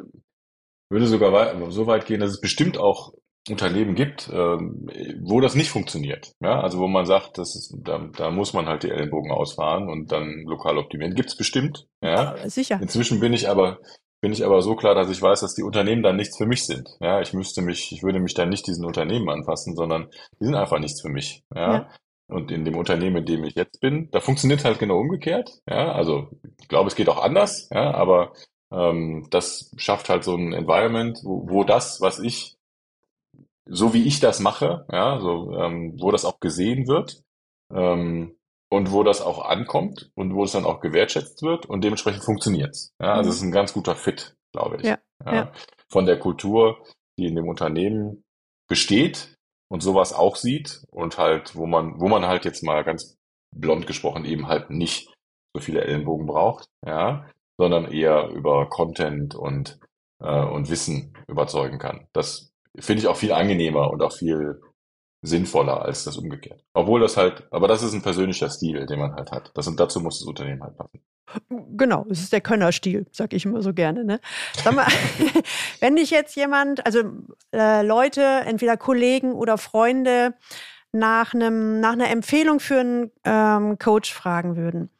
würde 0.91 1.07
sogar 1.07 1.71
so 1.71 1.87
weit 1.87 2.07
gehen, 2.07 2.21
dass 2.21 2.31
es 2.31 2.41
bestimmt 2.41 2.77
auch 2.77 3.13
Unternehmen 3.51 3.95
gibt, 3.95 4.31
ähm, 4.33 4.89
wo 5.23 5.41
das 5.41 5.55
nicht 5.55 5.71
funktioniert. 5.71 6.33
Ja? 6.41 6.61
Also 6.61 6.79
wo 6.79 6.89
man 6.89 7.05
sagt, 7.05 7.37
das 7.37 7.55
ist, 7.55 7.75
da, 7.83 7.99
da 8.17 8.31
muss 8.31 8.55
man 8.55 8.67
halt 8.67 8.83
die 8.85 8.91
Ellenbogen 8.91 9.31
ausfahren 9.31 9.89
und 9.89 10.13
dann 10.13 10.45
lokal 10.47 10.79
optimieren. 10.79 11.15
Gibt's 11.15 11.37
bestimmt. 11.37 11.87
Ja? 12.03 12.37
Sicher. 12.49 12.79
Inzwischen 12.81 13.21
bin 13.21 13.33
ich 13.35 13.49
aber 13.49 13.79
bin 14.25 14.33
ich 14.33 14.43
aber 14.43 14.63
so 14.63 14.75
klar, 14.75 14.95
dass 14.95 15.11
ich 15.11 15.21
weiß, 15.21 15.41
dass 15.41 15.55
die 15.55 15.63
Unternehmen 15.63 16.03
dann 16.03 16.17
nichts 16.17 16.39
für 16.39 16.47
mich 16.47 16.65
sind. 16.65 16.89
Ja, 16.99 17.21
ich 17.21 17.35
müsste 17.35 17.61
mich, 17.61 17.93
ich 17.93 18.03
würde 18.03 18.21
mich 18.21 18.33
dann 18.33 18.49
nicht 18.49 18.67
diesen 18.67 18.87
Unternehmen 18.87 19.29
anpassen, 19.29 19.77
sondern 19.77 20.09
die 20.41 20.47
sind 20.47 20.55
einfach 20.55 20.79
nichts 20.79 21.03
für 21.03 21.11
mich. 21.11 21.43
Ja. 21.55 21.75
ja. 21.75 21.91
Und 22.29 22.51
in 22.51 22.65
dem 22.65 22.79
Unternehmen, 22.79 23.17
in 23.17 23.27
dem 23.27 23.45
ich 23.45 23.55
jetzt 23.55 23.83
bin, 23.83 24.09
da 24.13 24.21
funktioniert 24.21 24.65
halt 24.65 24.79
genau 24.79 24.99
umgekehrt. 24.99 25.51
Ja, 25.69 25.93
also 25.93 26.31
ich 26.59 26.69
glaube, 26.69 26.89
es 26.89 26.95
geht 26.95 27.11
auch 27.11 27.23
anders. 27.23 27.69
Ja, 27.71 27.93
aber 27.93 28.33
ähm, 28.73 29.27
das 29.31 29.71
schafft 29.77 30.09
halt 30.09 30.25
so 30.25 30.35
ein 30.35 30.55
Environment, 30.55 31.19
wo, 31.23 31.47
wo 31.47 31.65
das, 31.65 32.01
was 32.01 32.19
ich 32.19 32.54
so 33.67 33.95
wie 33.95 34.07
ich 34.07 34.21
das 34.21 34.41
mache, 34.41 34.87
ja, 34.91 35.21
so, 35.21 35.53
ähm, 35.53 35.95
wo 35.99 36.11
das 36.11 36.25
auch 36.25 36.41
gesehen 36.41 36.87
wird 36.87 37.23
ähm, 37.73 38.37
und 38.71 38.93
wo 38.93 39.03
das 39.03 39.21
auch 39.21 39.45
ankommt 39.45 40.11
und 40.15 40.35
wo 40.35 40.45
es 40.45 40.53
dann 40.53 40.65
auch 40.65 40.81
gewertschätzt 40.81 41.43
wird 41.43 41.67
und 41.67 41.83
dementsprechend 41.83 42.25
funktioniert's. 42.25 42.93
Ja, 43.01 43.15
also 43.15 43.31
es 43.31 43.37
ist 43.37 43.43
ein 43.43 43.53
ganz 43.53 43.73
guter 43.73 43.97
Fit, 43.97 44.37
glaube 44.53 44.77
ich. 44.77 44.83
Ja, 44.85 44.99
ja, 45.25 45.35
ja. 45.35 45.53
Von 45.89 46.07
der 46.07 46.19
Kultur, 46.19 46.85
die 47.19 47.27
in 47.27 47.37
dem 47.37 47.49
Unternehmen 47.49 48.25
besteht 48.69 49.37
und 49.69 49.83
sowas 49.83 50.13
auch 50.13 50.37
sieht 50.37 50.85
und 50.91 51.19
halt, 51.19 51.57
wo 51.57 51.67
man, 51.67 52.01
wo 52.01 52.09
man 52.09 52.27
halt 52.27 52.45
jetzt 52.45 52.63
mal 52.63 52.85
ganz 52.85 53.17
blond 53.55 53.87
gesprochen 53.87 54.25
eben 54.25 54.49
halt 54.49 54.71
nicht 54.71 55.09
so 55.55 55.63
viele 55.63 55.83
Ellenbogen 55.83 56.27
braucht, 56.27 56.69
ja, 56.85 57.27
sondern 57.57 57.91
eher 57.91 58.29
über 58.29 58.69
Content 58.69 59.35
und, 59.35 59.79
äh, 60.21 60.45
und 60.45 60.69
Wissen 60.69 61.17
überzeugen 61.29 61.79
kann. 61.79 62.09
Das 62.13 62.51
finde 62.79 63.03
ich 63.03 63.09
auch 63.09 63.17
viel 63.17 63.33
angenehmer 63.33 63.91
und 63.91 64.03
auch 64.03 64.13
viel 64.13 64.61
sinnvoller 65.23 65.83
als 65.83 66.05
das 66.05 66.17
umgekehrt. 66.17 66.63
Obwohl 66.75 67.01
das 67.01 67.17
halt, 67.17 67.47
aber 67.51 67.67
das 67.67 67.83
ist 67.83 67.95
ein 67.95 68.03
persönlicher 68.03 68.51
Stil, 68.51 68.87
den 68.87 68.99
man 68.99 69.15
halt 69.15 69.31
hat. 69.33 69.51
Das, 69.55 69.67
und 69.67 69.81
dazu 69.81 70.01
muss 70.01 70.19
das 70.19 70.29
Unternehmen 70.29 70.63
halt 70.63 70.77
passen. 70.77 71.01
Genau, 71.49 72.07
es 72.11 72.21
ist 72.21 72.33
der 72.33 72.43
Könnerstil, 72.43 73.07
sag 73.11 73.33
ich 73.33 73.45
immer 73.47 73.63
so 73.63 73.73
gerne. 73.73 74.05
Ne? 74.05 74.21
Sag 74.63 74.75
mal, 74.75 74.87
wenn 75.81 75.97
dich 75.97 76.11
jetzt 76.11 76.37
jemand, 76.37 76.85
also 76.85 77.01
äh, 77.53 77.83
Leute, 77.83 78.23
entweder 78.45 78.77
Kollegen 78.77 79.33
oder 79.33 79.57
Freunde, 79.57 80.35
nach, 80.93 81.35
einem, 81.35 81.81
nach 81.81 81.93
einer 81.93 82.09
Empfehlung 82.09 82.61
für 82.61 82.79
einen 82.79 83.11
ähm, 83.25 83.79
Coach 83.79 84.13
fragen 84.15 84.57
würden, 84.57 84.91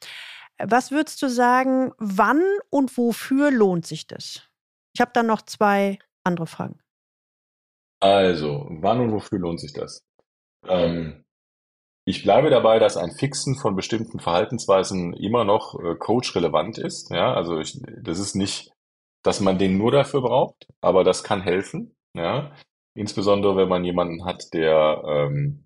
was 0.57 0.91
würdest 0.91 1.21
du 1.21 1.29
sagen, 1.29 1.93
wann 1.97 2.41
und 2.69 2.97
wofür 2.97 3.51
lohnt 3.51 3.85
sich 3.85 4.07
das? 4.07 4.41
Ich 4.93 5.01
habe 5.01 5.11
dann 5.13 5.27
noch 5.27 5.41
zwei 5.41 5.99
andere 6.23 6.47
Fragen. 6.47 6.79
Also, 8.05 8.67
wann 8.69 8.99
und 8.99 9.13
wofür 9.13 9.39
lohnt 9.39 9.59
sich 9.59 9.73
das? 9.73 10.05
Ähm, 10.67 11.25
ich 12.05 12.21
bleibe 12.21 12.51
dabei, 12.51 12.77
dass 12.77 12.97
ein 12.97 13.09
Fixen 13.09 13.55
von 13.55 13.75
bestimmten 13.75 14.19
Verhaltensweisen 14.19 15.13
immer 15.13 15.43
noch 15.43 15.79
äh, 15.79 15.95
coach-relevant 15.95 16.77
ist. 16.77 17.09
Ja, 17.09 17.33
also 17.33 17.59
ich, 17.59 17.81
das 18.03 18.19
ist 18.19 18.35
nicht, 18.35 18.71
dass 19.23 19.39
man 19.39 19.57
den 19.57 19.79
nur 19.79 19.91
dafür 19.91 20.21
braucht, 20.21 20.67
aber 20.81 21.03
das 21.03 21.23
kann 21.23 21.41
helfen. 21.41 21.95
Ja, 22.13 22.51
insbesondere 22.93 23.57
wenn 23.57 23.69
man 23.69 23.83
jemanden 23.83 24.23
hat, 24.23 24.53
der, 24.53 25.03
ähm, 25.07 25.65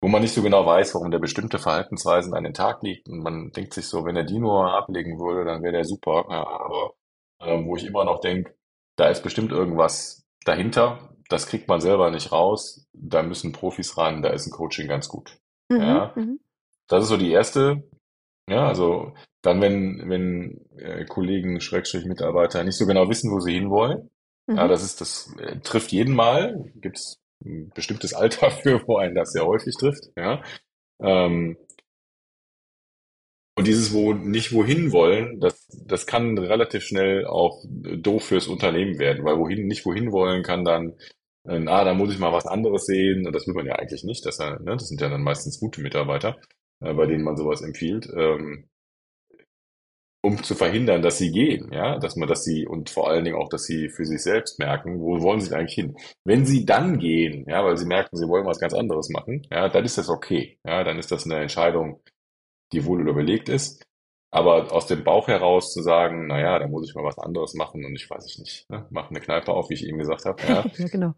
wo 0.00 0.06
man 0.08 0.22
nicht 0.22 0.34
so 0.34 0.42
genau 0.42 0.64
weiß, 0.64 0.94
warum 0.94 1.10
der 1.10 1.18
bestimmte 1.18 1.58
Verhaltensweisen 1.58 2.34
an 2.34 2.44
den 2.44 2.54
Tag 2.54 2.84
liegt 2.84 3.08
und 3.08 3.18
man 3.18 3.50
denkt 3.50 3.74
sich 3.74 3.86
so, 3.88 4.04
wenn 4.04 4.16
er 4.16 4.24
die 4.24 4.38
nur 4.38 4.72
ablegen 4.72 5.18
würde, 5.18 5.44
dann 5.44 5.62
wäre 5.64 5.72
der 5.72 5.84
super. 5.84 6.26
Ja, 6.30 6.46
aber 6.46 6.92
ähm, 7.40 7.66
wo 7.66 7.74
ich 7.74 7.84
immer 7.84 8.04
noch 8.04 8.20
denke, 8.20 8.54
da 8.96 9.08
ist 9.08 9.24
bestimmt 9.24 9.50
irgendwas 9.50 10.19
dahinter, 10.44 11.14
das 11.28 11.46
kriegt 11.46 11.68
man 11.68 11.80
selber 11.80 12.10
nicht 12.10 12.32
raus. 12.32 12.86
Da 12.92 13.22
müssen 13.22 13.52
Profis 13.52 13.96
ran, 13.96 14.22
da 14.22 14.30
ist 14.30 14.46
ein 14.46 14.52
Coaching 14.52 14.88
ganz 14.88 15.08
gut. 15.08 15.38
Mhm, 15.68 15.80
Ja, 15.80 16.12
mhm, 16.16 16.40
das 16.88 17.04
ist 17.04 17.08
so 17.10 17.16
die 17.16 17.30
erste. 17.30 17.82
Ja, 18.48 18.66
also 18.66 19.14
dann, 19.42 19.60
wenn, 19.60 20.08
wenn 20.10 20.66
äh, 20.76 21.04
Kollegen, 21.06 21.60
Schrägstrich 21.60 22.04
Mitarbeiter 22.06 22.64
nicht 22.64 22.76
so 22.76 22.86
genau 22.86 23.08
wissen, 23.08 23.30
wo 23.30 23.40
sie 23.40 23.54
hinwollen, 23.54 24.10
ja, 24.48 24.64
mhm. 24.64 24.68
das 24.68 24.82
ist, 24.82 25.00
das 25.00 25.34
äh, 25.38 25.60
trifft 25.60 25.92
jeden 25.92 26.14
Mal. 26.14 26.72
Gibt 26.76 26.98
es 26.98 27.20
ein 27.44 27.70
bestimmtes 27.74 28.14
Alter 28.14 28.50
für, 28.62 28.86
wo 28.86 28.96
einen 28.96 29.14
das 29.14 29.32
sehr 29.32 29.46
häufig 29.46 29.76
trifft. 29.76 30.10
Ja, 30.16 30.42
ähm, 31.00 31.56
und 33.56 33.66
dieses 33.66 33.92
wo 33.92 34.14
nicht 34.14 34.52
wohin 34.52 34.92
wollen, 34.92 35.40
das, 35.40 35.66
das 35.86 36.06
kann 36.06 36.38
relativ 36.38 36.84
schnell 36.84 37.26
auch 37.26 37.62
doof 37.66 38.24
fürs 38.24 38.48
Unternehmen 38.48 38.98
werden, 38.98 39.24
weil 39.24 39.38
wohin 39.38 39.66
nicht 39.66 39.84
wohin 39.84 40.12
wollen 40.12 40.42
kann 40.42 40.64
dann, 40.64 40.94
äh, 41.46 41.62
ah, 41.66 41.84
da 41.84 41.94
muss 41.94 42.12
ich 42.12 42.18
mal 42.18 42.32
was 42.32 42.46
anderes 42.46 42.86
sehen. 42.86 43.26
Und 43.26 43.34
das 43.34 43.46
will 43.46 43.54
man 43.54 43.66
ja 43.66 43.74
eigentlich 43.74 44.04
nicht. 44.04 44.24
Das, 44.26 44.38
äh, 44.38 44.52
ne, 44.60 44.76
das 44.76 44.88
sind 44.88 45.00
ja 45.00 45.08
dann 45.08 45.22
meistens 45.22 45.60
gute 45.60 45.80
Mitarbeiter, 45.82 46.38
äh, 46.80 46.94
bei 46.94 47.06
denen 47.06 47.24
man 47.24 47.36
sowas 47.36 47.62
empfiehlt. 47.62 48.08
Ähm, 48.16 48.68
um 50.22 50.42
zu 50.42 50.54
verhindern, 50.54 51.02
dass 51.02 51.18
sie 51.18 51.30
gehen, 51.32 51.70
ja, 51.72 51.98
dass 51.98 52.16
man, 52.16 52.28
dass 52.28 52.44
sie 52.44 52.66
und 52.66 52.90
vor 52.90 53.08
allen 53.08 53.24
Dingen 53.24 53.36
auch, 53.36 53.48
dass 53.48 53.64
sie 53.64 53.88
für 53.88 54.04
sich 54.04 54.22
selbst 54.22 54.58
merken, 54.58 55.00
wo 55.00 55.20
wollen 55.22 55.40
sie 55.40 55.54
eigentlich 55.54 55.74
hin? 55.74 55.96
Wenn 56.24 56.44
sie 56.44 56.66
dann 56.66 56.98
gehen, 56.98 57.46
ja, 57.48 57.64
weil 57.64 57.76
sie 57.78 57.86
merken, 57.86 58.16
sie 58.16 58.28
wollen 58.28 58.46
was 58.46 58.60
ganz 58.60 58.74
anderes 58.74 59.08
machen, 59.08 59.46
ja, 59.50 59.68
dann 59.70 59.84
ist 59.84 59.96
das 59.96 60.10
okay, 60.10 60.58
ja, 60.64 60.84
dann 60.84 60.98
ist 60.98 61.10
das 61.10 61.24
eine 61.24 61.36
Entscheidung, 61.36 62.02
die 62.72 62.84
wohl 62.84 63.06
überlegt 63.08 63.48
ist. 63.48 63.84
Aber 64.32 64.72
aus 64.72 64.86
dem 64.86 65.02
Bauch 65.02 65.26
heraus 65.26 65.72
zu 65.72 65.82
sagen, 65.82 66.28
na 66.28 66.38
ja, 66.38 66.58
da 66.58 66.68
muss 66.68 66.88
ich 66.88 66.94
mal 66.94 67.02
was 67.02 67.18
anderes 67.18 67.54
machen 67.54 67.84
und 67.84 67.96
ich 67.96 68.08
weiß 68.08 68.24
ich 68.26 68.38
nicht, 68.38 68.70
ne, 68.70 68.86
mach 68.90 69.10
eine 69.10 69.20
Kneipe 69.20 69.52
auf, 69.52 69.70
wie 69.70 69.74
ich 69.74 69.84
eben 69.84 69.98
gesagt 69.98 70.24
habe, 70.24 70.40
ja, 70.46 70.64
Ja, 70.76 70.86
genau. 70.86 71.14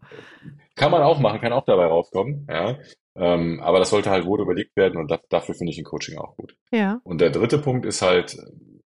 kann 0.75 0.89
man 0.91 1.03
auch 1.03 1.19
machen, 1.19 1.39
kann 1.39 1.53
auch 1.53 1.65
dabei 1.65 1.85
rauskommen, 1.85 2.47
ja. 2.49 2.79
Ähm, 3.15 3.59
aber 3.61 3.77
das 3.77 3.91
sollte 3.91 4.09
halt 4.09 4.25
wohl 4.25 4.41
überlegt 4.41 4.75
werden 4.75 4.97
und 4.99 5.11
das, 5.11 5.19
dafür 5.29 5.53
finde 5.53 5.71
ich 5.71 5.77
ein 5.77 5.83
Coaching 5.83 6.17
auch 6.17 6.35
gut. 6.35 6.55
Ja. 6.71 6.99
Und 7.03 7.21
der 7.21 7.29
dritte 7.29 7.59
Punkt 7.59 7.85
ist 7.85 8.01
halt 8.01 8.35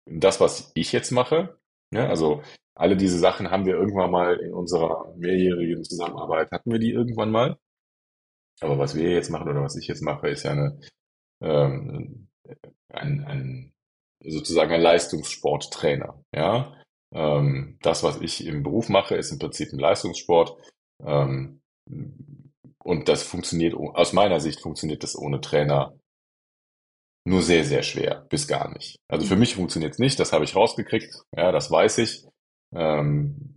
das, 0.07 0.41
was 0.41 0.71
ich 0.73 0.91
jetzt 0.91 1.11
mache. 1.11 1.59
Ja, 1.93 2.07
also 2.09 2.41
alle 2.73 2.97
diese 2.97 3.19
Sachen 3.19 3.51
haben 3.51 3.67
wir 3.67 3.75
irgendwann 3.75 4.09
mal 4.09 4.37
in 4.39 4.53
unserer 4.53 5.13
mehrjährigen 5.15 5.83
Zusammenarbeit, 5.83 6.51
hatten 6.51 6.71
wir 6.71 6.79
die 6.79 6.91
irgendwann 6.91 7.29
mal. 7.29 7.57
Aber 8.61 8.77
was 8.79 8.95
wir 8.95 9.11
jetzt 9.11 9.29
machen 9.29 9.49
oder 9.49 9.61
was 9.61 9.75
ich 9.75 9.87
jetzt 9.87 10.01
mache, 10.01 10.29
ist 10.29 10.43
ja 10.43 10.51
eine, 10.51 10.79
ähm, 11.41 12.24
ein, 12.89 13.23
ein, 13.25 13.73
sozusagen 14.23 14.71
ein 14.71 14.81
Leistungssporttrainer. 14.81 16.23
Ja, 16.33 16.75
ähm, 17.13 17.77
das, 17.81 18.03
was 18.03 18.21
ich 18.21 18.45
im 18.45 18.63
Beruf 18.63 18.89
mache, 18.89 19.15
ist 19.15 19.31
im 19.31 19.39
Prinzip 19.39 19.71
ein 19.71 19.79
Leistungssport. 19.79 20.57
Ähm, 21.03 21.61
und 22.83 23.09
das 23.09 23.23
funktioniert, 23.23 23.73
aus 23.73 24.13
meiner 24.13 24.39
Sicht 24.39 24.61
funktioniert 24.61 25.03
das 25.03 25.17
ohne 25.17 25.41
Trainer 25.41 25.97
nur 27.27 27.41
sehr, 27.41 27.65
sehr 27.65 27.81
schwer, 27.81 28.25
bis 28.29 28.47
gar 28.47 28.71
nicht. 28.71 28.99
Also 29.07 29.25
für 29.25 29.35
mich 29.35 29.55
funktioniert 29.55 29.93
es 29.93 29.99
nicht, 29.99 30.19
das 30.19 30.31
habe 30.31 30.43
ich 30.43 30.55
rausgekriegt, 30.55 31.23
ja, 31.35 31.51
das 31.51 31.71
weiß 31.71 31.97
ich. 31.97 32.25
Ähm, 32.75 33.55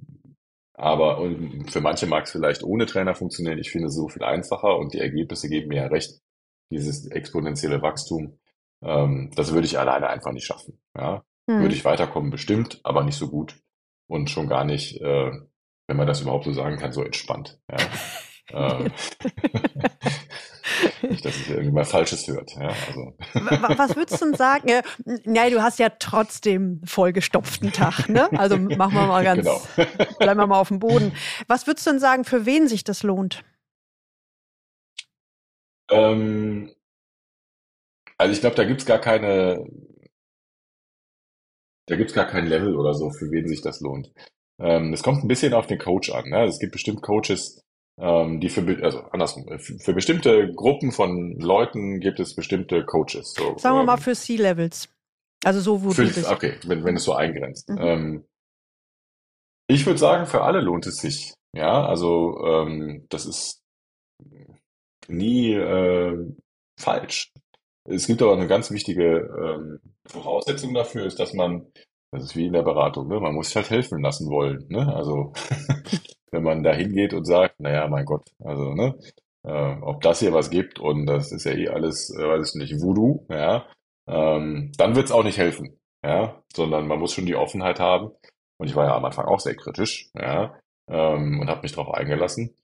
aber 0.75 1.21
für 1.67 1.81
manche 1.81 2.07
mag 2.07 2.25
es 2.25 2.31
vielleicht 2.31 2.63
ohne 2.63 2.87
Trainer 2.87 3.15
funktionieren. 3.15 3.59
Ich 3.59 3.71
finde 3.71 3.89
es 3.89 3.97
so 3.97 4.09
viel 4.09 4.23
einfacher 4.23 4.79
und 4.79 4.95
die 4.95 5.01
Ergebnisse 5.01 5.49
geben 5.49 5.69
mir 5.69 5.83
ja 5.83 5.87
recht. 5.89 6.21
Dieses 6.71 7.07
exponentielle 7.09 7.83
Wachstum, 7.83 8.39
ähm, 8.83 9.31
das 9.35 9.53
würde 9.53 9.67
ich 9.67 9.79
alleine 9.79 10.09
einfach 10.09 10.33
nicht 10.33 10.47
schaffen. 10.47 10.81
Ja, 10.97 11.23
würde 11.47 11.65
Hm. 11.69 11.75
ich 11.75 11.85
weiterkommen, 11.85 12.31
bestimmt, 12.31 12.81
aber 12.85 13.05
nicht 13.05 13.17
so 13.19 13.29
gut 13.29 13.57
und 14.07 14.31
schon 14.31 14.49
gar 14.49 14.65
nicht, 14.65 15.01
äh, 15.01 15.31
wenn 15.87 15.97
man 15.97 16.07
das 16.07 16.21
überhaupt 16.21 16.45
so 16.45 16.53
sagen 16.53 16.77
kann, 16.79 16.93
so 16.93 17.03
entspannt. 17.03 17.59
Ja. 17.71 17.79
Ähm, 18.51 18.91
nicht, 21.03 21.25
dass 21.25 21.37
es 21.37 21.49
irgendwie 21.49 21.71
mal 21.71 21.85
Falsches 21.85 22.27
hört. 22.29 22.51
Ja, 22.55 22.69
also. 22.69 23.15
Wa- 23.35 23.63
wa- 23.63 23.75
Was 23.79 23.97
würdest 23.97 24.21
du 24.21 24.27
denn 24.27 24.35
sagen? 24.35 24.69
Ja, 24.69 24.81
nein, 25.25 25.53
du 25.53 25.63
hast 25.63 25.79
ja 25.79 25.89
trotzdem 25.91 26.81
vollgestopften 26.85 27.73
Tag, 27.73 28.09
ne? 28.09 28.29
Also 28.39 28.57
machen 28.59 28.95
wir 28.95 29.07
mal 29.07 29.25
ganz, 29.25 29.45
Genau. 29.45 29.61
bleiben 30.19 30.41
wir 30.41 30.47
mal 30.47 30.61
auf 30.61 30.69
dem 30.69 30.79
Boden. 30.79 31.13
Was 31.47 31.67
würdest 31.67 31.87
du 31.87 31.91
denn 31.91 32.01
sagen, 32.01 32.25
für 32.25 32.47
wen 32.47 32.69
sich 32.69 32.85
das 32.85 33.03
lohnt? 33.03 33.45
Ähm, 35.91 36.71
also 38.19 38.33
ich 38.33 38.41
glaube, 38.41 38.57
da 38.57 38.65
gibt's 38.65 38.85
gar 38.85 38.99
keine, 38.99 39.65
da 41.87 41.97
gibt's 41.97 42.13
gar 42.13 42.27
kein 42.27 42.47
Level 42.47 42.77
oder 42.77 42.95
so, 42.95 43.11
für 43.11 43.31
wen 43.31 43.49
sich 43.49 43.63
das 43.63 43.81
lohnt. 43.81 44.13
Ähm, 44.61 44.93
es 44.93 45.03
kommt 45.03 45.23
ein 45.23 45.29
bisschen 45.29 45.55
auf 45.55 45.67
den 45.67 45.79
Coach 45.79 46.11
an. 46.11 46.29
Ne? 46.29 46.45
Es 46.45 46.59
gibt 46.59 46.73
bestimmt 46.73 47.01
Coaches, 47.03 47.63
ähm, 47.99 48.41
die 48.41 48.49
für, 48.49 48.63
also 48.83 49.01
andersrum, 49.13 49.47
äh, 49.49 49.59
für, 49.59 49.95
bestimmte 49.95 50.53
Gruppen 50.53 50.93
von 50.93 51.39
Leuten 51.39 52.01
gibt 52.01 52.21
es 52.21 52.35
bestimmte 52.35 52.85
Coaches. 52.85 53.35
So, 53.35 53.57
Sagen 53.57 53.77
wir 53.77 53.85
mal 53.85 53.95
ähm, 53.95 54.03
für 54.03 54.15
C-Levels. 54.15 54.89
Also 55.45 55.61
so, 55.61 55.85
wo 55.85 55.91
für, 55.93 56.05
du 56.05 56.13
bist. 56.13 56.29
okay, 56.29 56.59
wenn, 56.67 56.85
wenn 56.85 56.97
es 56.97 57.05
so 57.05 57.15
eingrenzt. 57.15 57.69
Mhm. 57.69 57.79
Ähm, 57.81 58.25
ich 59.69 59.87
würde 59.87 59.99
sagen, 59.99 60.27
für 60.27 60.43
alle 60.43 60.61
lohnt 60.61 60.87
es 60.87 60.97
sich. 60.97 61.35
Ja, 61.55 61.87
also 61.87 62.45
ähm, 62.45 63.07
das 63.09 63.27
ist 63.27 63.63
nie 65.07 65.53
äh, 65.53 66.35
falsch. 66.79 67.33
Es 67.89 68.07
gibt 68.07 68.23
aber 68.23 68.35
eine 68.35 68.47
ganz 68.47 68.71
wichtige 68.71 69.05
ähm, 69.05 69.81
Voraussetzung 70.07 70.75
dafür, 70.75 71.07
ist, 71.07 71.19
dass 71.19 71.33
man, 71.33 71.67
das 72.11 72.25
ist 72.25 72.37
wie 72.37 72.47
in 72.47 72.53
der 72.53 72.63
Beratung, 72.63 73.09
ne? 73.09 73.21
Man 73.21 73.35
muss 73.35 73.49
sich 73.49 73.57
halt 73.57 73.71
helfen 73.71 74.03
lassen 74.03 74.31
wollen. 74.31 74.67
Ne? 74.69 74.95
Also 74.95 75.33
wenn 76.31 76.43
man 76.43 76.63
da 76.63 76.73
hingeht 76.73 77.15
und 77.15 77.25
sagt, 77.25 77.61
naja, 77.61 77.89
mein 77.89 78.05
Gott, 78.05 78.29
also 78.45 78.75
ne, 78.75 78.99
äh, 79.45 79.77
ob 79.81 80.01
das 80.03 80.21
hier 80.21 80.33
was 80.33 80.51
gibt 80.51 80.79
und 80.79 81.07
das 81.07 81.33
ist 81.33 81.45
ja 81.45 81.53
eh 81.53 81.69
alles, 81.69 82.11
äh, 82.11 82.29
weiß 82.29 82.55
ich 82.55 82.61
nicht, 82.61 82.83
Voodoo, 82.83 83.27
ja, 83.31 83.67
ähm, 84.07 84.73
dann 84.77 84.95
wird's 84.95 85.13
auch 85.13 85.25
nicht 85.25 85.39
helfen, 85.39 85.79
ja, 86.05 86.43
sondern 86.55 86.87
man 86.87 86.99
muss 86.99 87.15
schon 87.15 87.27
die 87.27 87.37
Offenheit 87.37 87.81
haben. 87.81 88.11
Und 88.59 88.69
ich 88.69 88.75
war 88.75 88.87
ja 88.87 88.97
am 88.97 89.05
Anfang 89.05 89.27
auch 89.27 89.41
sehr 89.41 89.55
kritisch, 89.55 90.11
ja, 90.15 90.59
ähm, 90.91 91.41
und 91.41 91.49
habe 91.49 91.63
mich 91.63 91.73
darauf 91.73 91.95
eingelassen 91.95 92.55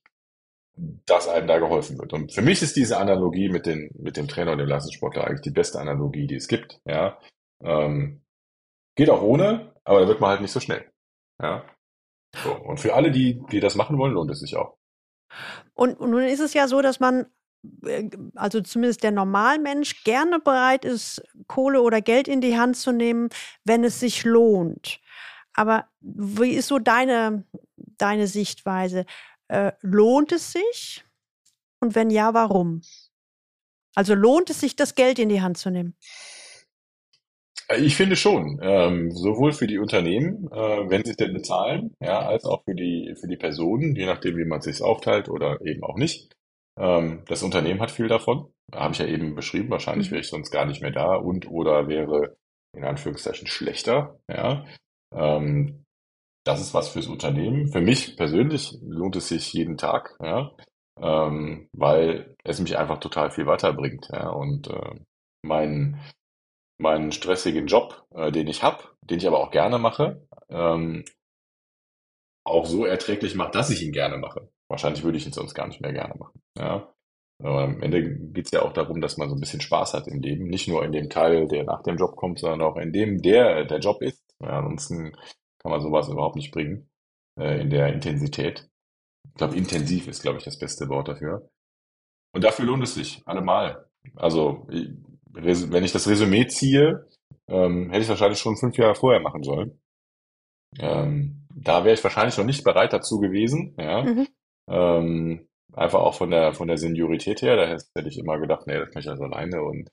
dass 0.76 1.28
einem 1.28 1.46
da 1.46 1.58
geholfen 1.58 1.98
wird. 1.98 2.12
Und 2.12 2.32
für 2.32 2.42
mich 2.42 2.62
ist 2.62 2.76
diese 2.76 2.98
Analogie 2.98 3.48
mit, 3.48 3.66
den, 3.66 3.90
mit 3.96 4.16
dem 4.16 4.28
Trainer 4.28 4.52
und 4.52 4.58
dem 4.58 4.68
Leistungssportler 4.68 5.24
eigentlich 5.24 5.42
die 5.42 5.50
beste 5.50 5.78
Analogie, 5.78 6.26
die 6.26 6.36
es 6.36 6.48
gibt. 6.48 6.80
Ja? 6.84 7.18
Ähm, 7.62 8.22
geht 8.96 9.10
auch 9.10 9.22
ohne, 9.22 9.74
aber 9.84 10.00
da 10.00 10.08
wird 10.08 10.20
man 10.20 10.30
halt 10.30 10.40
nicht 10.40 10.52
so 10.52 10.60
schnell. 10.60 10.90
Ja? 11.40 11.64
So. 12.42 12.54
Und 12.54 12.80
für 12.80 12.94
alle, 12.94 13.12
die, 13.12 13.40
die 13.52 13.60
das 13.60 13.76
machen 13.76 13.98
wollen, 13.98 14.14
lohnt 14.14 14.30
es 14.30 14.40
sich 14.40 14.56
auch. 14.56 14.76
Und, 15.74 15.98
und 15.98 16.10
nun 16.10 16.22
ist 16.22 16.40
es 16.40 16.54
ja 16.54 16.66
so, 16.66 16.82
dass 16.82 16.98
man, 16.98 17.26
äh, 17.84 18.08
also 18.34 18.60
zumindest 18.60 19.04
der 19.04 19.12
Normalmensch, 19.12 20.02
gerne 20.02 20.40
bereit 20.40 20.84
ist, 20.84 21.22
Kohle 21.46 21.82
oder 21.82 22.00
Geld 22.00 22.26
in 22.26 22.40
die 22.40 22.58
Hand 22.58 22.76
zu 22.76 22.90
nehmen, 22.90 23.28
wenn 23.64 23.84
es 23.84 24.00
sich 24.00 24.24
lohnt. 24.24 25.00
Aber 25.52 25.86
wie 26.00 26.50
ist 26.50 26.66
so 26.66 26.80
deine, 26.80 27.44
deine 27.76 28.26
Sichtweise? 28.26 29.06
Äh, 29.54 29.72
lohnt 29.82 30.32
es 30.32 30.50
sich? 30.50 31.04
Und 31.80 31.94
wenn 31.94 32.10
ja, 32.10 32.34
warum? 32.34 32.82
Also 33.94 34.14
lohnt 34.14 34.50
es 34.50 34.60
sich, 34.60 34.74
das 34.74 34.96
Geld 34.96 35.20
in 35.20 35.28
die 35.28 35.42
Hand 35.42 35.58
zu 35.58 35.70
nehmen? 35.70 35.96
Äh, 37.68 37.80
Ich 37.80 37.96
finde 37.96 38.16
schon, 38.16 38.58
ähm, 38.62 39.10
sowohl 39.12 39.52
für 39.52 39.66
die 39.66 39.78
Unternehmen, 39.78 40.48
äh, 40.52 40.90
wenn 40.90 41.04
sie 41.04 41.12
es 41.12 41.16
denn 41.16 41.32
bezahlen, 41.32 41.94
ja, 42.00 42.20
als 42.20 42.44
auch 42.44 42.64
für 42.64 42.74
die, 42.74 43.14
für 43.20 43.28
die 43.28 43.36
Personen, 43.36 43.94
je 43.94 44.06
nachdem, 44.06 44.36
wie 44.36 44.44
man 44.44 44.58
es 44.58 44.64
sich 44.64 44.82
aufteilt 44.82 45.28
oder 45.28 45.60
eben 45.64 45.84
auch 45.84 45.96
nicht. 45.96 46.34
Ähm, 46.78 47.22
das 47.28 47.42
Unternehmen 47.42 47.80
hat 47.80 47.90
viel 47.92 48.08
davon. 48.08 48.52
Habe 48.72 48.92
ich 48.92 48.98
ja 48.98 49.06
eben 49.06 49.34
beschrieben. 49.34 49.70
Wahrscheinlich 49.70 50.10
wäre 50.10 50.20
ich 50.20 50.28
sonst 50.28 50.50
gar 50.50 50.66
nicht 50.66 50.82
mehr 50.82 50.90
da 50.90 51.14
und 51.16 51.48
oder 51.48 51.86
wäre 51.88 52.36
in 52.76 52.84
Anführungszeichen 52.84 53.46
schlechter. 53.46 54.18
Ja, 54.28 54.64
ähm, 55.14 55.83
das 56.44 56.60
ist 56.60 56.74
was 56.74 56.88
fürs 56.88 57.06
Unternehmen. 57.06 57.68
Für 57.68 57.80
mich 57.80 58.16
persönlich 58.16 58.78
lohnt 58.82 59.16
es 59.16 59.28
sich 59.28 59.52
jeden 59.52 59.76
Tag, 59.76 60.16
ja, 60.22 60.52
ähm, 61.00 61.68
weil 61.72 62.36
es 62.44 62.60
mich 62.60 62.76
einfach 62.78 62.98
total 62.98 63.30
viel 63.30 63.46
weiterbringt. 63.46 64.08
Ja, 64.12 64.30
und 64.30 64.68
äh, 64.68 65.00
mein 65.42 66.00
meinen 66.78 67.12
stressigen 67.12 67.66
Job, 67.66 68.04
äh, 68.14 68.32
den 68.32 68.48
ich 68.48 68.62
habe, 68.62 68.84
den 69.02 69.18
ich 69.18 69.26
aber 69.26 69.38
auch 69.38 69.50
gerne 69.50 69.78
mache, 69.78 70.26
ähm, 70.48 71.04
auch 72.44 72.66
so 72.66 72.84
erträglich 72.84 73.34
macht, 73.34 73.54
dass 73.54 73.70
ich 73.70 73.82
ihn 73.82 73.92
gerne 73.92 74.18
mache. 74.18 74.50
Wahrscheinlich 74.68 75.04
würde 75.04 75.18
ich 75.18 75.26
ihn 75.26 75.32
sonst 75.32 75.54
gar 75.54 75.66
nicht 75.66 75.80
mehr 75.80 75.92
gerne 75.92 76.14
machen. 76.18 76.40
Ja. 76.58 76.92
Aber 77.42 77.62
am 77.64 77.82
Ende 77.82 78.16
geht's 78.32 78.52
ja 78.52 78.62
auch 78.62 78.72
darum, 78.72 79.00
dass 79.00 79.16
man 79.16 79.28
so 79.28 79.34
ein 79.34 79.40
bisschen 79.40 79.60
Spaß 79.60 79.94
hat 79.94 80.06
im 80.06 80.20
Leben. 80.20 80.44
Nicht 80.44 80.68
nur 80.68 80.84
in 80.84 80.92
dem 80.92 81.10
Teil, 81.10 81.48
der 81.48 81.64
nach 81.64 81.82
dem 81.82 81.96
Job 81.96 82.16
kommt, 82.16 82.38
sondern 82.38 82.62
auch 82.62 82.76
in 82.76 82.92
dem, 82.92 83.22
der 83.22 83.64
der 83.64 83.80
Job 83.80 84.02
ist. 84.02 84.22
Ja, 84.40 84.58
ansonsten 84.58 85.16
kann 85.64 85.72
man 85.72 85.80
sowas 85.80 86.08
überhaupt 86.08 86.36
nicht 86.36 86.52
bringen 86.52 86.88
äh, 87.40 87.60
in 87.60 87.70
der 87.70 87.92
Intensität. 87.92 88.68
Ich 89.26 89.34
glaube, 89.34 89.56
intensiv 89.56 90.06
ist, 90.06 90.22
glaube 90.22 90.38
ich, 90.38 90.44
das 90.44 90.58
beste 90.58 90.88
Wort 90.88 91.08
dafür. 91.08 91.48
Und 92.34 92.44
dafür 92.44 92.66
lohnt 92.66 92.84
es 92.84 92.94
sich, 92.94 93.22
allemal. 93.26 93.88
Also, 94.14 94.66
wenn 94.68 95.84
ich 95.84 95.92
das 95.92 96.06
Resümee 96.06 96.46
ziehe, 96.46 97.08
ähm, 97.48 97.90
hätte 97.90 98.02
ich 98.02 98.08
wahrscheinlich 98.08 98.38
schon 98.38 98.56
fünf 98.56 98.76
Jahre 98.76 98.94
vorher 98.94 99.20
machen 99.20 99.42
sollen. 99.42 99.80
Ähm, 100.78 101.46
da 101.54 101.84
wäre 101.84 101.94
ich 101.94 102.04
wahrscheinlich 102.04 102.36
noch 102.36 102.44
nicht 102.44 102.64
bereit 102.64 102.92
dazu 102.92 103.18
gewesen, 103.18 103.74
ja. 103.78 104.02
Mhm. 104.02 104.28
Ähm, 104.68 105.48
einfach 105.72 106.00
auch 106.00 106.14
von 106.14 106.30
der 106.30 106.52
von 106.52 106.68
der 106.68 106.78
Seniorität 106.78 107.42
her, 107.42 107.56
da 107.56 107.66
hätte 107.66 108.08
ich 108.08 108.18
immer 108.18 108.38
gedacht, 108.38 108.66
nee, 108.66 108.78
das 108.78 108.90
kann 108.90 109.00
ich 109.00 109.08
also 109.08 109.24
alleine 109.24 109.62
und 109.62 109.88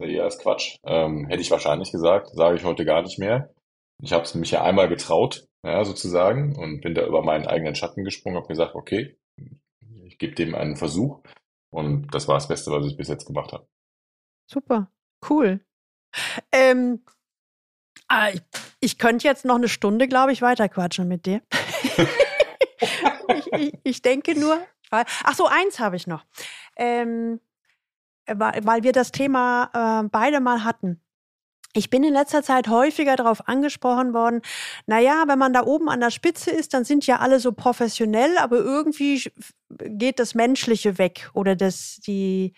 ja, 0.00 0.26
ist 0.26 0.42
Quatsch. 0.42 0.76
Ähm, 0.84 1.26
hätte 1.26 1.42
ich 1.42 1.50
wahrscheinlich 1.50 1.92
gesagt, 1.92 2.28
sage 2.34 2.56
ich 2.56 2.64
heute 2.64 2.84
gar 2.84 3.02
nicht 3.02 3.18
mehr. 3.18 3.52
Ich 4.00 4.12
habe 4.12 4.24
es 4.24 4.34
mich 4.34 4.50
ja 4.50 4.62
einmal 4.62 4.88
getraut, 4.88 5.48
ja, 5.64 5.84
sozusagen, 5.84 6.56
und 6.56 6.80
bin 6.80 6.94
da 6.94 7.06
über 7.06 7.22
meinen 7.22 7.46
eigenen 7.46 7.74
Schatten 7.74 8.04
gesprungen, 8.04 8.36
habe 8.36 8.48
gesagt, 8.48 8.74
okay, 8.74 9.16
ich 10.04 10.18
gebe 10.18 10.34
dem 10.34 10.54
einen 10.54 10.76
Versuch. 10.76 11.22
Und 11.70 12.14
das 12.14 12.28
war 12.28 12.34
das 12.34 12.48
Beste, 12.48 12.70
was 12.70 12.86
ich 12.86 12.96
bis 12.96 13.08
jetzt 13.08 13.26
gemacht 13.26 13.52
habe. 13.52 13.66
Super, 14.46 14.90
cool. 15.30 15.64
Ähm, 16.50 17.02
ah, 18.08 18.28
ich, 18.30 18.42
ich, 18.80 18.98
könnte 18.98 19.26
jetzt 19.26 19.44
noch 19.44 19.54
eine 19.54 19.68
Stunde, 19.68 20.08
glaube 20.08 20.32
ich, 20.32 20.42
weiterquatschen 20.42 21.08
mit 21.08 21.24
dir. 21.24 21.40
ich, 23.28 23.52
ich, 23.52 23.78
ich, 23.82 24.02
denke 24.02 24.38
nur, 24.38 24.60
ach 24.90 25.34
so, 25.34 25.46
eins 25.46 25.80
habe 25.80 25.96
ich 25.96 26.06
noch. 26.06 26.26
Ähm, 26.76 27.40
weil, 28.26 28.60
weil 28.64 28.82
wir 28.82 28.92
das 28.92 29.12
Thema 29.12 30.02
äh, 30.04 30.08
beide 30.10 30.40
mal 30.40 30.64
hatten. 30.64 31.00
Ich 31.74 31.88
bin 31.88 32.04
in 32.04 32.12
letzter 32.12 32.42
Zeit 32.42 32.68
häufiger 32.68 33.16
darauf 33.16 33.48
angesprochen 33.48 34.12
worden, 34.12 34.42
naja, 34.86 35.24
wenn 35.26 35.38
man 35.38 35.54
da 35.54 35.64
oben 35.64 35.88
an 35.88 36.00
der 36.00 36.10
Spitze 36.10 36.50
ist, 36.50 36.74
dann 36.74 36.84
sind 36.84 37.06
ja 37.06 37.18
alle 37.20 37.40
so 37.40 37.52
professionell, 37.52 38.36
aber 38.38 38.58
irgendwie 38.58 39.30
geht 39.70 40.18
das 40.18 40.34
Menschliche 40.34 40.98
weg 40.98 41.30
oder 41.32 41.56
das, 41.56 41.98
die, 42.06 42.52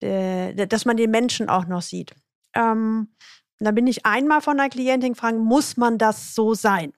äh, 0.00 0.66
dass 0.66 0.84
man 0.84 0.96
den 0.96 1.12
Menschen 1.12 1.48
auch 1.48 1.66
noch 1.66 1.82
sieht. 1.82 2.12
Ähm, 2.54 3.14
da 3.60 3.70
bin 3.70 3.86
ich 3.86 4.04
einmal 4.04 4.40
von 4.40 4.56
der 4.56 4.68
Klientin 4.68 5.12
gefragt, 5.12 5.38
muss 5.38 5.76
man 5.76 5.96
das 5.96 6.34
so 6.34 6.54
sein? 6.54 6.92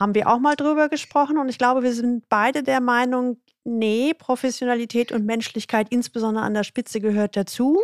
Haben 0.00 0.14
wir 0.14 0.28
auch 0.28 0.38
mal 0.38 0.54
drüber 0.54 0.88
gesprochen 0.88 1.38
und 1.38 1.48
ich 1.48 1.58
glaube, 1.58 1.82
wir 1.82 1.92
sind 1.92 2.28
beide 2.28 2.62
der 2.62 2.80
Meinung, 2.80 3.38
nee, 3.64 4.14
Professionalität 4.14 5.10
und 5.10 5.24
Menschlichkeit, 5.24 5.88
insbesondere 5.90 6.44
an 6.44 6.54
der 6.54 6.64
Spitze, 6.64 7.00
gehört 7.00 7.36
dazu. 7.36 7.80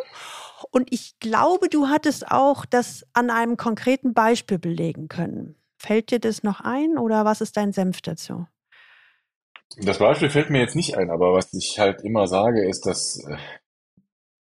Und 0.71 0.93
ich 0.93 1.19
glaube, 1.21 1.69
du 1.69 1.89
hattest 1.89 2.31
auch 2.31 2.65
das 2.65 3.05
an 3.13 3.31
einem 3.31 3.57
konkreten 3.57 4.15
Beispiel 4.15 4.59
belegen 4.59 5.09
können. 5.09 5.57
Fällt 5.79 6.11
dir 6.11 6.19
das 6.19 6.43
noch 6.43 6.61
ein 6.61 6.99
oder 6.99 7.25
was 7.25 7.41
ist 7.41 7.57
dein 7.57 7.73
Senf 7.73 8.03
dazu? 8.03 8.47
Das 9.79 9.99
Beispiel 9.99 10.31
fällt 10.31 10.51
mir 10.51 10.61
jetzt 10.61 10.77
nicht 10.77 10.97
ein, 10.97 11.11
aber 11.11 11.33
was 11.33 11.55
ich 11.55 11.79
halt 11.79 12.03
immer 12.03 12.27
sage, 12.27 12.69
ist, 12.69 12.87
dass 12.87 13.25
äh, 13.25 13.37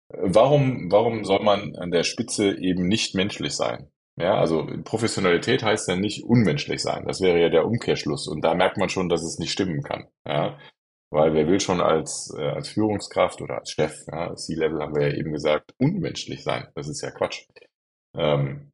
warum, 0.09 0.91
warum 0.91 1.25
soll 1.25 1.43
man 1.43 1.77
an 1.77 1.91
der 1.91 2.05
Spitze 2.05 2.57
eben 2.59 2.87
nicht 2.87 3.15
menschlich 3.15 3.55
sein? 3.55 3.91
Ja, 4.17 4.35
also 4.35 4.67
Professionalität 4.85 5.63
heißt 5.63 5.89
ja 5.89 5.97
nicht 5.97 6.25
unmenschlich 6.25 6.83
sein. 6.83 7.05
Das 7.07 7.21
wäre 7.21 7.41
ja 7.41 7.49
der 7.49 7.67
Umkehrschluss. 7.67 8.29
Und 8.29 8.43
da 8.45 8.55
merkt 8.55 8.77
man 8.77 8.89
schon, 8.89 9.09
dass 9.09 9.23
es 9.23 9.39
nicht 9.39 9.53
stimmen 9.53 9.83
kann. 9.83 10.09
Ja, 10.27 10.59
weil 11.11 11.35
wer 11.35 11.47
will 11.49 11.61
schon 11.61 11.81
als, 11.81 12.33
äh, 12.37 12.43
als 12.43 12.69
Führungskraft 12.71 13.41
oder 13.43 13.59
als 13.59 13.73
Chef, 13.73 14.07
ja, 14.07 14.35
C-Level 14.35 14.81
haben 14.81 14.95
wir 14.95 15.09
ja 15.09 15.17
eben 15.17 15.33
gesagt, 15.33 15.75
unmenschlich 15.79 16.43
sein. 16.45 16.69
Das 16.75 16.89
ist 16.89 17.03
ja 17.03 17.11
Quatsch. 17.11 17.47
Ähm, 18.17 18.71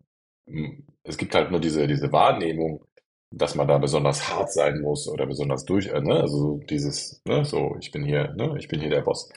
es 1.03 1.17
gibt 1.17 1.35
halt 1.35 1.51
nur 1.51 1.61
diese, 1.61 1.87
diese 1.87 2.13
Wahrnehmung, 2.13 2.85
dass 3.31 3.55
man 3.55 3.69
da 3.69 3.79
besonders 3.79 4.29
hart 4.31 4.53
sein 4.53 4.81
muss 4.81 5.09
oder 5.09 5.27
besonders 5.27 5.65
durch, 5.65 5.87
äh, 5.89 6.01
ne? 6.01 6.21
also 6.21 6.59
dieses, 6.71 7.23
ne? 7.27 7.45
so, 7.45 7.77
ich 7.81 7.91
bin 7.91 8.05
hier, 8.05 8.33
ne? 8.35 8.57
ich 8.59 8.69
bin 8.69 8.81
hier 8.81 8.91
der 8.91 9.03
Boss. 9.03 9.31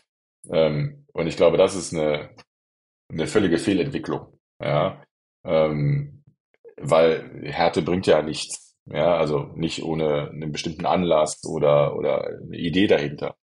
Ähm, 0.49 1.05
und 1.13 1.27
ich 1.27 1.37
glaube, 1.37 1.57
das 1.57 1.75
ist 1.75 1.93
eine, 1.93 2.29
eine 3.11 3.27
völlige 3.27 3.57
Fehlentwicklung, 3.57 4.27
ja, 4.61 5.03
ähm, 5.45 6.23
weil 6.77 7.41
Härte 7.43 7.81
bringt 7.81 8.07
ja 8.07 8.21
nichts. 8.21 8.68
Ja, 8.91 9.15
also 9.17 9.51
nicht 9.55 9.83
ohne 9.83 10.29
einen 10.29 10.51
bestimmten 10.51 10.85
Anlass 10.85 11.43
oder, 11.45 11.95
oder 11.95 12.25
eine 12.25 12.57
Idee 12.57 12.87
dahinter. 12.87 13.35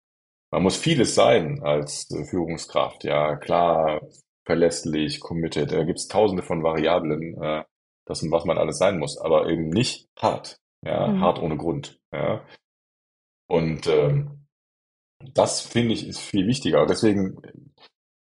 Man 0.51 0.63
muss 0.63 0.77
vieles 0.77 1.15
sein 1.15 1.63
als 1.63 2.09
Führungskraft. 2.31 3.05
Ja, 3.05 3.37
klar, 3.37 4.01
verlässlich, 4.45 5.21
committed. 5.21 5.73
Da 5.73 5.85
gibt 5.85 5.99
es 5.99 6.09
tausende 6.09 6.43
von 6.43 6.63
Variablen, 6.63 7.41
äh, 7.43 7.65
das, 8.07 8.29
was 8.31 8.45
man 8.45 8.59
alles 8.59 8.79
sein 8.79 8.99
muss, 8.99 9.19
aber 9.19 9.49
eben 9.49 9.69
nicht 9.69 10.09
hart. 10.19 10.59
Ja, 10.85 11.09
mhm. 11.09 11.21
hart 11.21 11.41
ohne 11.41 11.57
Grund. 11.57 11.99
Ja. 12.13 12.45
Und 13.49 13.87
ähm, 13.87 14.47
das 15.35 15.61
finde 15.61 15.95
ich 15.95 16.07
ist 16.07 16.21
viel 16.21 16.47
wichtiger. 16.47 16.83
Und 16.83 16.91
deswegen, 16.91 17.37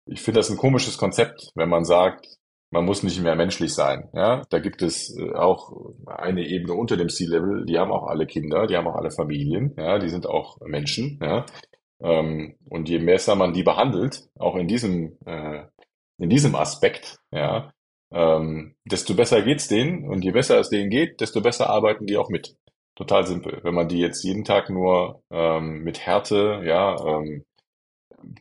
ich 0.07 0.21
finde 0.21 0.39
das 0.39 0.49
ein 0.49 0.57
komisches 0.57 0.97
Konzept, 0.97 1.51
wenn 1.55 1.69
man 1.69 1.85
sagt, 1.85 2.27
man 2.75 2.83
muss 2.83 3.03
nicht 3.03 3.21
mehr 3.23 3.37
menschlich 3.37 3.73
sein. 3.73 4.09
Ja, 4.13 4.41
da 4.49 4.59
gibt 4.59 4.81
es 4.81 5.17
äh, 5.17 5.33
auch 5.33 5.71
eine 6.05 6.45
Ebene 6.45 6.73
unter 6.73 6.97
dem 6.97 7.07
C-Level. 7.07 7.65
Die 7.65 7.79
haben 7.79 7.93
auch 7.93 8.05
alle 8.07 8.25
Kinder, 8.27 8.67
die 8.67 8.75
haben 8.75 8.87
auch 8.87 8.95
alle 8.95 9.11
Familien. 9.11 9.73
Ja, 9.77 9.97
die 9.97 10.09
sind 10.09 10.27
auch 10.27 10.57
Menschen. 10.59 11.17
Ja, 11.21 11.45
ähm, 12.01 12.57
und 12.69 12.89
je 12.89 12.97
besser 12.97 13.35
man 13.35 13.53
die 13.53 13.63
behandelt, 13.63 14.27
auch 14.37 14.57
in 14.57 14.67
diesem 14.67 15.17
äh, 15.25 15.63
in 16.17 16.29
diesem 16.29 16.55
Aspekt, 16.55 17.17
ja, 17.31 17.71
ähm, 18.11 18.75
desto 18.83 19.13
besser 19.15 19.41
geht's 19.41 19.69
denen 19.69 20.09
und 20.09 20.25
je 20.25 20.31
besser 20.31 20.59
es 20.59 20.69
denen 20.69 20.89
geht, 20.89 21.21
desto 21.21 21.41
besser 21.41 21.69
arbeiten 21.69 22.05
die 22.05 22.17
auch 22.17 22.29
mit. 22.29 22.57
Total 22.95 23.25
simpel. 23.25 23.59
Wenn 23.63 23.73
man 23.73 23.87
die 23.87 23.99
jetzt 23.99 24.23
jeden 24.23 24.43
Tag 24.43 24.69
nur 24.69 25.21
ähm, 25.31 25.83
mit 25.83 25.99
Härte, 26.05 26.61
ja, 26.65 26.95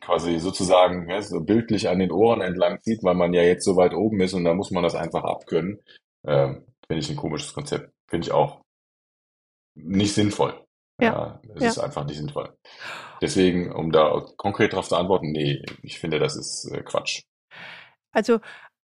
quasi 0.01 0.39
sozusagen 0.39 1.09
ja, 1.09 1.21
so 1.21 1.41
bildlich 1.41 1.89
an 1.89 1.99
den 1.99 2.11
Ohren 2.11 2.41
entlang 2.41 2.81
zieht, 2.81 3.03
weil 3.03 3.15
man 3.15 3.33
ja 3.33 3.43
jetzt 3.43 3.65
so 3.65 3.75
weit 3.75 3.93
oben 3.93 4.19
ist 4.21 4.33
und 4.33 4.43
da 4.43 4.53
muss 4.53 4.71
man 4.71 4.83
das 4.83 4.95
einfach 4.95 5.23
abkönnen. 5.23 5.79
Ähm, 6.25 6.65
Finde 6.87 7.01
ich 7.01 7.09
ein 7.09 7.15
komisches 7.15 7.53
Konzept. 7.53 7.91
Finde 8.07 8.27
ich 8.27 8.31
auch 8.31 8.61
nicht 9.75 10.13
sinnvoll. 10.13 10.53
Ja, 11.01 11.39
ja 11.43 11.53
es 11.55 11.63
ja. 11.63 11.69
ist 11.69 11.79
einfach 11.79 12.05
nicht 12.05 12.17
sinnvoll. 12.17 12.55
Deswegen, 13.21 13.71
um 13.71 13.91
da 13.91 14.25
konkret 14.37 14.73
darauf 14.73 14.87
zu 14.87 14.95
antworten, 14.95 15.31
nee, 15.31 15.63
ich 15.81 15.99
finde, 15.99 16.19
das 16.19 16.35
ist 16.35 16.71
äh, 16.71 16.81
Quatsch. 16.83 17.23
Also, 18.11 18.39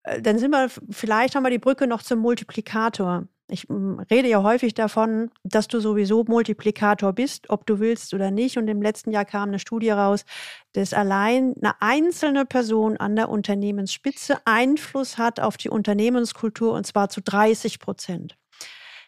äh, 0.03 0.21
dann 0.21 0.39
sind 0.39 0.51
wir, 0.51 0.69
vielleicht 0.89 1.35
haben 1.35 1.43
wir 1.43 1.49
die 1.49 1.59
Brücke 1.59 1.87
noch 1.87 2.01
zum 2.01 2.19
Multiplikator. 2.19 3.27
Ich 3.49 3.63
hm, 3.63 3.99
rede 4.11 4.27
ja 4.29 4.43
häufig 4.43 4.73
davon, 4.73 5.31
dass 5.43 5.67
du 5.67 5.79
sowieso 5.79 6.23
Multiplikator 6.23 7.13
bist, 7.13 7.49
ob 7.49 7.65
du 7.65 7.79
willst 7.79 8.13
oder 8.13 8.31
nicht. 8.31 8.57
Und 8.57 8.67
im 8.67 8.81
letzten 8.81 9.11
Jahr 9.11 9.25
kam 9.25 9.49
eine 9.49 9.59
Studie 9.59 9.89
raus, 9.89 10.25
dass 10.73 10.93
allein 10.93 11.55
eine 11.61 11.81
einzelne 11.81 12.45
Person 12.45 12.97
an 12.97 13.15
der 13.15 13.29
Unternehmensspitze 13.29 14.37
Einfluss 14.45 15.17
hat 15.17 15.39
auf 15.39 15.57
die 15.57 15.69
Unternehmenskultur 15.69 16.73
und 16.73 16.85
zwar 16.85 17.09
zu 17.09 17.21
30 17.21 17.79
Prozent. 17.79 18.37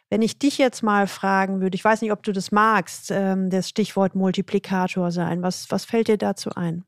Wenn 0.10 0.22
ich 0.22 0.38
dich 0.38 0.58
jetzt 0.58 0.84
mal 0.84 1.08
fragen 1.08 1.62
würde, 1.62 1.76
ich 1.76 1.86
weiß 1.86 2.02
nicht, 2.02 2.12
ob 2.12 2.22
du 2.24 2.34
das 2.34 2.52
magst, 2.52 3.12
ähm, 3.12 3.50
das 3.50 3.70
Stichwort 3.70 4.14
Multiplikator 4.14 5.12
sein, 5.12 5.42
was, 5.42 5.72
was 5.72 5.86
fällt 5.86 6.10
dir 6.10 6.18
dazu 6.18 6.50
ein? 6.54 6.84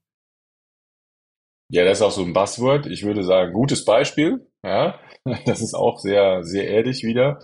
Ja, 1.70 1.86
das 1.86 1.99
ist 1.99 2.01
auch 2.04 2.12
so 2.12 2.24
ein 2.24 2.34
Buzzword. 2.34 2.86
Ich 2.88 3.04
würde 3.04 3.24
sagen, 3.24 3.54
gutes 3.54 3.86
Beispiel. 3.86 4.45
Ja, 4.64 4.99
das 5.45 5.61
ist 5.61 5.74
auch 5.74 5.99
sehr, 5.99 6.43
sehr 6.43 6.70
erdig 6.70 7.03
wieder. 7.03 7.39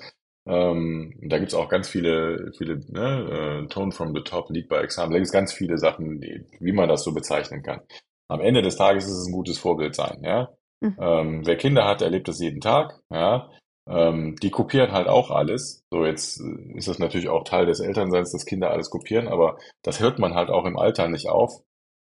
Ähm, 0.48 1.14
da 1.22 1.38
gibt's 1.38 1.54
auch 1.54 1.70
ganz 1.70 1.88
viele, 1.88 2.52
viele 2.58 2.80
ne, 2.88 3.64
äh, 3.66 3.68
Tone 3.68 3.92
from 3.92 4.16
the 4.16 4.22
Top, 4.24 4.50
Lead 4.50 4.68
by 4.70 4.78
Example. 4.78 5.14
Da 5.14 5.20
gibt's 5.20 5.32
ganz 5.32 5.54
viele 5.54 5.78
Sachen, 5.78 6.22
die, 6.22 6.46
wie 6.60 6.72
man 6.72 6.90
das 6.90 7.04
so 7.04 7.14
bezeichnen 7.14 7.62
kann. 7.62 7.82
Am 8.30 8.42
Ende 8.42 8.62
des 8.62 8.78
Tages 8.78 9.06
ist 9.06 9.18
es 9.18 9.28
ein 9.28 9.34
gutes 9.34 9.60
Vorbild 9.60 9.96
sein. 9.96 10.22
Ja, 10.24 10.50
mhm. 10.82 10.96
ähm, 11.00 11.42
wer 11.46 11.58
Kinder 11.58 11.86
hat, 11.86 12.02
erlebt 12.02 12.28
das 12.28 12.40
jeden 12.40 12.62
Tag. 12.62 13.00
Ja, 13.12 13.50
ähm, 13.88 14.36
die 14.42 14.52
kopieren 14.52 14.92
halt 14.92 15.08
auch 15.08 15.30
alles. 15.32 15.84
So 15.92 16.06
jetzt 16.06 16.40
äh, 16.40 16.78
ist 16.78 16.88
das 16.88 17.00
natürlich 17.00 17.30
auch 17.30 17.44
Teil 17.44 17.66
des 17.66 17.80
Elternseins, 17.80 18.32
dass 18.32 18.46
Kinder 18.46 18.72
alles 18.72 18.90
kopieren, 18.90 19.28
aber 19.28 19.58
das 19.84 20.00
hört 20.00 20.20
man 20.20 20.36
halt 20.36 20.50
auch 20.50 20.66
im 20.66 20.78
Alter 20.78 21.08
nicht 21.10 21.28
auf. 21.28 21.62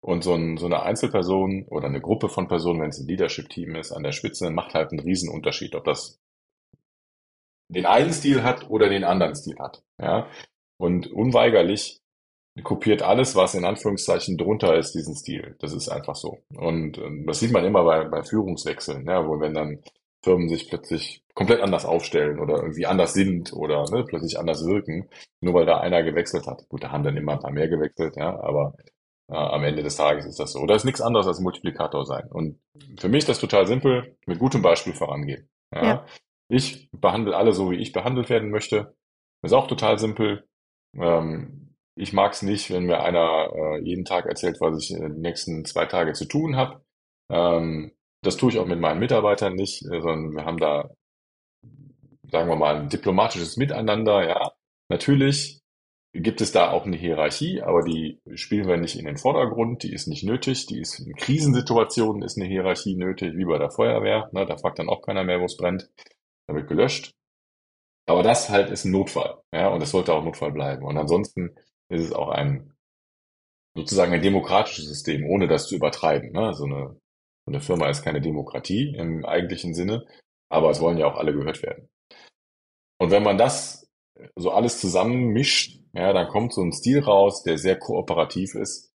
Und 0.07 0.23
so, 0.23 0.35
ein, 0.35 0.57
so 0.57 0.67
eine 0.67 0.85
Einzelperson 0.85 1.65
oder 1.69 1.89
eine 1.89 2.01
Gruppe 2.01 2.29
von 2.29 2.47
Personen, 2.47 2.81
wenn 2.81 2.91
es 2.91 3.01
ein 3.01 3.09
Leadership-Team 3.09 3.75
ist, 3.75 3.91
an 3.91 4.05
der 4.05 4.13
Spitze, 4.13 4.51
macht 4.51 4.73
halt 4.73 4.93
einen 4.93 5.01
Riesenunterschied, 5.01 5.75
ob 5.75 5.83
das 5.83 6.21
den 7.69 7.87
einen 7.87 8.13
Stil 8.13 8.45
hat 8.45 8.71
oder 8.71 8.89
den 8.89 9.03
anderen 9.03 9.35
Stil 9.35 9.59
hat. 9.59 9.83
Ja? 10.01 10.29
Und 10.79 11.11
unweigerlich 11.11 12.03
kopiert 12.63 13.03
alles, 13.03 13.35
was 13.35 13.57
in 13.57 13.65
Anführungszeichen 13.65 14.39
drunter 14.39 14.77
ist, 14.77 14.93
diesen 14.93 15.17
Stil. 15.17 15.57
Das 15.59 15.73
ist 15.73 15.89
einfach 15.89 16.15
so. 16.15 16.39
Und 16.55 16.99
ähm, 16.99 17.27
das 17.27 17.41
sieht 17.41 17.51
man 17.51 17.65
immer 17.65 17.83
bei, 17.83 18.05
bei 18.05 18.23
Führungswechseln, 18.23 19.09
ja, 19.09 19.27
wo 19.27 19.41
wenn 19.41 19.55
dann 19.55 19.83
Firmen 20.23 20.49
sich 20.49 20.69
plötzlich 20.69 21.25
komplett 21.35 21.61
anders 21.61 21.85
aufstellen 21.85 22.39
oder 22.39 22.59
irgendwie 22.59 22.87
anders 22.87 23.13
sind 23.13 23.53
oder 23.53 23.85
ne, 23.91 24.05
plötzlich 24.05 24.39
anders 24.39 24.65
wirken, 24.65 25.09
nur 25.41 25.55
weil 25.55 25.67
da 25.67 25.81
einer 25.81 26.05
gewechselt 26.05 26.47
hat. 26.47 26.69
Gut, 26.69 26.85
da 26.85 26.93
haben 26.93 27.03
dann 27.03 27.17
immer 27.17 27.33
ein 27.33 27.41
paar 27.41 27.51
mehr 27.51 27.69
gewechselt, 27.69 28.15
ja, 28.17 28.39
aber 28.41 28.77
am 29.29 29.65
Ende 29.65 29.83
des 29.83 29.97
Tages 29.97 30.27
ist 30.27 30.39
das 30.39 30.53
so. 30.53 30.61
Oder 30.61 30.77
ist 30.77 30.85
nichts 30.85 31.01
anderes 31.01 31.27
als 31.27 31.41
Multiplikator 31.41 32.05
sein. 32.05 32.29
Und 32.31 32.61
für 32.99 33.09
mich 33.09 33.21
ist 33.21 33.29
das 33.29 33.41
total 33.41 33.67
simpel, 33.67 34.17
mit 34.27 34.39
gutem 34.39 34.63
Beispiel 34.63 34.95
vorangehen. 34.95 35.49
Ja? 35.75 35.85
ja. 35.85 36.07
Ich 36.49 36.89
behandle 36.93 37.37
alle 37.37 37.53
so, 37.53 37.71
wie 37.71 37.77
ich 37.77 37.93
behandelt 37.93 38.31
werden 38.31 38.51
möchte. 38.51 38.95
Ist 39.43 39.53
auch 39.53 39.67
total 39.67 39.99
simpel. 39.99 40.47
Ähm, 40.97 41.75
ich 41.97 42.13
mag 42.13 42.33
es 42.33 42.43
nicht, 42.43 42.71
wenn 42.71 42.87
mir 42.87 43.01
einer 43.03 43.51
äh, 43.53 43.81
jeden 43.81 44.05
Tag 44.05 44.27
erzählt, 44.27 44.61
was 44.61 44.83
ich 44.83 44.93
in 44.93 45.03
den 45.03 45.21
nächsten 45.21 45.65
zwei 45.65 45.87
Tage 45.87 46.13
zu 46.13 46.27
tun 46.27 46.57
habe. 46.57 46.85
Ähm, 47.31 47.93
das 48.23 48.37
tue 48.37 48.51
ich 48.51 48.59
auch 48.59 48.67
mit 48.67 48.81
meinen 48.81 49.01
Mitarbeitern 49.01 49.55
nicht, 49.55 49.83
äh, 49.83 50.01
sondern 50.01 50.37
wir 50.37 50.45
haben 50.45 50.59
da 50.59 50.91
sagen 52.31 52.49
wir 52.49 52.57
mal, 52.57 52.77
ein 52.77 52.89
diplomatisches 52.89 53.57
Miteinander, 53.57 54.27
ja. 54.27 54.53
Natürlich 54.89 55.61
gibt 56.23 56.41
es 56.41 56.53
da 56.53 56.71
auch 56.71 56.87
eine 56.87 56.97
Hierarchie, 56.97 57.63
aber 57.63 57.83
die 57.83 58.21
spielen 58.35 58.69
wir 58.69 58.77
nicht 58.77 58.99
in 58.99 59.07
den 59.07 59.17
Vordergrund, 59.17 59.83
die 59.83 59.93
ist 59.93 60.07
nicht 60.07 60.25
nötig, 60.25 60.67
die 60.67 60.81
ist 60.81 60.99
in 60.99 61.15
Krisensituationen 61.15 62.23
ist 62.23 62.37
eine 62.37 62.47
Hierarchie 62.47 62.97
nötig, 62.97 63.37
wie 63.37 63.45
bei 63.45 63.59
der 63.59 63.71
Feuerwehr, 63.71 64.29
ne, 64.33 64.47
da 64.47 64.57
fragt 64.57 64.79
dann 64.79 64.89
auch 64.89 65.03
keiner 65.03 65.25
mehr, 65.25 65.41
wo 65.41 65.45
es 65.45 65.57
brennt, 65.57 65.91
da 66.47 66.55
wird 66.55 66.69
gelöscht. 66.69 67.13
Aber 68.09 68.23
das 68.23 68.51
halt 68.51 68.71
ist 68.71 68.85
ein 68.85 68.93
Notfall, 68.93 69.43
ja, 69.53 69.69
und 69.69 69.83
es 69.83 69.91
sollte 69.91 70.15
auch 70.15 70.25
Notfall 70.25 70.53
bleiben. 70.53 70.85
Und 70.85 70.97
ansonsten 70.97 71.57
ist 71.89 72.03
es 72.03 72.13
auch 72.13 72.29
ein 72.29 72.73
sozusagen 73.77 74.13
ein 74.13 74.23
demokratisches 74.23 74.87
System, 74.87 75.27
ohne 75.27 75.47
das 75.49 75.69
zu 75.69 75.77
übertreiben. 75.77 76.33
Ne? 76.33 76.55
So 76.55 76.65
eine, 76.65 76.99
so 77.45 77.53
eine 77.53 77.61
Firma 77.61 77.89
ist 77.89 78.03
keine 78.03 78.21
Demokratie 78.21 78.95
im 78.97 79.25
eigentlichen 79.25 79.75
Sinne, 79.75 80.07
aber 80.49 80.71
es 80.71 80.81
wollen 80.81 80.99
ja 80.99 81.07
auch 81.07 81.17
alle 81.17 81.33
gehört 81.33 81.63
werden. 81.63 81.89
Und 82.99 83.11
wenn 83.11 83.23
man 83.23 83.37
das 83.37 83.87
so 84.35 84.51
alles 84.51 84.81
zusammen 84.81 85.29
mischt, 85.29 85.79
ja, 85.97 86.13
dann 86.13 86.29
kommt 86.29 86.53
so 86.53 86.63
ein 86.63 86.73
Stil 86.73 87.01
raus, 87.01 87.43
der 87.43 87.57
sehr 87.57 87.79
kooperativ 87.79 88.55
ist. 88.55 88.93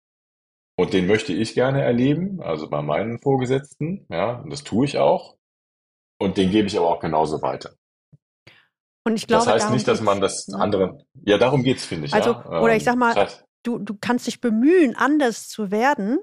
Und 0.76 0.92
den 0.92 1.06
möchte 1.06 1.32
ich 1.32 1.54
gerne 1.54 1.82
erleben, 1.82 2.40
also 2.42 2.68
bei 2.68 2.82
meinen 2.82 3.20
Vorgesetzten, 3.20 4.06
ja, 4.10 4.40
und 4.40 4.50
das 4.50 4.64
tue 4.64 4.84
ich 4.84 4.98
auch. 4.98 5.36
Und 6.20 6.36
den 6.36 6.50
gebe 6.50 6.66
ich 6.66 6.76
aber 6.76 6.88
auch 6.88 7.00
genauso 7.00 7.40
weiter. 7.40 7.74
Und 9.04 9.14
ich 9.14 9.26
glaube, 9.26 9.44
das 9.44 9.54
heißt 9.54 9.70
nicht, 9.70 9.86
dass 9.86 10.00
man 10.00 10.20
das 10.20 10.48
ne? 10.48 10.58
andere, 10.58 11.04
ja, 11.24 11.38
darum 11.38 11.62
geht's, 11.62 11.84
finde 11.84 12.06
ich. 12.06 12.14
Also, 12.14 12.30
ja. 12.30 12.60
oder 12.60 12.74
ich 12.74 12.84
sag 12.84 12.96
mal, 12.96 13.14
das 13.14 13.34
heißt, 13.34 13.44
du, 13.62 13.78
du 13.78 13.96
kannst 14.00 14.26
dich 14.26 14.40
bemühen, 14.40 14.96
anders 14.96 15.48
zu 15.48 15.70
werden. 15.70 16.18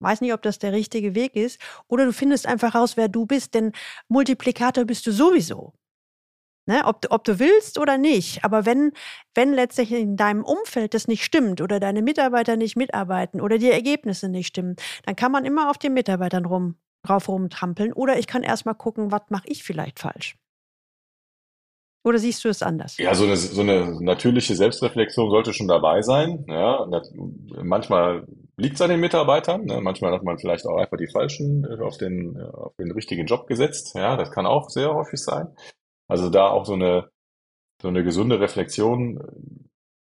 Weiß 0.00 0.20
nicht, 0.20 0.32
ob 0.32 0.42
das 0.42 0.58
der 0.58 0.72
richtige 0.72 1.14
Weg 1.14 1.34
ist. 1.34 1.60
Oder 1.88 2.04
du 2.04 2.12
findest 2.12 2.46
einfach 2.46 2.74
raus, 2.74 2.96
wer 2.96 3.08
du 3.08 3.26
bist, 3.26 3.54
denn 3.54 3.72
Multiplikator 4.08 4.84
bist 4.84 5.06
du 5.06 5.12
sowieso. 5.12 5.74
Ne, 6.66 6.82
ob, 6.86 7.06
ob 7.10 7.24
du 7.24 7.38
willst 7.38 7.78
oder 7.78 7.98
nicht. 7.98 8.42
Aber 8.42 8.64
wenn, 8.64 8.92
wenn 9.34 9.52
letztlich 9.52 9.92
in 9.92 10.16
deinem 10.16 10.42
Umfeld 10.44 10.94
das 10.94 11.08
nicht 11.08 11.22
stimmt 11.22 11.60
oder 11.60 11.78
deine 11.78 12.00
Mitarbeiter 12.00 12.56
nicht 12.56 12.76
mitarbeiten 12.76 13.42
oder 13.42 13.58
die 13.58 13.70
Ergebnisse 13.70 14.30
nicht 14.30 14.46
stimmen, 14.46 14.76
dann 15.04 15.14
kann 15.14 15.30
man 15.30 15.44
immer 15.44 15.68
auf 15.68 15.76
den 15.76 15.92
Mitarbeitern 15.92 16.46
rum, 16.46 16.76
drauf 17.02 17.28
rumtrampeln. 17.28 17.92
Oder 17.92 18.18
ich 18.18 18.26
kann 18.26 18.42
erstmal 18.42 18.74
gucken, 18.76 19.12
was 19.12 19.22
mache 19.28 19.46
ich 19.46 19.62
vielleicht 19.62 19.98
falsch. 19.98 20.36
Oder 22.02 22.18
siehst 22.18 22.44
du 22.44 22.48
es 22.48 22.62
anders? 22.62 22.98
Ja, 22.98 23.14
so 23.14 23.24
eine, 23.24 23.36
so 23.36 23.62
eine 23.62 24.02
natürliche 24.02 24.54
Selbstreflexion 24.54 25.30
sollte 25.30 25.54
schon 25.54 25.68
dabei 25.68 26.02
sein. 26.02 26.44
Ja, 26.48 26.86
manchmal 27.62 28.26
liegt 28.56 28.74
es 28.74 28.82
an 28.82 28.90
den 28.90 29.00
Mitarbeitern, 29.00 29.64
ne? 29.64 29.80
manchmal 29.80 30.12
hat 30.12 30.22
man 30.22 30.38
vielleicht 30.38 30.66
auch 30.66 30.76
einfach 30.76 30.98
die 30.98 31.08
falschen 31.10 31.64
äh, 31.64 31.82
auf 31.82 31.96
den, 31.96 32.36
äh, 32.36 32.42
auf 32.42 32.74
den 32.76 32.92
richtigen 32.92 33.26
Job 33.26 33.46
gesetzt. 33.46 33.94
Ja, 33.94 34.16
das 34.16 34.30
kann 34.30 34.46
auch 34.46 34.68
sehr 34.68 34.94
häufig 34.94 35.20
sein. 35.20 35.48
Also 36.08 36.30
da 36.30 36.48
auch 36.48 36.64
so 36.64 36.74
eine, 36.74 37.10
so 37.80 37.88
eine 37.88 38.04
gesunde 38.04 38.40
Reflexion, 38.40 39.18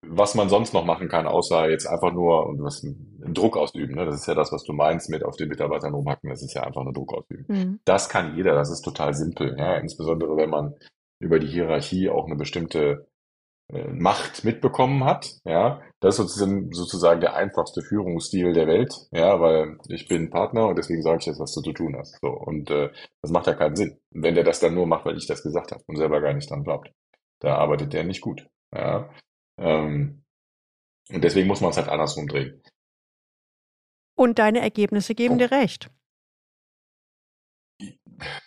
was 0.07 0.35
man 0.35 0.49
sonst 0.49 0.73
noch 0.73 0.85
machen 0.85 1.09
kann, 1.09 1.27
außer 1.27 1.69
jetzt 1.69 1.87
einfach 1.87 2.13
nur 2.13 2.55
was, 2.59 2.87
Druck 3.35 3.57
ausüben. 3.57 3.95
Ne? 3.95 4.07
Das 4.07 4.17
ist 4.17 4.27
ja 4.27 4.35
das, 4.35 4.53
was 4.53 4.65
du 4.65 4.73
meinst 4.73 5.11
mit 5.11 5.25
auf 5.25 5.37
den 5.37 5.49
Mitarbeitern 5.49 5.95
rumhacken. 5.95 6.31
Das 6.31 6.43
ist 6.43 6.55
ja 6.55 6.63
einfach 6.63 6.85
nur 6.85 6.93
Druck 6.93 7.15
ausüben. 7.15 7.45
Mhm. 7.49 7.81
Das 7.85 8.09
kann 8.09 8.37
jeder. 8.37 8.55
Das 8.55 8.71
ist 8.71 8.83
total 8.83 9.15
simpel. 9.15 9.57
Ja? 9.59 9.77
Insbesondere 9.77 10.37
wenn 10.37 10.51
man 10.51 10.75
über 11.21 11.39
die 11.39 11.49
Hierarchie 11.49 12.11
auch 12.11 12.27
eine 12.27 12.37
bestimmte 12.37 13.09
Macht 13.71 14.45
mitbekommen 14.45 15.05
hat. 15.05 15.31
Ja, 15.45 15.83
das 16.01 16.15
ist 16.15 16.17
sozusagen, 16.17 16.73
sozusagen 16.73 17.21
der 17.21 17.35
einfachste 17.35 17.83
Führungsstil 17.83 18.55
der 18.55 18.67
Welt. 18.67 18.95
Ja, 19.11 19.41
weil 19.41 19.77
ich 19.89 20.09
bin 20.09 20.31
Partner 20.31 20.69
und 20.69 20.79
deswegen 20.79 21.03
sage 21.03 21.19
ich 21.21 21.27
jetzt, 21.27 21.39
was 21.41 21.53
du 21.53 21.61
zu 21.61 21.73
tun 21.73 21.95
hast. 21.99 22.19
So 22.23 22.29
und 22.29 22.71
äh, 22.71 22.91
das 23.21 23.31
macht 23.31 23.47
ja 23.47 23.55
keinen 23.55 23.77
Sinn, 23.77 23.99
wenn 24.11 24.35
der 24.35 24.45
das 24.45 24.61
dann 24.61 24.75
nur 24.75 24.87
macht, 24.87 25.05
weil 25.05 25.19
ich 25.19 25.27
das 25.27 25.43
gesagt 25.43 25.73
habe 25.73 25.83
und 25.87 25.97
selber 25.97 26.23
gar 26.23 26.33
nicht 26.33 26.51
dran 26.51 26.65
glaubt. 26.65 26.91
Da 27.41 27.57
arbeitet 27.57 27.93
der 27.93 28.05
nicht 28.05 28.23
gut. 28.23 28.47
Ja, 28.75 29.11
ähm, 29.59 30.25
und 31.11 31.23
deswegen 31.23 31.49
muss 31.49 31.61
man 31.61 31.71
es 31.71 31.77
halt 31.77 31.89
andersrum 31.89 32.27
drehen. 32.27 32.63
Und 34.17 34.39
deine 34.39 34.61
Ergebnisse 34.61 35.15
geben 35.15 35.35
oh. 35.35 35.39
dir 35.39 35.51
recht. 35.51 35.91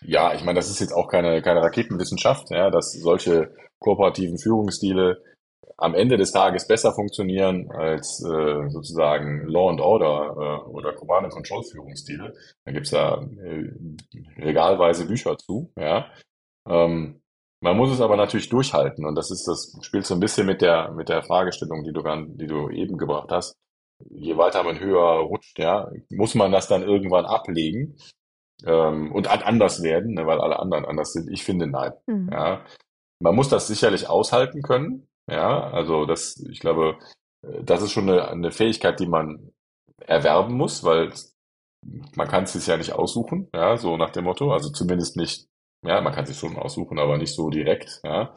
Ja, 0.01 0.34
ich 0.34 0.43
meine, 0.43 0.59
das 0.59 0.69
ist 0.69 0.80
jetzt 0.80 0.91
auch 0.91 1.07
keine, 1.07 1.41
keine 1.41 1.61
Raketenwissenschaft, 1.61 2.49
ja, 2.49 2.69
dass 2.69 2.91
solche 2.91 3.55
kooperativen 3.82 4.38
Führungsstile 4.38 5.21
am 5.77 5.95
Ende 5.95 6.17
des 6.17 6.32
Tages 6.32 6.67
besser 6.67 6.93
funktionieren 6.93 7.69
als 7.71 8.23
äh, 8.23 8.69
sozusagen 8.69 9.47
Law 9.47 9.69
and 9.69 9.82
Order 9.82 10.36
äh, 10.38 10.69
oder 10.69 10.93
Command 10.93 11.25
and 11.25 11.34
Control 11.34 11.63
Führungsstile. 11.63 12.34
Da 12.65 12.71
gibt's 12.71 12.91
ja 12.91 13.21
äh, 13.21 13.71
regalweise 14.38 15.07
Bücher 15.07 15.38
zu, 15.38 15.71
ja. 15.75 16.07
Ähm, 16.69 17.21
man 17.63 17.77
muss 17.77 17.91
es 17.91 18.01
aber 18.01 18.15
natürlich 18.15 18.49
durchhalten 18.49 19.05
und 19.05 19.15
das 19.15 19.32
ist 19.32 19.47
das 19.47 19.75
spielt 19.82 20.05
so 20.05 20.15
ein 20.15 20.19
bisschen 20.19 20.47
mit 20.47 20.61
der 20.61 20.91
mit 20.91 21.09
der 21.09 21.23
Fragestellung, 21.23 21.84
die 21.84 21.93
du 21.93 22.01
die 22.38 22.47
du 22.47 22.69
eben 22.69 22.97
gebracht 22.97 23.29
hast. 23.32 23.55
Je 24.09 24.38
weiter 24.38 24.63
man 24.63 24.79
höher 24.79 25.19
rutscht, 25.19 25.59
ja, 25.59 25.91
muss 26.09 26.34
man 26.34 26.51
das 26.51 26.67
dann 26.67 26.82
irgendwann 26.82 27.25
ablegen 27.25 27.97
ähm, 28.65 29.11
und 29.11 29.27
anders 29.27 29.84
werden, 29.84 30.13
ne, 30.13 30.25
weil 30.25 30.41
alle 30.41 30.59
anderen 30.59 30.86
anders 30.86 31.13
sind. 31.13 31.29
Ich 31.32 31.43
finde 31.43 31.67
nein. 31.67 31.93
Mhm. 32.07 32.29
Ja, 32.32 32.65
man 33.22 33.36
muss 33.36 33.49
das 33.49 33.67
sicherlich 33.67 34.09
aushalten 34.09 34.61
können. 34.61 35.07
Ja, 35.30 35.69
also 35.72 36.05
das, 36.05 36.38
ich 36.38 36.59
glaube, 36.59 36.97
äh, 37.43 37.63
das 37.63 37.82
ist 37.82 37.91
schon 37.91 38.09
eine, 38.09 38.28
eine 38.28 38.51
Fähigkeit, 38.51 38.99
die 38.99 39.07
man 39.07 39.51
erwerben 39.99 40.55
muss, 40.55 40.84
weil 40.84 41.13
man 42.15 42.28
kann 42.28 42.43
es 42.43 42.53
sich 42.53 42.67
ja 42.67 42.78
nicht 42.78 42.93
aussuchen, 42.93 43.49
ja, 43.53 43.78
so 43.78 43.97
nach 43.97 44.09
dem 44.09 44.26
Motto. 44.26 44.51
Also 44.51 44.69
zumindest 44.72 45.15
nicht, 45.15 45.47
ja, 45.86 46.01
man 46.01 46.13
kann 46.13 46.26
sich 46.26 46.38
schon 46.38 46.57
aussuchen, 46.57 46.99
aber 46.99 47.17
nicht 47.17 47.34
so 47.34 47.49
direkt, 47.49 48.01
ja. 48.03 48.34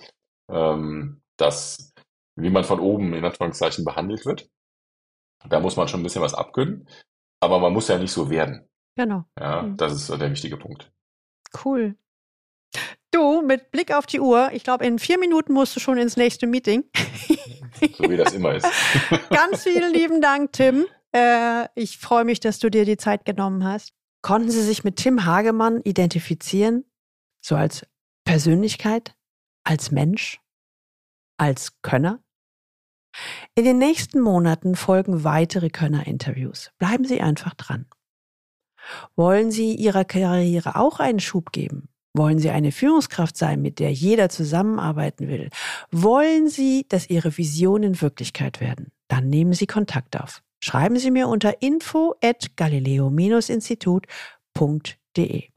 Ähm, 0.50 1.22
das, 1.36 1.92
wie 2.36 2.50
man 2.50 2.64
von 2.64 2.80
oben 2.80 3.14
in 3.14 3.24
Anführungszeichen 3.24 3.84
behandelt 3.84 4.24
wird. 4.26 4.48
Da 5.48 5.60
muss 5.60 5.76
man 5.76 5.88
schon 5.88 6.00
ein 6.00 6.04
bisschen 6.04 6.22
was 6.22 6.34
abkönnen, 6.34 6.88
aber 7.40 7.58
man 7.58 7.72
muss 7.72 7.88
ja 7.88 7.98
nicht 7.98 8.12
so 8.12 8.30
werden. 8.30 8.68
Genau. 8.96 9.24
Ja, 9.38 9.62
mhm. 9.62 9.76
das 9.76 9.92
ist 9.92 10.08
der 10.08 10.30
wichtige 10.30 10.56
Punkt. 10.56 10.92
Cool. 11.64 11.96
Du, 13.14 13.42
mit 13.42 13.70
Blick 13.70 13.94
auf 13.94 14.06
die 14.06 14.18
Uhr, 14.18 14.50
ich 14.52 14.64
glaube, 14.64 14.84
in 14.84 14.98
vier 14.98 15.20
Minuten 15.20 15.52
musst 15.52 15.76
du 15.76 15.80
schon 15.80 15.98
ins 15.98 16.16
nächste 16.16 16.48
Meeting. 16.48 16.82
so 17.96 18.10
wie 18.10 18.16
das 18.16 18.32
immer 18.32 18.56
ist. 18.56 18.66
Ganz 19.30 19.62
vielen 19.62 19.94
lieben 19.94 20.20
Dank, 20.20 20.52
Tim. 20.52 20.86
Äh, 21.14 21.68
ich 21.76 21.98
freue 21.98 22.24
mich, 22.24 22.40
dass 22.40 22.58
du 22.58 22.70
dir 22.70 22.84
die 22.84 22.96
Zeit 22.96 23.24
genommen 23.24 23.62
hast. 23.62 23.92
Konnten 24.20 24.50
Sie 24.50 24.62
sich 24.62 24.82
mit 24.82 24.96
Tim 24.96 25.24
Hagemann 25.24 25.80
identifizieren? 25.82 26.84
So 27.40 27.54
als 27.54 27.86
Persönlichkeit, 28.24 29.14
als 29.62 29.92
Mensch, 29.92 30.40
als 31.38 31.80
Könner? 31.82 32.20
In 33.54 33.64
den 33.64 33.78
nächsten 33.78 34.20
Monaten 34.20 34.74
folgen 34.74 35.22
weitere 35.22 35.70
Könner-Interviews. 35.70 36.72
Bleiben 36.78 37.04
Sie 37.04 37.20
einfach 37.20 37.54
dran. 37.54 37.86
Wollen 39.14 39.52
Sie 39.52 39.76
Ihrer 39.76 40.04
Karriere 40.04 40.74
auch 40.74 40.98
einen 40.98 41.20
Schub 41.20 41.52
geben? 41.52 41.93
Wollen 42.16 42.38
Sie 42.38 42.50
eine 42.50 42.70
Führungskraft 42.70 43.36
sein, 43.36 43.60
mit 43.60 43.80
der 43.80 43.92
jeder 43.92 44.28
zusammenarbeiten 44.28 45.26
will? 45.26 45.50
Wollen 45.90 46.48
Sie, 46.48 46.86
dass 46.88 47.10
Ihre 47.10 47.36
Visionen 47.36 48.00
Wirklichkeit 48.00 48.60
werden? 48.60 48.92
Dann 49.08 49.28
nehmen 49.28 49.52
Sie 49.52 49.66
Kontakt 49.66 50.16
auf. 50.20 50.40
Schreiben 50.62 50.96
Sie 50.96 51.10
mir 51.10 51.26
unter 51.26 51.60
info 51.60 52.14
at 52.22 52.56
galileo-institut.de. 52.56 55.53